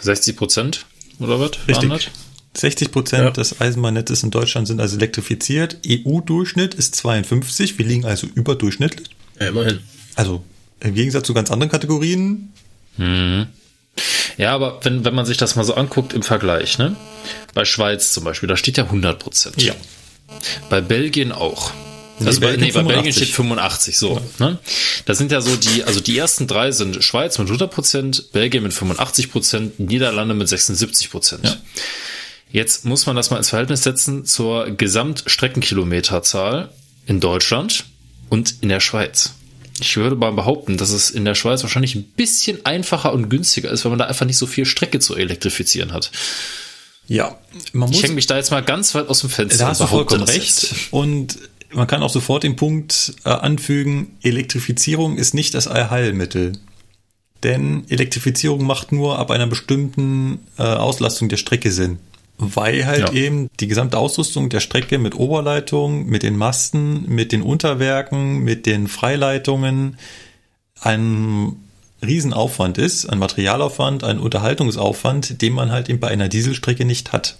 [0.00, 0.86] 60 Prozent,
[1.18, 1.52] oder was?
[1.66, 2.10] Richtig.
[2.56, 2.78] Waren das?
[2.78, 3.30] 60 Prozent Ja.
[3.30, 5.78] des Eisenbahnnetzes in Deutschland sind also elektrifiziert.
[5.86, 7.78] EU-Durchschnitt ist 52.
[7.78, 9.08] Wir liegen also überdurchschnittlich.
[9.40, 9.80] ja, immerhin.
[10.14, 10.42] Also
[10.80, 12.52] im Gegensatz zu ganz anderen Kategorien.
[14.38, 16.96] Ja, aber wenn, wenn man sich das mal so anguckt im Vergleich, ne?
[17.54, 19.62] Bei Schweiz zum Beispiel, da steht ja 100 Prozent.
[19.62, 19.74] Ja.
[20.70, 21.72] Bei Belgien auch.
[22.18, 23.16] Nee, Also bei, Belgien nee, bei Belgien 85.
[23.16, 24.20] steht 85, so.
[24.38, 24.58] Ne?
[25.04, 28.62] Das sind ja so die, also die ersten drei sind Schweiz mit 100 Prozent, Belgien
[28.62, 31.58] mit 85 Prozent, Niederlande mit 76 Prozent.
[32.50, 36.70] Jetzt muss man das mal ins Verhältnis setzen zur Gesamtstreckenkilometerzahl
[37.06, 37.84] in Deutschland
[38.28, 39.34] und in der Schweiz.
[39.80, 43.70] Ich würde mal behaupten, dass es in der Schweiz wahrscheinlich ein bisschen einfacher und günstiger
[43.70, 46.10] ist, weil man da einfach nicht so viel Strecke zu elektrifizieren hat.
[47.08, 47.38] Ja,
[47.72, 49.58] man Ich muss, hänge mich da jetzt mal ganz weit aus dem Fenster.
[49.58, 50.74] da hast du vollkommen recht.
[50.90, 51.38] Und
[51.72, 56.52] man kann auch sofort den Punkt äh, anfügen, Elektrifizierung ist nicht das Allheilmittel.
[57.42, 61.98] Denn Elektrifizierung macht nur ab einer bestimmten äh, Auslastung der Strecke Sinn.
[62.38, 63.12] Weil halt Ja.
[63.12, 68.66] eben die gesamte Ausrüstung der Strecke mit Oberleitung, mit den Masten, mit den Unterwerken, mit
[68.66, 69.96] den Freileitungen
[70.80, 71.56] ein
[72.04, 77.38] Riesenaufwand ist, ein Materialaufwand, ein Unterhaltungsaufwand, den man halt eben bei einer Dieselstrecke nicht hat.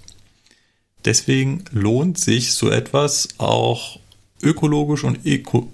[1.05, 3.99] Deswegen lohnt sich so etwas auch
[4.43, 5.71] ökologisch und öko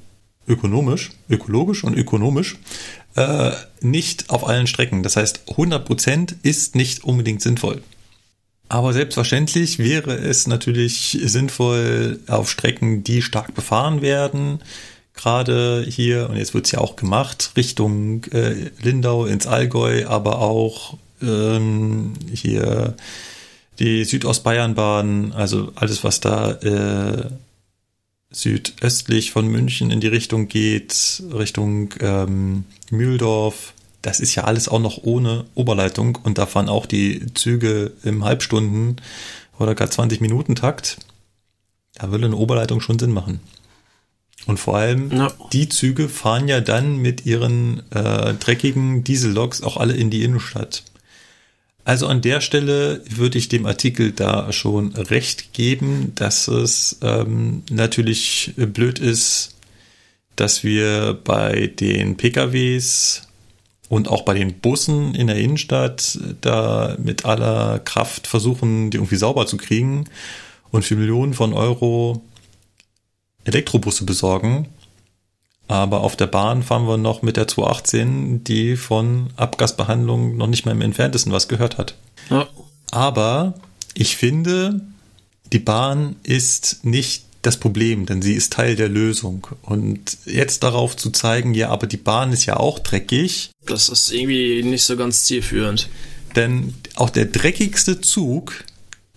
[0.48, 2.56] ökonomisch, ökologisch und ökonomisch
[3.14, 5.04] äh, nicht auf allen Strecken.
[5.04, 7.82] Das heißt, 100% ist nicht unbedingt sinnvoll.
[8.72, 14.60] Aber selbstverständlich wäre es natürlich sinnvoll auf Strecken, die stark befahren werden.
[15.12, 20.38] Gerade hier, und jetzt wird es ja auch gemacht, Richtung äh, Lindau ins Allgäu, aber
[20.38, 22.96] auch ähm, hier
[23.78, 27.28] die Südostbayernbahn, also alles, was da äh,
[28.30, 34.80] südöstlich von München in die Richtung geht, Richtung ähm, Mühldorf, das ist ja alles auch
[34.80, 38.96] noch ohne Oberleitung und da fahren auch die Züge im Halbstunden
[39.58, 40.98] oder gar 20 Minuten Takt.
[41.94, 43.40] Da würde eine Oberleitung schon Sinn machen.
[44.46, 45.32] Und vor allem, Ja.
[45.52, 50.82] die Züge fahren ja dann mit ihren äh, dreckigen Dieselloks auch alle in die Innenstadt.
[51.84, 57.62] Also an der Stelle würde ich dem Artikel da schon recht geben, dass es ähm,
[57.70, 59.56] natürlich blöd ist,
[60.36, 63.22] dass wir bei den PKWs
[63.92, 69.16] und auch bei den Bussen in der Innenstadt da mit aller Kraft versuchen, die irgendwie
[69.16, 70.06] sauber zu kriegen
[70.70, 72.22] und für Millionen von Euro
[73.44, 74.70] Elektrobusse besorgen.
[75.68, 80.64] Aber auf der Bahn fahren wir noch mit der 218, die von Abgasbehandlung noch nicht
[80.64, 81.94] mal im entferntesten was gehört hat.
[82.30, 82.48] Ja.
[82.92, 83.52] Aber
[83.92, 84.80] ich finde,
[85.52, 89.46] die Bahn ist nicht das Problem, denn sie ist Teil der Lösung.
[89.62, 93.50] Und jetzt darauf zu zeigen, ja, aber die Bahn ist ja auch dreckig.
[93.66, 95.88] Das ist irgendwie nicht so ganz zielführend.
[96.36, 98.64] Denn auch der dreckigste Zug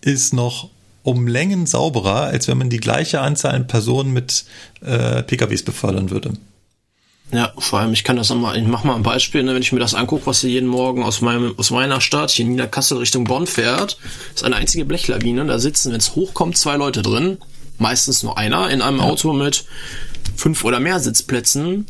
[0.01, 0.69] ist noch
[1.03, 4.45] um Längen sauberer, als wenn man die gleiche Anzahl an Personen mit
[4.81, 6.33] äh, PKWs befördern würde.
[7.31, 9.71] Ja, vor allem, ich kann das nochmal, ich mach mal ein Beispiel, ne, wenn ich
[9.71, 12.99] mir das angucke, was hier jeden Morgen aus meinem, aus meiner Stadt, hier in Niederkassel
[12.99, 13.97] Richtung Bonn fährt,
[14.33, 17.39] ist eine einzige Blechlawine, da sitzen, wenn es hochkommt, zwei Leute drin,
[17.77, 19.05] meistens nur einer, in einem ja.
[19.05, 19.65] Auto mit
[20.35, 21.85] fünf oder mehr Sitzplätzen.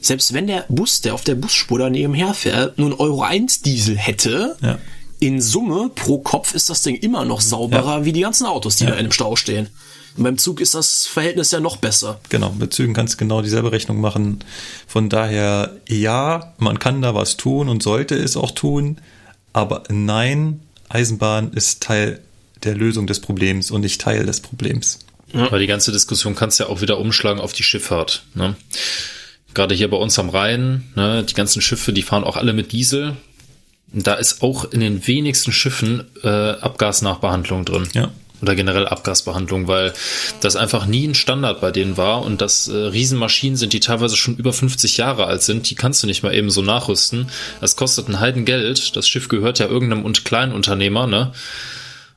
[0.00, 3.96] Selbst wenn der Bus, der auf der Busspur daneben herfährt, nur ein Euro 1 Diesel
[3.96, 4.78] hätte, ja
[5.20, 8.04] in Summe pro Kopf ist das Ding immer noch sauberer ja.
[8.04, 8.90] wie die ganzen Autos, die ja.
[8.90, 9.68] da in dem Stau stehen.
[10.16, 12.20] Und beim Zug ist das Verhältnis ja noch besser.
[12.30, 14.42] Genau, mit Zügen kannst du genau dieselbe Rechnung machen.
[14.86, 18.98] Von daher, ja, man kann da was tun und sollte es auch tun,
[19.52, 22.20] aber nein, Eisenbahn ist Teil
[22.62, 25.00] der Lösung des Problems und nicht Teil des Problems.
[25.32, 25.46] Ja.
[25.46, 28.24] Aber die ganze Diskussion kannst du ja auch wieder umschlagen auf die Schifffahrt.
[28.34, 28.56] Ne?
[29.54, 32.72] Gerade hier bei uns am Rhein, ne, die ganzen Schiffe, die fahren auch alle mit
[32.72, 33.16] Diesel.
[33.92, 37.88] Da ist auch in den wenigsten Schiffen äh, Abgasnachbehandlung drin.
[37.92, 38.12] Ja.
[38.42, 39.92] Oder generell Abgasbehandlung, weil
[40.40, 44.16] das einfach nie ein Standard bei denen war und das äh, Riesenmaschinen sind, die teilweise
[44.16, 47.28] schon über 50 Jahre alt sind, die kannst du nicht mal eben so nachrüsten.
[47.60, 48.96] Das kostet ein Heidengeld.
[48.96, 51.32] Das Schiff gehört ja irgendeinem und Kleinunternehmer, ne?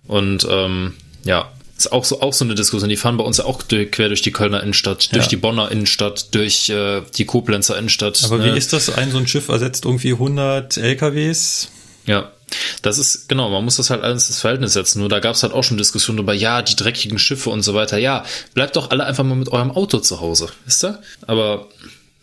[0.08, 0.94] Und ähm,
[1.24, 2.90] ja, ist auch so, auch so eine Diskussion.
[2.90, 5.14] Die fahren bei uns ja auch durch, quer durch die Kölner Innenstadt, ja.
[5.14, 8.22] durch die Bonner Innenstadt, durch äh, die Koblenzer Innenstadt.
[8.24, 8.46] Aber ne?
[8.46, 8.90] wie ist das?
[8.90, 11.70] Ein so ein Schiff ersetzt irgendwie 100 LKWs?
[12.06, 12.32] Ja,
[12.82, 15.00] das ist, genau, man muss das halt alles ins Verhältnis setzen.
[15.00, 17.74] Nur da gab es halt auch schon Diskussionen über, ja, die dreckigen Schiffe und so
[17.74, 17.98] weiter.
[17.98, 21.02] Ja, bleibt doch alle einfach mal mit eurem Auto zu Hause, wisst ihr?
[21.26, 21.68] Aber,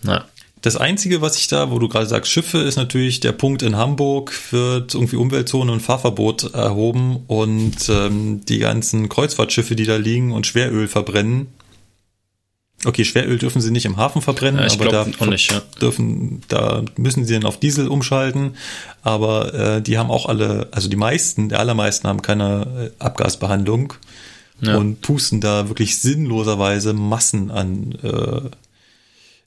[0.02, 0.26] na.
[0.62, 3.76] Das Einzige, was ich da, wo du gerade sagst, Schiffe, ist natürlich der Punkt in
[3.76, 10.32] Hamburg, wird irgendwie Umweltzone und Fahrverbot erhoben und ähm, die ganzen Kreuzfahrtschiffe, die da liegen
[10.32, 11.48] und Schweröl verbrennen.
[12.84, 15.60] Okay, Schweröl dürfen sie nicht im Hafen verbrennen, ja, aber da nicht, ja.
[15.80, 18.56] dürfen, da müssen sie dann auf Diesel umschalten.
[19.02, 23.94] Aber äh, die haben auch alle, also die meisten, der allermeisten haben keine äh, Abgasbehandlung
[24.62, 24.76] ja.
[24.76, 28.50] und pusten da wirklich sinnloserweise Massen an äh,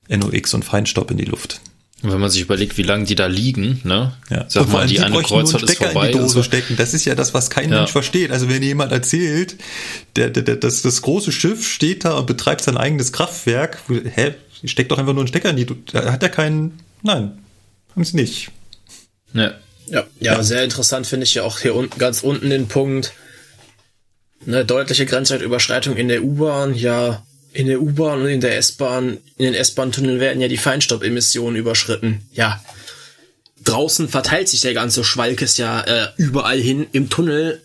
[0.09, 1.61] NOx und Feinstaub in die Luft.
[2.03, 4.13] Und wenn man sich überlegt, wie lange die da liegen, ne?
[4.30, 4.45] Ja.
[4.49, 6.07] Sag mal, die, eine Kreuzfahrt ist vorbei.
[6.07, 6.43] In die Dose so.
[6.43, 6.75] stecken.
[6.75, 7.77] Das ist ja das, was kein ja.
[7.77, 8.31] Mensch versteht.
[8.31, 9.55] Also wenn jemand erzählt,
[10.17, 14.34] der, der, der, das, das große Schiff steht da und betreibt sein eigenes Kraftwerk, hä,
[14.65, 15.81] steckt doch einfach nur einen Stecker in die Dose.
[15.93, 17.38] Hat er keinen, nein,
[17.95, 18.51] haben sie nicht.
[19.34, 19.53] Ja.
[19.88, 20.43] Ja, ja, ja.
[20.43, 23.13] sehr interessant finde ich ja auch hier unten, ganz unten den Punkt,
[24.45, 27.23] eine deutliche Grenzwertüberschreitung in der U-Bahn, ja,
[27.53, 32.21] in der U-Bahn und in der S-Bahn, in den S-Bahn-Tunneln werden ja die Feinstaubemissionen überschritten.
[32.34, 32.63] Ja.
[33.63, 36.88] Draußen verteilt sich der ganze Schwalkes ja äh, überall hin.
[36.91, 37.61] Im Tunnel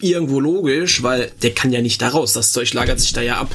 [0.00, 2.34] irgendwo logisch, weil der kann ja nicht da raus.
[2.34, 3.50] Das Zeug lagert sich da ja ab.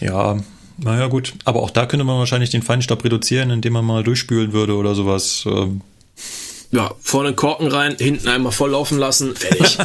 [0.00, 0.38] Ja,
[0.78, 1.34] naja, gut.
[1.44, 4.94] Aber auch da könnte man wahrscheinlich den Feinstaub reduzieren, indem man mal durchspülen würde oder
[4.94, 5.44] sowas.
[5.46, 5.82] Ähm.
[6.70, 9.76] Ja, vorne Korken rein, hinten einmal volllaufen lassen, fertig.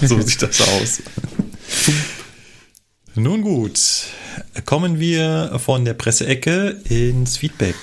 [0.02, 1.02] so sieht das aus.
[3.14, 3.78] Nun gut,
[4.64, 7.76] kommen wir von der Presseecke ins Feedback.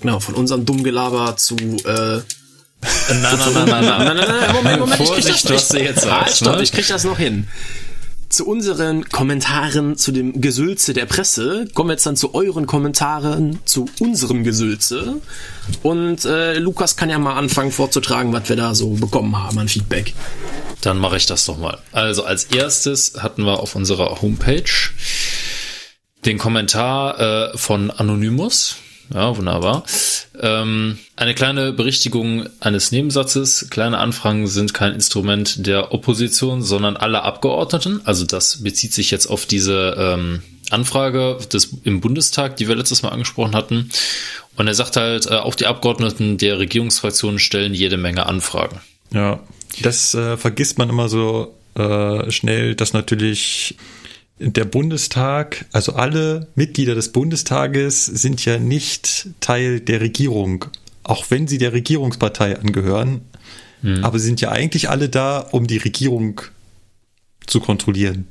[0.00, 2.20] Genau, von unserem Dummgelaber zu äh,
[3.08, 6.02] Nein, nein, nein, nein, nein, nein, nein, Moment, Moment, ich krieg das, was du jetzt
[6.02, 6.62] sagst, stopp, ne?
[6.62, 7.46] ich krieg das noch hin.
[8.34, 13.60] Zu unseren Kommentaren zu dem Gesülze der Presse kommen wir jetzt dann zu euren Kommentaren
[13.64, 15.20] zu unserem Gesülze.
[15.84, 19.68] Und äh, Lukas kann ja mal anfangen vorzutragen, was wir da so bekommen haben an
[19.68, 20.14] Feedback.
[20.80, 21.78] Dann mache ich das doch mal.
[21.92, 24.64] Also als erstes hatten wir auf unserer Homepage
[26.24, 28.78] den Kommentar äh, von Anonymous.
[29.12, 29.84] Ja, wunderbar.
[30.40, 33.68] Ähm, eine kleine Berichtigung eines Nebensatzes.
[33.70, 38.00] Kleine Anfragen sind kein Instrument der Opposition, sondern aller Abgeordneten.
[38.04, 43.02] Also das bezieht sich jetzt auf diese ähm, Anfrage des, im Bundestag, die wir letztes
[43.02, 43.90] Mal angesprochen hatten.
[44.56, 48.80] Und er sagt halt, äh, auch die Abgeordneten der Regierungsfraktionen stellen jede Menge Anfragen.
[49.12, 49.40] Ja,
[49.82, 53.76] das äh, vergisst man immer so äh, schnell, dass natürlich
[54.38, 60.66] der Bundestag, also alle Mitglieder des Bundestages sind ja nicht Teil der Regierung,
[61.02, 63.22] auch wenn sie der Regierungspartei angehören.
[63.82, 64.04] Mhm.
[64.04, 66.40] Aber sie sind ja eigentlich alle da, um die Regierung
[67.46, 68.26] zu kontrollieren.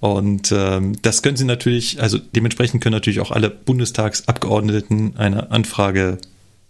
[0.00, 6.18] Und ähm, das können sie natürlich, also dementsprechend können natürlich auch alle Bundestagsabgeordneten eine Anfrage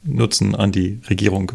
[0.03, 1.53] nutzen an die Regierung.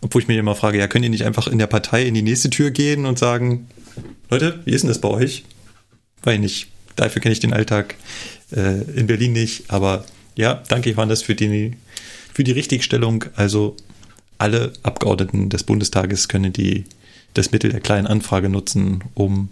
[0.00, 2.22] Obwohl ich mir immer frage, ja, könnt ihr nicht einfach in der Partei in die
[2.22, 3.66] nächste Tür gehen und sagen,
[4.30, 5.44] Leute, wie ist denn das bei euch?
[6.26, 6.66] Weil nicht.
[6.96, 7.94] dafür kenne ich den Alltag
[8.50, 9.70] äh, in Berlin nicht.
[9.70, 10.04] Aber
[10.34, 11.76] ja, danke Johannes für die,
[12.34, 13.24] für die Richtigstellung.
[13.36, 13.76] Also
[14.36, 16.84] alle Abgeordneten des Bundestages können die,
[17.34, 19.50] das Mittel der kleinen Anfrage nutzen, um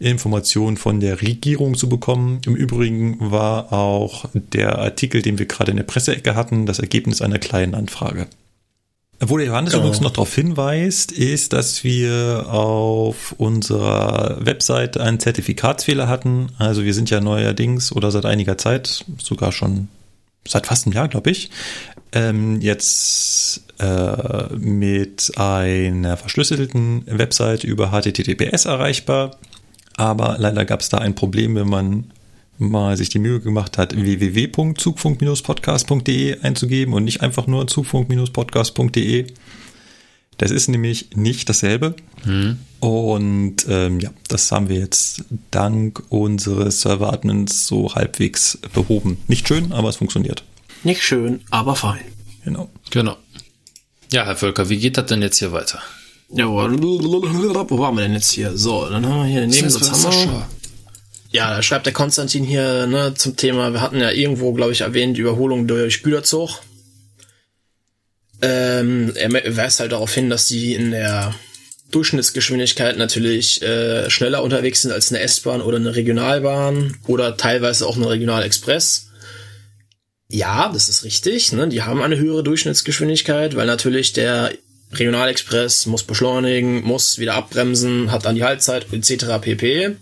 [0.00, 2.42] Informationen von der Regierung zu bekommen.
[2.44, 7.22] Im Übrigen war auch der Artikel, den wir gerade in der Presseecke hatten, das Ergebnis
[7.22, 8.26] einer kleinen Anfrage.
[9.24, 9.84] Wo der Johannes genau.
[9.84, 16.48] übrigens noch darauf hinweist, ist, dass wir auf unserer Website einen Zertifikatsfehler hatten.
[16.58, 19.88] Also wir sind ja neuerdings oder seit einiger Zeit, sogar schon
[20.46, 21.50] seit fast einem Jahr, glaube ich,
[22.12, 29.36] ähm, jetzt äh, mit einer verschlüsselten Website über HTTPS erreichbar.
[29.96, 32.10] Aber leider gab es da ein Problem, wenn man
[32.70, 39.26] mal sich die Mühe gemacht hat, www.zugfunk-podcast.de einzugeben und nicht einfach nur zugfunk-podcast.de.
[40.38, 41.94] Das ist nämlich nicht dasselbe.
[42.24, 42.58] Mhm.
[42.80, 49.18] Und ähm, ja, das haben wir jetzt dank unseres Server-Admins so halbwegs behoben.
[49.28, 50.42] Nicht schön, aber es funktioniert.
[50.82, 52.00] Nicht schön, aber fein.
[52.44, 52.70] Genau.
[52.90, 53.16] Genau.
[54.12, 55.80] Ja, Herr Völker, wie geht das denn jetzt hier weiter?
[56.34, 58.56] Ja, wo waren wir denn jetzt hier?
[58.56, 60.06] So, dann haben wir hier den Nebensatz.
[61.32, 64.82] Ja, da schreibt der Konstantin hier ne, zum Thema, wir hatten ja irgendwo, glaube ich,
[64.82, 66.60] erwähnt, Überholung durch Güterzug.
[68.42, 71.34] Ähm, er weist halt darauf hin, dass die in der
[71.90, 77.96] Durchschnittsgeschwindigkeit natürlich äh, schneller unterwegs sind als eine S-Bahn oder eine Regionalbahn oder teilweise auch
[77.96, 79.08] eine Regionalexpress.
[80.28, 81.52] Ja, das ist richtig.
[81.52, 81.68] Ne?
[81.68, 84.52] Die haben eine höhere Durchschnittsgeschwindigkeit, weil natürlich der
[84.92, 89.40] Regionalexpress muss beschleunigen, muss wieder abbremsen, hat dann die Haltzeit etc.
[89.40, 89.96] pp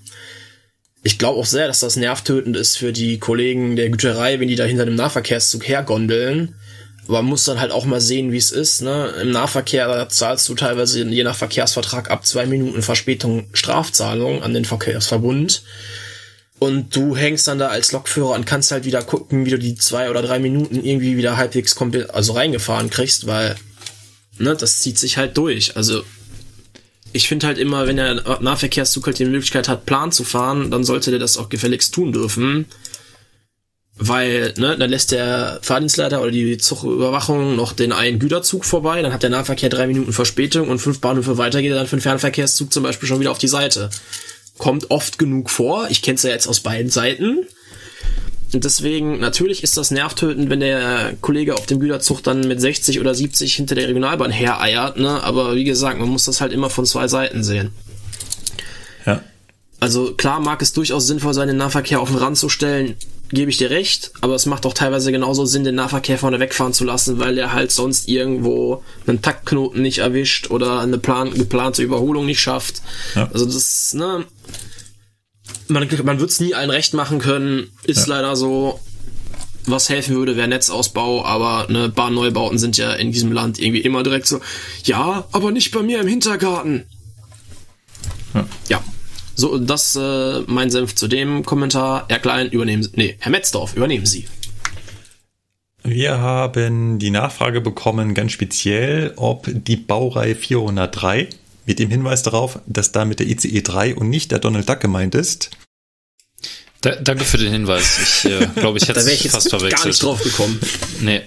[1.03, 4.57] ich glaube auch sehr, dass das nervtötend ist für die Kollegen der Güterei, wenn die
[4.57, 6.55] da hinter dem Nahverkehrszug hergondeln.
[7.09, 8.83] Aber man muss dann halt auch mal sehen, wie es ist.
[8.83, 9.13] Ne?
[9.23, 14.65] Im Nahverkehr zahlst du teilweise je nach Verkehrsvertrag ab zwei Minuten Verspätung Strafzahlung an den
[14.65, 15.63] Verkehrsverbund.
[16.59, 19.77] Und du hängst dann da als Lokführer und kannst halt wieder gucken, wie du die
[19.77, 23.57] zwei oder drei Minuten irgendwie wieder halbwegs komplett, also reingefahren kriegst, weil,
[24.39, 25.79] ne, das zieht sich halt durch.
[25.79, 26.05] Also
[27.13, 30.85] ich finde halt immer, wenn der Nahverkehrszug halt die Möglichkeit hat, Plan zu fahren, dann
[30.85, 32.67] sollte der das auch gefälligst tun dürfen.
[34.03, 39.13] Weil, ne, dann lässt der Fahrdienstleiter oder die Zugüberwachung noch den einen Güterzug vorbei, dann
[39.13, 42.03] hat der Nahverkehr drei Minuten Verspätung und fünf Bahnhöfe weiter geht er dann für den
[42.03, 43.91] Fernverkehrszug zum Beispiel schon wieder auf die Seite.
[44.57, 47.47] Kommt oft genug vor, ich kenne es ja jetzt aus beiden Seiten.
[48.53, 53.01] Und deswegen, natürlich ist das nervtötend, wenn der Kollege auf dem Güterzug dann mit 60
[53.01, 55.23] oder 70 hinter der Regionalbahn hereiert, ne?
[55.23, 57.71] Aber wie gesagt, man muss das halt immer von zwei Seiten sehen.
[59.07, 59.23] Ja.
[59.79, 62.97] Also klar mag es durchaus sinnvoll sein, den Nahverkehr auf den Rand zu stellen,
[63.33, 66.73] gebe ich dir recht, aber es macht auch teilweise genauso Sinn, den Nahverkehr vorne wegfahren
[66.73, 71.83] zu lassen, weil der halt sonst irgendwo einen Taktknoten nicht erwischt oder eine plan geplante
[71.83, 72.83] Überholung nicht schafft.
[73.15, 73.31] Ja.
[73.33, 74.25] Also das, ne,
[75.69, 78.17] man, man wird es nie allen recht machen können, ist ja.
[78.17, 78.81] leider so.
[79.67, 84.03] Was helfen würde, wäre Netzausbau, aber ne, Bahnneubauten sind ja in diesem Land irgendwie immer
[84.03, 84.41] direkt so,
[84.85, 86.85] ja, aber nicht bei mir im Hintergarten.
[88.35, 88.47] Ja.
[88.69, 88.83] ja.
[89.35, 92.07] So, das äh, mein Senf zu dem Kommentar.
[92.09, 92.91] Herr Klein, übernehmen Sie.
[92.95, 94.27] Nee, Herr Metzdorf, übernehmen Sie.
[95.83, 101.29] Wir haben die Nachfrage bekommen, ganz speziell, ob die Baureihe 403
[101.71, 105.15] mit dem Hinweis darauf, dass damit der ICE 3 und nicht der Donald Duck gemeint
[105.15, 105.51] ist.
[106.81, 108.25] Da, danke für den Hinweis.
[108.25, 109.77] Ich äh, glaube, ich hätte es fast verwechselt.
[109.77, 110.59] gar nicht drauf gekommen.
[111.01, 111.21] Nee.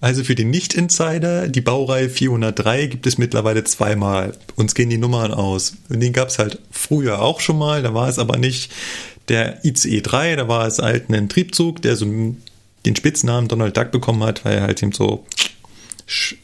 [0.00, 4.32] Also für den Nicht-Insider, die Baureihe 403 gibt es mittlerweile zweimal.
[4.54, 5.74] Uns gehen die Nummern aus.
[5.90, 8.72] Und den gab es halt früher auch schon mal, da war es aber nicht
[9.28, 13.90] der ICE 3, da war es halt ein Triebzug, der so den Spitznamen Donald Duck
[13.90, 15.26] bekommen hat, weil er halt eben so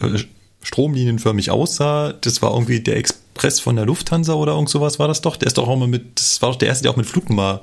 [0.01, 0.18] äh,
[0.62, 2.12] stromlinienförmig aussah.
[2.12, 5.36] Das war irgendwie der Express von der Lufthansa oder irgend sowas war das doch.
[5.36, 7.62] Der ist doch auch mal mit, das war doch der erste, der auch mit Flugnummer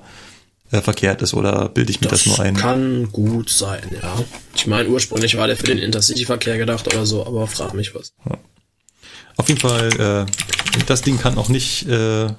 [0.72, 2.56] äh, verkehrt ist oder bilde ich mir das, das, nur ein?
[2.56, 4.14] Kann gut sein, ja.
[4.56, 8.14] Ich meine, ursprünglich war der für den Intercity-Verkehr gedacht oder so, aber frag mich was.
[8.30, 8.38] Ja.
[9.38, 12.32] Auf jeden Fall, äh, das Ding kann auch nicht äh, äh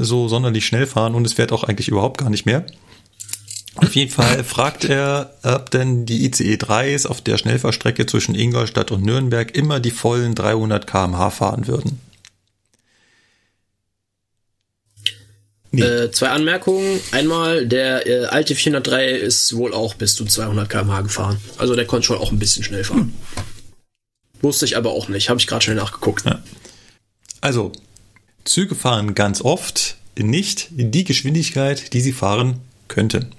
[0.00, 2.66] so sonderlich schnell fahren und es fährt auch eigentlich überhaupt gar nicht mehr.
[3.76, 8.90] Auf jeden Fall fragt er, ob denn die ICE 3s auf der Schnellfahrstrecke zwischen Ingolstadt
[8.90, 12.00] und Nürnberg immer die vollen 300 kmh fahren würden.
[15.72, 15.82] Nee.
[15.82, 17.00] Äh, zwei Anmerkungen.
[17.12, 21.40] Einmal, der äh, alte 403 ist wohl auch bis zu 200 kmh gefahren.
[21.58, 23.14] Also der konnte schon auch ein bisschen schnell fahren.
[23.34, 23.44] Hm.
[24.42, 25.28] Wusste ich aber auch nicht.
[25.28, 26.24] Habe ich gerade schnell nachgeguckt.
[26.24, 26.42] Ja.
[27.40, 27.72] Also,
[28.44, 33.34] Züge fahren ganz oft nicht die Geschwindigkeit, die sie fahren könnten.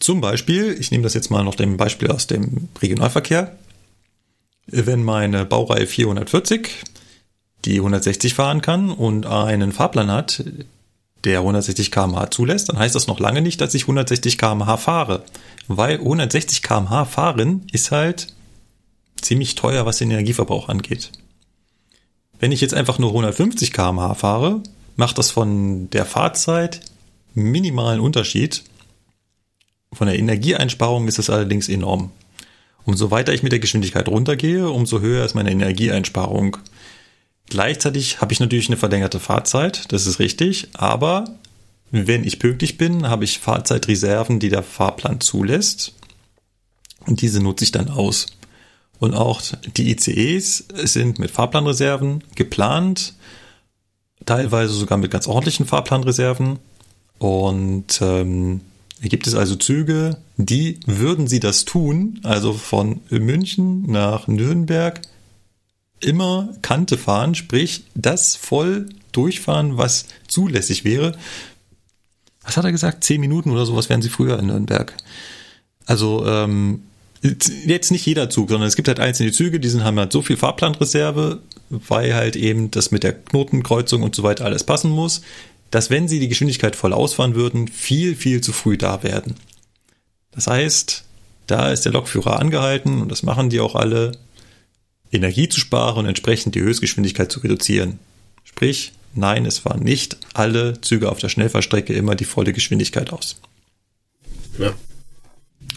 [0.00, 3.56] Zum Beispiel, ich nehme das jetzt mal noch dem Beispiel aus dem Regionalverkehr.
[4.66, 6.68] Wenn meine Baureihe 440
[7.64, 10.44] die 160 fahren kann und einen Fahrplan hat,
[11.24, 15.24] der 160 km/h zulässt, dann heißt das noch lange nicht, dass ich 160 km/h fahre.
[15.66, 18.28] Weil 160 km/h fahren ist halt
[19.20, 21.10] ziemlich teuer, was den Energieverbrauch angeht.
[22.38, 24.62] Wenn ich jetzt einfach nur 150 km/h fahre,
[24.96, 26.80] macht das von der Fahrzeit
[27.34, 28.62] minimalen Unterschied.
[29.92, 32.10] Von der Energieeinsparung ist es allerdings enorm.
[32.84, 36.56] Umso weiter ich mit der Geschwindigkeit runtergehe, umso höher ist meine Energieeinsparung.
[37.50, 41.24] Gleichzeitig habe ich natürlich eine verlängerte Fahrzeit, das ist richtig, aber
[41.90, 45.94] wenn ich pünktlich bin, habe ich Fahrzeitreserven, die der Fahrplan zulässt.
[47.06, 48.26] Und diese nutze ich dann aus.
[48.98, 49.40] Und auch
[49.76, 53.14] die ICEs sind mit Fahrplanreserven geplant,
[54.26, 56.58] teilweise sogar mit ganz ordentlichen Fahrplanreserven.
[57.18, 58.60] Und ähm,
[59.00, 65.00] gibt es also Züge, die würden sie das tun, also von München nach Nürnberg
[66.00, 71.16] immer Kante fahren, sprich das voll durchfahren, was zulässig wäre.
[72.42, 73.04] Was hat er gesagt?
[73.04, 74.94] Zehn Minuten oder sowas wären sie früher in Nürnberg.
[75.86, 76.82] Also ähm,
[77.22, 80.22] jetzt nicht jeder Zug, sondern es gibt halt einzelne Züge, die sind, haben halt so
[80.22, 85.22] viel Fahrplanreserve, weil halt eben das mit der Knotenkreuzung und so weiter alles passen muss,
[85.70, 89.34] dass wenn sie die Geschwindigkeit voll ausfahren würden, viel, viel zu früh da werden.
[90.30, 91.04] Das heißt,
[91.46, 94.12] da ist der Lokführer angehalten und das machen die auch alle,
[95.10, 97.98] Energie zu sparen und entsprechend die Höchstgeschwindigkeit zu reduzieren.
[98.44, 103.40] Sprich, nein, es fahren nicht alle Züge auf der Schnellfahrstrecke immer die volle Geschwindigkeit aus.
[104.58, 104.74] Ja.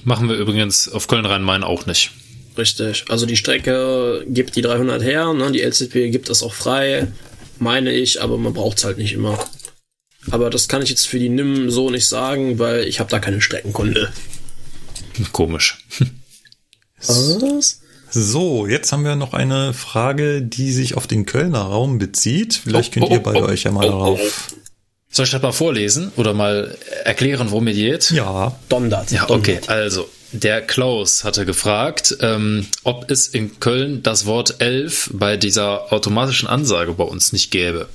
[0.04, 2.12] Machen wir übrigens auf Köln-Rhein-Main auch nicht.
[2.58, 3.06] Richtig.
[3.08, 5.52] Also die Strecke gibt die 300 her, ne?
[5.52, 7.08] die LZP gibt das auch frei,
[7.60, 9.40] meine ich, aber man braucht es halt nicht immer.
[10.30, 13.20] Aber das kann ich jetzt für die NIM so nicht sagen, weil ich habe da
[13.20, 14.12] keine Streckenkunde.
[15.32, 15.86] Komisch.
[17.08, 17.82] Was?
[18.14, 22.54] So, jetzt haben wir noch eine Frage, die sich auf den Kölner Raum bezieht.
[22.54, 24.20] Vielleicht könnt oh, oh, ihr beide oh, euch ja mal oh, darauf.
[24.20, 24.56] Oh.
[25.10, 28.12] Soll ich das mal vorlesen oder mal erklären, worum es geht?
[28.12, 28.58] Ja.
[28.70, 29.12] Dondert.
[29.12, 29.60] Ja, okay.
[29.68, 35.92] Also, der Klaus hatte gefragt, ähm, ob es in Köln das Wort elf bei dieser
[35.92, 37.90] automatischen Ansage bei uns nicht gäbe.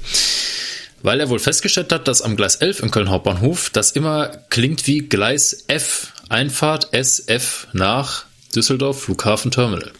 [1.07, 4.89] Weil er wohl festgestellt hat, dass am Gleis 11 in Köln Hauptbahnhof das immer klingt
[4.89, 8.25] wie Gleis F, Einfahrt SF nach
[8.57, 9.93] Düsseldorf Flughafen Terminal.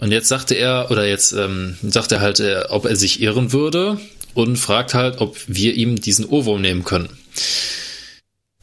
[0.00, 3.52] Und jetzt sagte er, oder jetzt ähm, sagt er halt, äh, ob er sich irren
[3.52, 4.00] würde
[4.32, 7.10] und fragt halt, ob wir ihm diesen Ohrwurm nehmen können.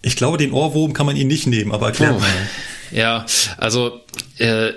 [0.02, 2.24] Ich glaube, den Ohrwurm kann man ihn nicht nehmen, aber erklär oh.
[2.92, 3.28] Ja,
[3.58, 4.02] also
[4.40, 4.72] äh,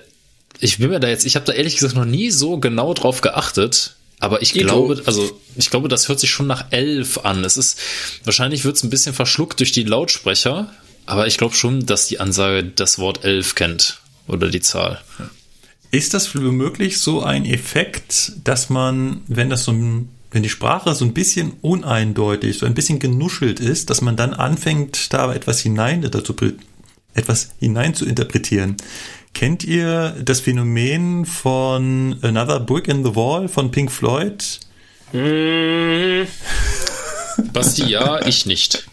[0.60, 3.22] ich bin mir da jetzt, ich habe da ehrlich gesagt noch nie so genau drauf
[3.22, 4.66] geachtet, aber ich Dito.
[4.66, 7.44] glaube, also ich glaube, das hört sich schon nach elf an.
[7.44, 7.78] Es ist
[8.24, 10.72] wahrscheinlich wird es ein bisschen verschluckt durch die Lautsprecher,
[11.06, 15.00] aber ich glaube schon, dass die Ansage das Wort elf kennt oder die Zahl.
[15.90, 20.94] Ist das womöglich so ein Effekt, dass man, wenn das so ein, wenn die Sprache
[20.94, 25.60] so ein bisschen uneindeutig, so ein bisschen genuschelt ist, dass man dann anfängt, da etwas
[25.60, 26.34] hinein, dazu,
[27.14, 28.76] etwas hinein zu interpretieren?
[29.34, 34.60] Kennt ihr das Phänomen von Another Brick in the Wall von Pink Floyd?
[35.12, 36.24] Mm.
[37.52, 38.88] Basti, ja, ich nicht.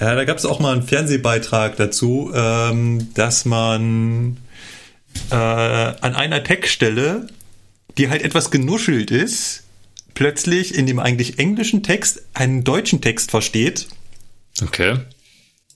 [0.00, 4.38] Ja, da gab es auch mal einen Fernsehbeitrag dazu, ähm, dass man
[5.30, 7.28] äh, an einer Textstelle,
[7.96, 9.62] die halt etwas genuschelt ist,
[10.14, 13.86] plötzlich in dem eigentlich englischen Text einen deutschen Text versteht.
[14.62, 14.98] Okay.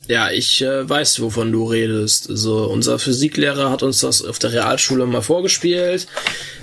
[0.08, 2.30] Ja, ich äh, weiß, wovon du redest.
[2.30, 6.06] Also unser Physiklehrer hat uns das auf der Realschule mal vorgespielt.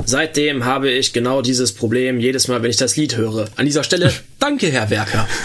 [0.03, 3.47] Seitdem habe ich genau dieses Problem jedes Mal, wenn ich das Lied höre.
[3.55, 5.27] An dieser Stelle, danke, Herr Werker.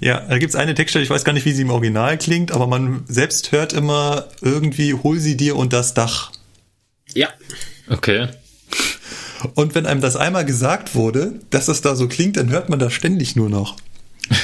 [0.00, 2.68] Ja, da gibt's eine Textstelle, ich weiß gar nicht, wie sie im Original klingt, aber
[2.68, 6.30] man selbst hört immer irgendwie, hol sie dir und das Dach.
[7.14, 7.30] Ja.
[7.88, 8.28] Okay.
[9.54, 12.78] Und wenn einem das einmal gesagt wurde, dass das da so klingt, dann hört man
[12.78, 13.76] das ständig nur noch.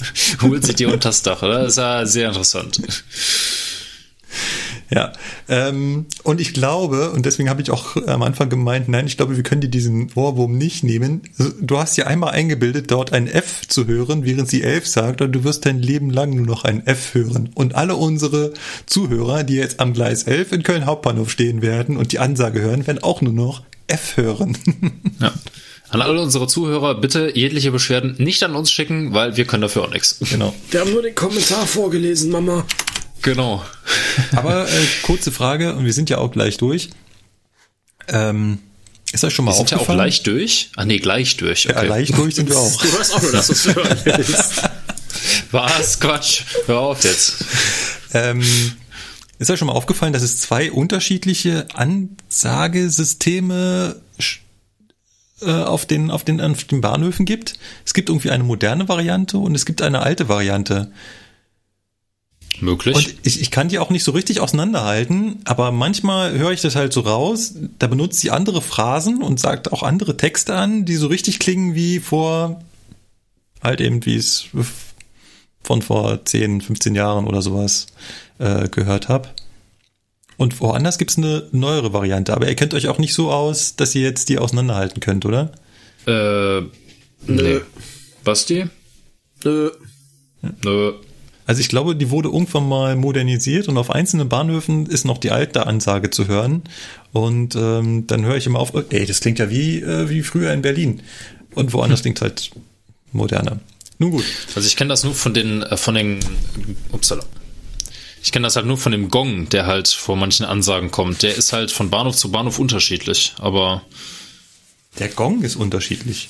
[0.42, 1.62] Holt sie dir unter das Dach, oder?
[1.62, 2.80] Das ist ja sehr interessant.
[4.94, 5.12] Ja,
[5.48, 9.36] ähm, und ich glaube, und deswegen habe ich auch am Anfang gemeint, nein, ich glaube,
[9.36, 11.22] wir können dir diesen Ohrwurm nicht nehmen.
[11.60, 15.32] Du hast ja einmal eingebildet, dort ein F zu hören, während sie elf sagt, und
[15.32, 17.48] du wirst dein Leben lang nur noch ein F hören.
[17.54, 18.52] Und alle unsere
[18.84, 22.86] Zuhörer, die jetzt am Gleis 11 in Köln Hauptbahnhof stehen werden und die Ansage hören,
[22.86, 24.58] werden auch nur noch F hören.
[25.20, 25.32] ja.
[25.92, 29.82] An alle unsere Zuhörer, bitte jegliche Beschwerden nicht an uns schicken, weil wir können dafür
[29.82, 30.16] auch nichts.
[30.20, 30.54] Genau.
[30.70, 32.64] Wir haben nur den Kommentar vorgelesen, Mama.
[33.20, 33.62] Genau.
[34.34, 34.70] Aber äh,
[35.02, 36.88] kurze Frage, und wir sind ja auch gleich durch.
[38.08, 38.60] Ähm,
[39.12, 39.80] ist euch schon mal wir aufgefallen?
[39.80, 40.70] Sind ja auch gleich durch?
[40.76, 41.68] Ah nee, gleich durch.
[41.68, 41.76] Okay.
[41.76, 42.80] Ja, gleich durch sind wir auch.
[42.80, 44.62] Du weißt auch nur, dass du es hören willst.
[45.50, 46.00] Was?
[46.00, 46.44] Quatsch.
[46.64, 47.44] Hör auf jetzt.
[48.14, 48.42] Ähm,
[49.38, 54.00] ist euch schon mal aufgefallen, dass es zwei unterschiedliche Ansagesysteme
[55.50, 57.58] auf, den, auf, den, auf den Bahnhöfen gibt.
[57.84, 60.92] Es gibt irgendwie eine moderne Variante und es gibt eine alte Variante.
[62.60, 62.94] Möglich.
[62.94, 66.76] Und ich, ich kann die auch nicht so richtig auseinanderhalten, aber manchmal höre ich das
[66.76, 70.96] halt so raus, da benutzt sie andere Phrasen und sagt auch andere Texte an, die
[70.96, 72.62] so richtig klingen wie vor,
[73.62, 74.46] halt eben wie es
[75.62, 77.86] von vor 10, 15 Jahren oder sowas
[78.38, 79.28] äh, gehört habe.
[80.42, 83.94] Und woanders gibt's eine neuere Variante, aber ihr kennt euch auch nicht so aus, dass
[83.94, 85.52] ihr jetzt die auseinanderhalten könnt, oder?
[86.04, 86.62] Äh,
[87.28, 87.60] nee.
[88.24, 88.64] Basti?
[89.44, 89.70] Nö.
[90.64, 90.94] Nö.
[91.46, 95.30] Also ich glaube, die wurde irgendwann mal modernisiert und auf einzelnen Bahnhöfen ist noch die
[95.30, 96.64] alte Ansage zu hören.
[97.12, 100.52] Und ähm, dann höre ich immer auf, ey, das klingt ja wie, äh, wie früher
[100.52, 101.02] in Berlin.
[101.54, 102.02] Und woanders hm.
[102.16, 102.50] klingt halt
[103.12, 103.60] moderner.
[103.98, 104.24] Nun gut.
[104.56, 106.18] Also ich kenne das nur von den, äh, von den,
[106.90, 107.22] upsala.
[108.22, 111.22] Ich kenne das halt nur von dem Gong, der halt vor manchen Ansagen kommt.
[111.22, 113.82] Der ist halt von Bahnhof zu Bahnhof unterschiedlich, aber.
[114.98, 116.28] Der Gong ist unterschiedlich.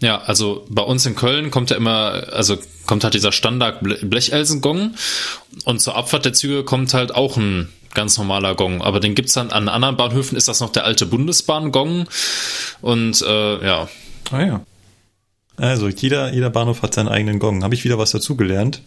[0.00, 4.94] Ja, also bei uns in Köln kommt ja immer, also kommt halt dieser Standard Blechelsengong
[5.64, 8.82] und zur Abfahrt der Züge kommt halt auch ein ganz normaler Gong.
[8.82, 12.08] Aber den gibt's dann an anderen Bahnhöfen, ist das noch der alte Bundesbahn-Gong
[12.80, 13.88] und äh, ja.
[14.32, 14.66] Ah ja.
[15.56, 17.62] Also jeder, jeder Bahnhof hat seinen eigenen Gong.
[17.62, 18.82] Habe ich wieder was dazugelernt?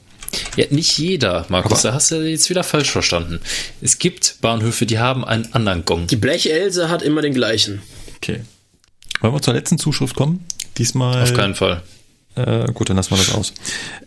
[0.55, 3.39] Ja, nicht jeder, Markus, Aber da hast du jetzt wieder falsch verstanden.
[3.81, 6.07] Es gibt Bahnhöfe, die haben einen anderen Gong.
[6.07, 7.81] Die Blechelse hat immer den gleichen.
[8.17, 8.41] Okay.
[9.21, 10.45] Wollen wir zur letzten Zuschrift kommen?
[10.77, 11.23] Diesmal.
[11.23, 11.81] Auf keinen Fall.
[12.35, 13.53] Äh, gut, dann lassen wir das aus.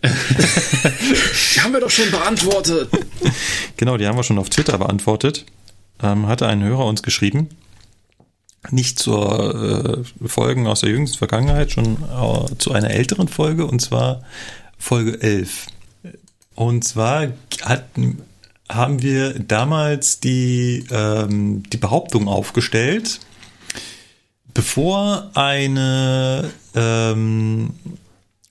[1.54, 2.90] die haben wir doch schon beantwortet.
[3.76, 5.46] genau, die haben wir schon auf Twitter beantwortet.
[6.02, 7.48] Ähm, hatte ein Hörer uns geschrieben.
[8.70, 13.80] Nicht zur äh, Folgen aus der jüngsten Vergangenheit, schon äh, zu einer älteren Folge, und
[13.80, 14.22] zwar
[14.78, 15.68] Folge 11.
[16.58, 17.28] Und zwar
[17.62, 18.22] hatten,
[18.68, 23.20] haben wir damals die, ähm, die Behauptung aufgestellt,
[24.54, 27.74] bevor eine, ähm,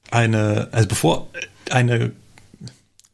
[0.10, 1.28] eine, also bevor
[1.70, 2.14] eine,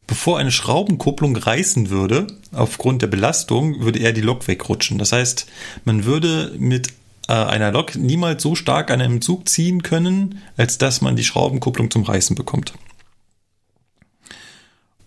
[0.06, 4.98] bevor eine Schraubenkupplung reißen würde, aufgrund der Belastung, würde er die Lok wegrutschen.
[4.98, 5.46] Das heißt,
[5.84, 6.90] man würde mit
[7.26, 11.24] äh, einer Lok niemals so stark an einem Zug ziehen können, als dass man die
[11.24, 12.74] Schraubenkupplung zum Reißen bekommt.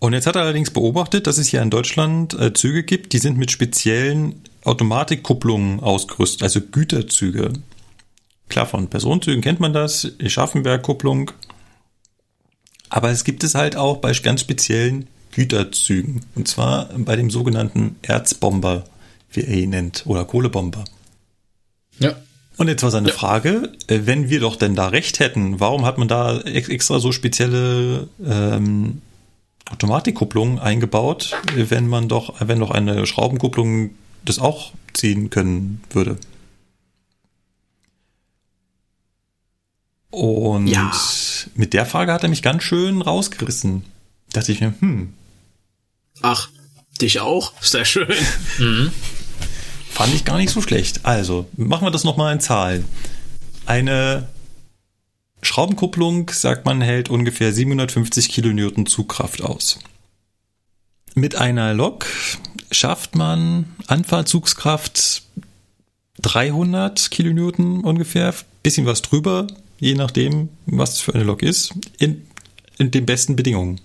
[0.00, 3.18] Und jetzt hat er allerdings beobachtet, dass es hier in Deutschland äh, Züge gibt, die
[3.18, 7.52] sind mit speziellen Automatikkupplungen ausgerüstet, also Güterzüge.
[8.48, 11.32] Klar, von Personenzügen kennt man das, die Schaffenberg-Kupplung.
[12.90, 16.24] Aber es gibt es halt auch bei ganz speziellen Güterzügen.
[16.34, 18.84] Und zwar bei dem sogenannten Erzbomber,
[19.30, 20.84] wie er ihn nennt, oder Kohlebomber.
[21.98, 22.16] Ja.
[22.56, 23.14] Und jetzt war seine ja.
[23.14, 27.12] Frage, äh, wenn wir doch denn da recht hätten, warum hat man da extra so
[27.12, 29.02] spezielle ähm,
[29.70, 33.90] Automatikkupplung eingebaut, wenn man doch, wenn doch eine Schraubenkupplung
[34.24, 36.18] das auch ziehen können würde?
[40.10, 40.90] Und ja.
[41.54, 43.84] mit der Frage hat er mich ganz schön rausgerissen.
[44.32, 45.12] Da dachte ich mir, hm.
[46.22, 46.48] Ach,
[47.00, 47.52] dich auch?
[47.60, 48.08] Sehr schön.
[48.58, 48.90] Mhm.
[49.90, 51.04] Fand ich gar nicht so schlecht.
[51.04, 52.84] Also, machen wir das nochmal in Zahlen.
[53.66, 54.28] Eine
[55.42, 59.78] Schraubenkupplung, sagt man, hält ungefähr 750 Kilonewton Zugkraft aus.
[61.14, 62.06] Mit einer Lok
[62.70, 65.22] schafft man Anfahrzugskraft
[66.20, 69.46] 300 Kilonewton ungefähr, bisschen was drüber,
[69.78, 72.26] je nachdem, was es für eine Lok ist, in,
[72.78, 73.80] in den besten Bedingungen.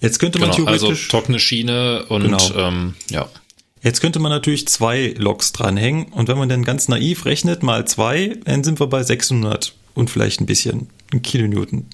[0.00, 1.04] Jetzt könnte man genau, also theoretisch.
[1.06, 2.54] Also trockene Schiene und genau.
[2.56, 3.28] ähm, ja.
[3.82, 7.86] Jetzt könnte man natürlich zwei Loks dranhängen und wenn man dann ganz naiv rechnet, mal
[7.86, 10.88] zwei, dann sind wir bei 600 und vielleicht ein bisschen
[11.22, 11.86] Kilonewton.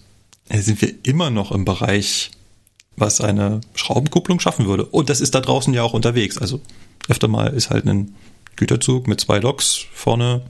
[0.48, 2.30] Dann sind wir immer noch im Bereich,
[2.96, 4.84] was eine Schraubenkupplung schaffen würde.
[4.86, 6.38] Und das ist da draußen ja auch unterwegs.
[6.38, 6.60] Also
[7.08, 8.14] öfter mal ist halt ein
[8.56, 10.42] Güterzug mit zwei Loks vorne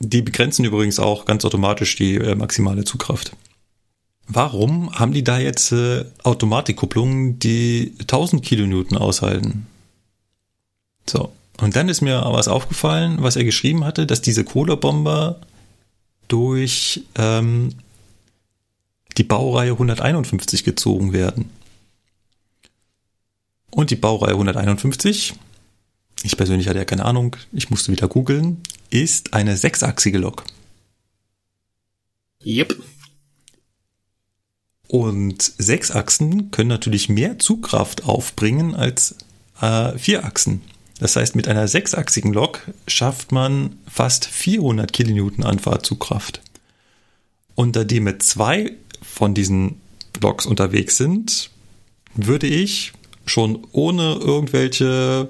[0.00, 3.32] die begrenzen übrigens auch ganz automatisch die äh, maximale Zugkraft.
[4.32, 9.66] Warum haben die da jetzt äh, Automatikkupplungen, die 1000 Kilonewton aushalten?
[11.08, 11.32] So.
[11.60, 15.40] Und dann ist mir was aufgefallen, was er geschrieben hatte, dass diese Kohlebomber
[16.28, 17.74] durch ähm,
[19.18, 21.50] die Baureihe 151 gezogen werden.
[23.70, 25.34] Und die Baureihe 151
[26.22, 30.44] ich persönlich hatte ja keine Ahnung, ich musste wieder googeln, ist eine sechsachsige Lok.
[32.44, 32.76] Yep.
[34.90, 39.14] Und sechs Achsen können natürlich mehr Zugkraft aufbringen als
[39.60, 40.62] äh, vier Achsen.
[40.98, 46.40] Das heißt, mit einer sechsachsigen Lok schafft man fast 400 Kilonewton Anfahrtzugkraft.
[47.54, 49.80] Und da die mit zwei von diesen
[50.20, 51.50] Loks unterwegs sind,
[52.16, 52.92] würde ich
[53.26, 55.28] schon ohne irgendwelche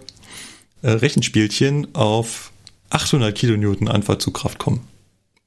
[0.81, 2.51] äh, Rechenspielchen auf
[2.89, 4.89] 800 Kilonewton Anfahrtzugkraft kommen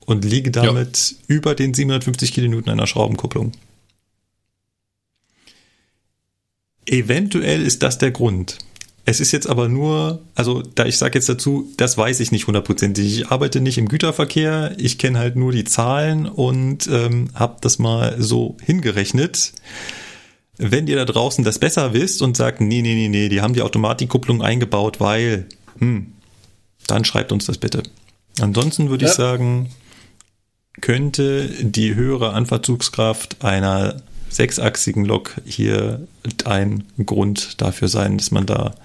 [0.01, 1.35] und liege damit ja.
[1.35, 3.53] über den 750 Kilonewton einer Schraubenkupplung.
[6.85, 8.57] Eventuell ist das der Grund.
[9.05, 12.47] Es ist jetzt aber nur, also da ich sage jetzt dazu, das weiß ich nicht
[12.47, 13.19] hundertprozentig.
[13.19, 17.79] Ich arbeite nicht im Güterverkehr, ich kenne halt nur die Zahlen und ähm, habe das
[17.79, 19.51] mal so hingerechnet.
[20.57, 23.53] Wenn ihr da draußen das besser wisst und sagt, nee, nee, nee, nee, die haben
[23.53, 25.47] die Automatikkupplung eingebaut, weil,
[25.79, 26.13] hm,
[26.87, 27.83] dann schreibt uns das bitte.
[28.39, 29.11] Ansonsten würde ja.
[29.11, 29.69] ich sagen,
[30.79, 34.01] könnte die höhere Anfahrzugskraft einer
[34.33, 36.07] sechsachsigen Lok hier
[36.45, 38.75] ein Grund dafür sein, dass man da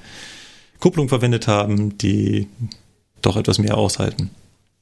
[0.78, 2.48] Kupplung verwendet haben, die
[3.22, 4.30] doch etwas mehr aushalten.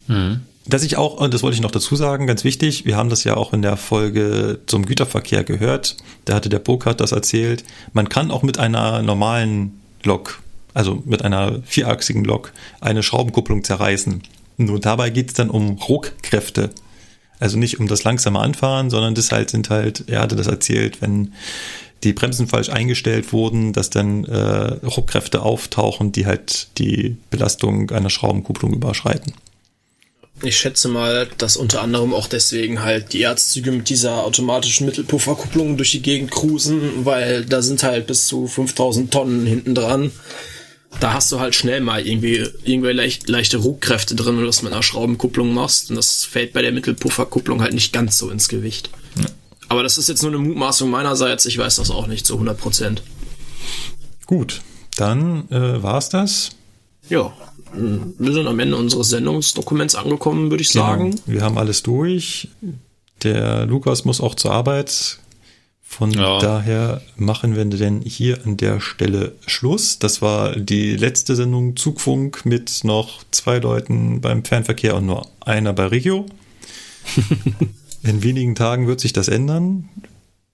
[0.08, 0.40] Mhm.
[0.66, 3.22] Dass ich auch, und das wollte ich noch dazu sagen, ganz wichtig, wir haben das
[3.22, 7.62] ja auch in der Folge zum Güterverkehr gehört, da hatte der Burkhardt das erzählt,
[7.92, 10.42] man kann auch mit einer normalen Lok,
[10.74, 14.22] also mit einer vierachsigen Lok, eine Schraubenkupplung zerreißen.
[14.56, 16.70] Nur dabei geht es dann um Ruckkräfte.
[17.38, 21.02] Also nicht um das langsame Anfahren, sondern das halt sind halt, er hatte das erzählt,
[21.02, 21.32] wenn
[22.02, 28.10] die Bremsen falsch eingestellt wurden, dass dann äh, Ruckkräfte auftauchen, die halt die Belastung einer
[28.10, 29.34] Schraubenkupplung überschreiten.
[30.42, 35.78] Ich schätze mal, dass unter anderem auch deswegen halt die Erzzüge mit dieser automatischen Mittelpufferkupplung
[35.78, 40.12] durch die Gegend cruisen, weil da sind halt bis zu 5000 Tonnen hinten dran
[41.00, 44.62] da hast du halt schnell mal irgendwie, irgendwie leicht, leichte Ruckkräfte drin, wenn du das
[44.62, 45.90] mit einer Schraubenkupplung machst.
[45.90, 48.90] Und das fällt bei der Mittelpufferkupplung halt nicht ganz so ins Gewicht.
[49.16, 49.26] Ja.
[49.68, 51.44] Aber das ist jetzt nur eine Mutmaßung meinerseits.
[51.46, 53.02] Ich weiß das auch nicht zu 100 Prozent.
[54.26, 54.62] Gut,
[54.96, 56.50] dann äh, war's das.
[57.08, 57.32] Ja,
[57.72, 60.86] wir sind am Ende unseres Sendungsdokuments angekommen, würde ich genau.
[60.86, 61.20] sagen.
[61.26, 62.48] Wir haben alles durch.
[63.22, 65.18] Der Lukas muss auch zur Arbeit.
[65.88, 66.38] Von ja.
[66.40, 69.98] daher machen wir denn hier an der Stelle Schluss.
[69.98, 75.72] Das war die letzte Sendung Zugfunk mit noch zwei Leuten beim Fernverkehr und nur einer
[75.72, 76.26] bei Regio.
[78.02, 79.88] In wenigen Tagen wird sich das ändern.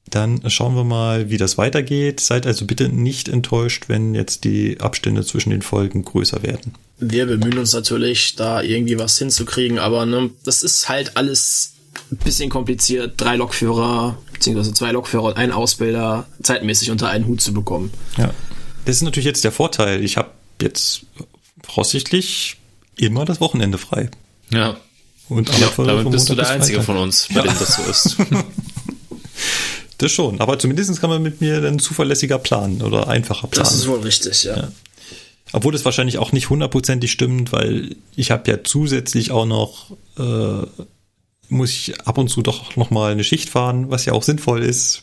[0.08, 2.20] Dann schauen wir mal, wie das weitergeht.
[2.20, 6.74] Seid also bitte nicht enttäuscht, wenn jetzt die Abstände zwischen den Folgen größer werden.
[6.98, 11.72] Wir bemühen uns natürlich, da irgendwie was hinzukriegen, aber ne, das ist halt alles
[12.10, 13.14] ein bisschen kompliziert.
[13.16, 17.92] Drei Lokführer, beziehungsweise zwei Lokführer und einen Ausbilder zeitmäßig unter einen Hut zu bekommen.
[18.16, 18.34] Ja,
[18.84, 20.02] das ist natürlich jetzt der Vorteil.
[20.02, 21.06] Ich habe jetzt
[21.62, 22.56] voraussichtlich
[22.96, 24.10] immer das Wochenende frei.
[24.50, 24.76] Ja.
[25.28, 27.42] Und ja, damit bist du der Einzige von uns, bei ja.
[27.42, 28.16] dem das so ist.
[29.98, 33.64] das schon, aber zumindest kann man mit mir dann zuverlässiger planen oder einfacher planen.
[33.64, 34.56] Das ist wohl richtig, ja.
[34.56, 34.72] ja.
[35.52, 40.66] Obwohl das wahrscheinlich auch nicht hundertprozentig stimmt, weil ich habe ja zusätzlich auch noch äh,
[41.52, 45.02] muss ich ab und zu doch nochmal eine Schicht fahren, was ja auch sinnvoll ist,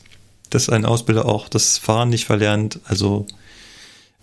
[0.49, 2.79] dass ein Ausbilder auch das Fahren nicht verlernt.
[2.85, 3.27] Also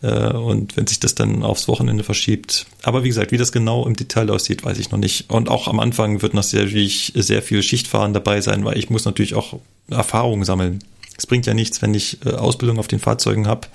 [0.02, 2.66] äh, und wenn sich das dann aufs Wochenende verschiebt.
[2.82, 5.30] Aber wie gesagt, wie das genau im Detail aussieht, weiß ich noch nicht.
[5.30, 9.34] Und auch am Anfang wird natürlich sehr viel Schichtfahren dabei sein, weil ich muss natürlich
[9.34, 9.58] auch
[9.88, 10.80] Erfahrungen sammeln.
[11.16, 13.68] Es bringt ja nichts, wenn ich äh, Ausbildung auf den Fahrzeugen habe,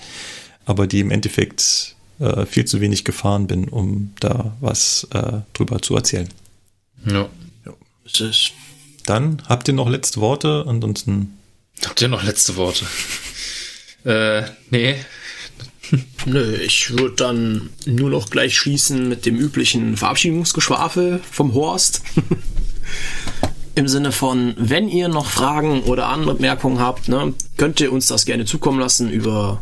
[0.65, 5.81] aber die im Endeffekt äh, viel zu wenig gefahren bin, um da was äh, drüber
[5.81, 6.29] zu erzählen.
[7.05, 7.29] Ja.
[8.05, 8.53] Richtig.
[9.05, 11.37] Dann habt ihr noch letzte Worte, ansonsten.
[11.85, 12.85] Habt ihr noch letzte Worte?
[14.05, 14.95] äh, nee.
[16.25, 22.01] Nö, ich würde dann nur noch gleich schließen mit dem üblichen Verabschiedungsgeschwafel vom Horst.
[23.75, 28.07] Im Sinne von, wenn ihr noch Fragen oder andere Merkungen habt, ne, könnt ihr uns
[28.07, 29.61] das gerne zukommen lassen über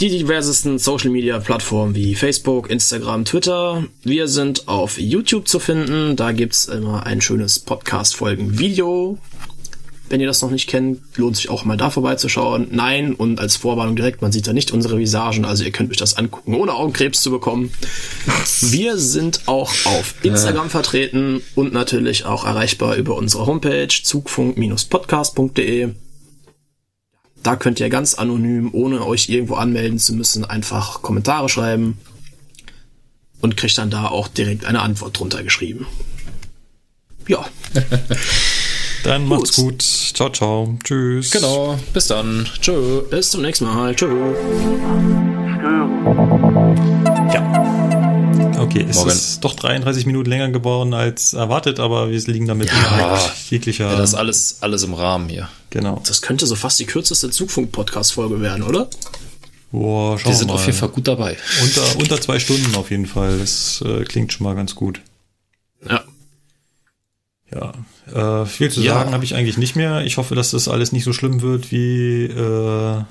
[0.00, 3.86] die diversesten Social Media Plattformen wie Facebook, Instagram, Twitter.
[4.02, 6.16] Wir sind auf YouTube zu finden.
[6.16, 9.16] Da gibt's immer ein schönes Podcast-Folgen-Video.
[10.08, 12.68] Wenn ihr das noch nicht kennt, lohnt sich auch mal da vorbeizuschauen.
[12.70, 15.96] Nein, und als Vorwarnung direkt, man sieht da nicht unsere Visagen, also ihr könnt euch
[15.96, 17.72] das angucken, ohne Augenkrebs zu bekommen.
[18.60, 25.94] Wir sind auch auf Instagram vertreten und natürlich auch erreichbar über unsere Homepage zugfunk-podcast.de.
[27.46, 31.96] Da könnt ihr ganz anonym, ohne euch irgendwo anmelden zu müssen, einfach Kommentare schreiben
[33.40, 35.86] und kriegt dann da auch direkt eine Antwort drunter geschrieben.
[37.28, 37.46] Ja.
[39.04, 39.74] dann macht's gut.
[39.74, 39.82] gut.
[39.82, 40.76] Ciao, ciao.
[40.82, 41.30] Tschüss.
[41.30, 41.78] Genau.
[41.92, 42.48] Bis dann.
[42.60, 43.02] Tschö.
[43.10, 43.94] Bis zum nächsten Mal.
[43.94, 44.08] Tschö.
[47.32, 47.62] Ja.
[48.76, 49.10] Okay, es Morgen.
[49.10, 53.18] ist doch 33 Minuten länger geworden als erwartet, aber wir liegen damit ja,
[53.50, 53.90] jeglicher.
[53.90, 55.48] Ja, das ist alles, alles im Rahmen hier.
[55.70, 56.02] Genau.
[56.06, 58.88] Das könnte so fast die kürzeste Zugfunk-Podcast-Folge werden, oder?
[59.72, 60.54] Boah, wir sind mal.
[60.54, 61.36] auf jeden Fall gut dabei.
[61.62, 63.38] Unter, unter zwei Stunden auf jeden Fall.
[63.38, 65.00] Das äh, klingt schon mal ganz gut.
[65.88, 66.04] Ja.
[67.52, 68.42] Ja.
[68.42, 68.94] Äh, viel zu ja.
[68.94, 70.04] sagen habe ich eigentlich nicht mehr.
[70.04, 73.02] Ich hoffe, dass das alles nicht so schlimm wird wie, äh,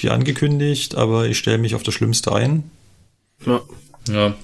[0.00, 2.70] wie angekündigt, aber ich stelle mich auf das Schlimmste ein.
[3.46, 3.60] Ja.
[4.08, 4.34] Ja.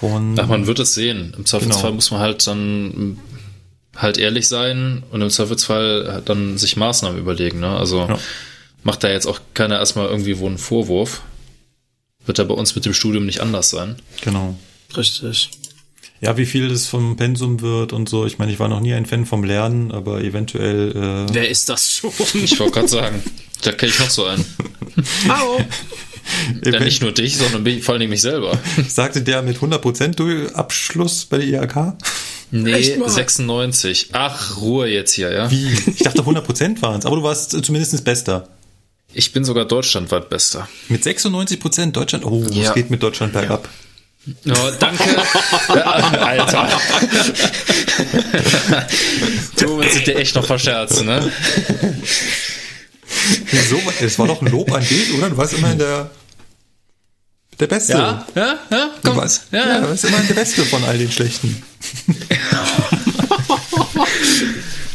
[0.00, 1.34] Von, Ach, man wird es sehen.
[1.36, 1.94] Im Zweifelsfall Genau.
[1.96, 3.18] muss man halt dann
[3.96, 7.60] halt ehrlich sein und im Zweifelsfall halt dann sich Maßnahmen überlegen.
[7.60, 7.68] Ne?
[7.76, 8.18] Also Ja.
[8.82, 11.20] macht da jetzt auch keiner erstmal irgendwie wo einen Vorwurf.
[12.24, 13.96] Wird da bei uns mit dem Studium nicht anders sein.
[14.22, 14.56] genau.
[14.96, 15.50] Richtig.
[16.22, 18.26] Ja, wie viel das vom Pensum wird und so.
[18.26, 20.90] Ich meine, ich war noch nie ein Fan vom Lernen, aber eventuell.
[21.30, 22.10] Äh, Wer ist das schon?
[22.34, 23.22] Ich wollte gerade sagen,
[23.62, 24.44] da kenne ich noch so einen.
[25.28, 25.60] Hallo.
[26.64, 28.58] Ja, nicht nur dich, sondern mich- vor allem mich selber.
[28.88, 31.94] Sagte der mit 100% durch Abschluss bei der IHK?
[32.52, 33.08] Nee, Echt mal?
[33.08, 34.08] 96.
[34.12, 35.50] Ach, Ruhe jetzt hier, ja.
[35.50, 35.68] Wie?
[35.86, 38.48] Ich dachte 100% waren es, aber du warst zumindest Bester.
[39.12, 40.68] Ich bin sogar deutschlandweit Bester.
[40.88, 42.24] Mit 96% Deutschland.
[42.24, 42.68] Oh, Ja.
[42.68, 43.68] es geht mit Deutschland bergab.
[44.46, 45.02] Oh, danke.
[46.20, 46.68] Alter.
[49.58, 51.30] du willst dir echt noch verscherzen, ne?
[53.50, 53.80] Wieso?
[54.00, 55.30] Es war doch ein Lob an dich, oder?
[55.30, 56.10] Du warst immerhin der,
[57.60, 57.92] der Beste.
[57.92, 59.16] Ja, ja, ja, Du komm.
[59.18, 59.80] warst, ja, ja, ja.
[59.82, 61.62] du warst immerhin der Beste von all den Schlechten.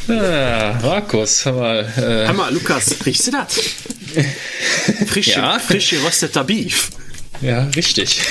[0.07, 1.93] ja Markus, hör mal.
[1.97, 3.55] Äh, Einmal, Lukas, riechst du das?
[5.07, 5.59] Frisch, Ja.
[5.59, 6.89] frisch gerösteter Beef.
[7.41, 8.21] ja, richtig.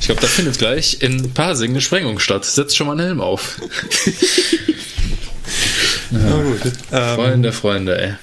[0.00, 2.44] Ich glaube, da findet gleich in Pasing eine Sprengung statt.
[2.44, 3.60] Setz schon mal einen Helm auf.
[6.10, 6.60] Na gut.
[6.92, 8.14] Ähm, Freunde, Freunde, ey.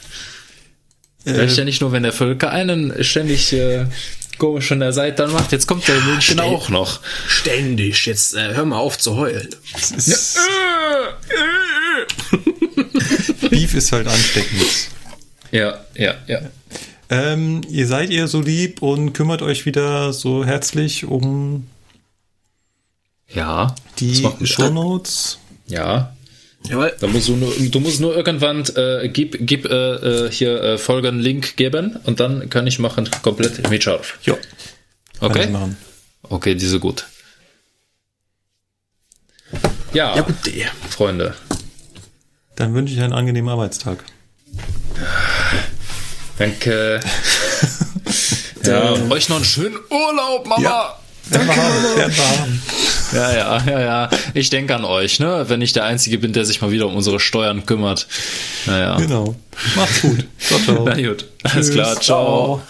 [1.24, 3.86] Vielleicht ja äh, nicht nur, wenn der Völker einen ständig äh,
[4.38, 5.52] komisch von der Seite dann macht.
[5.52, 7.00] Jetzt kommt der München auch noch.
[7.28, 8.06] Ständig.
[8.06, 9.50] Jetzt äh, hör mal auf zu heulen.
[9.96, 10.38] ist,
[13.50, 14.90] Beef ist halt ansteckend.
[15.52, 16.40] Ja, ja, ja.
[17.10, 21.68] Ähm, ihr seid ihr so lieb und kümmert euch wieder so herzlich um
[23.30, 23.76] Ja.
[24.00, 25.38] die macht mich- Shownotes.
[25.68, 26.15] Ja.
[26.70, 26.94] Jawohl.
[27.00, 30.78] Da musst du, nur, du musst nur irgendwann äh, gib, gib äh, äh, hier äh,
[30.78, 34.18] folgenden Link geben und dann kann ich machen komplett mit scharf.
[34.24, 34.36] Ja,
[35.20, 35.48] Okay?
[36.24, 37.06] Okay, diese gut.
[39.94, 40.36] Ja, Ja, gut.
[40.90, 41.36] Freunde.
[42.56, 44.04] Dann wünsche ich einen angenehmen Arbeitstag.
[46.38, 47.00] Danke.
[48.64, 50.62] ja, und euch noch einen schönen Urlaub, Mama.
[50.62, 51.00] Ja.
[51.30, 54.10] Werden wir Ja, ja, ja, ja.
[54.34, 55.46] Ich denke an euch, ne?
[55.48, 58.08] Wenn ich der Einzige bin, der sich mal wieder um unsere Steuern kümmert.
[58.66, 58.98] Naja.
[58.98, 59.36] Genau.
[59.76, 60.26] Macht's gut.
[60.40, 60.86] Ciao, ciao.
[60.86, 61.26] Na gut.
[61.44, 61.76] Alles Tschüss.
[61.76, 62.02] klar.
[62.02, 62.02] Ciao.
[62.02, 62.62] Ciao.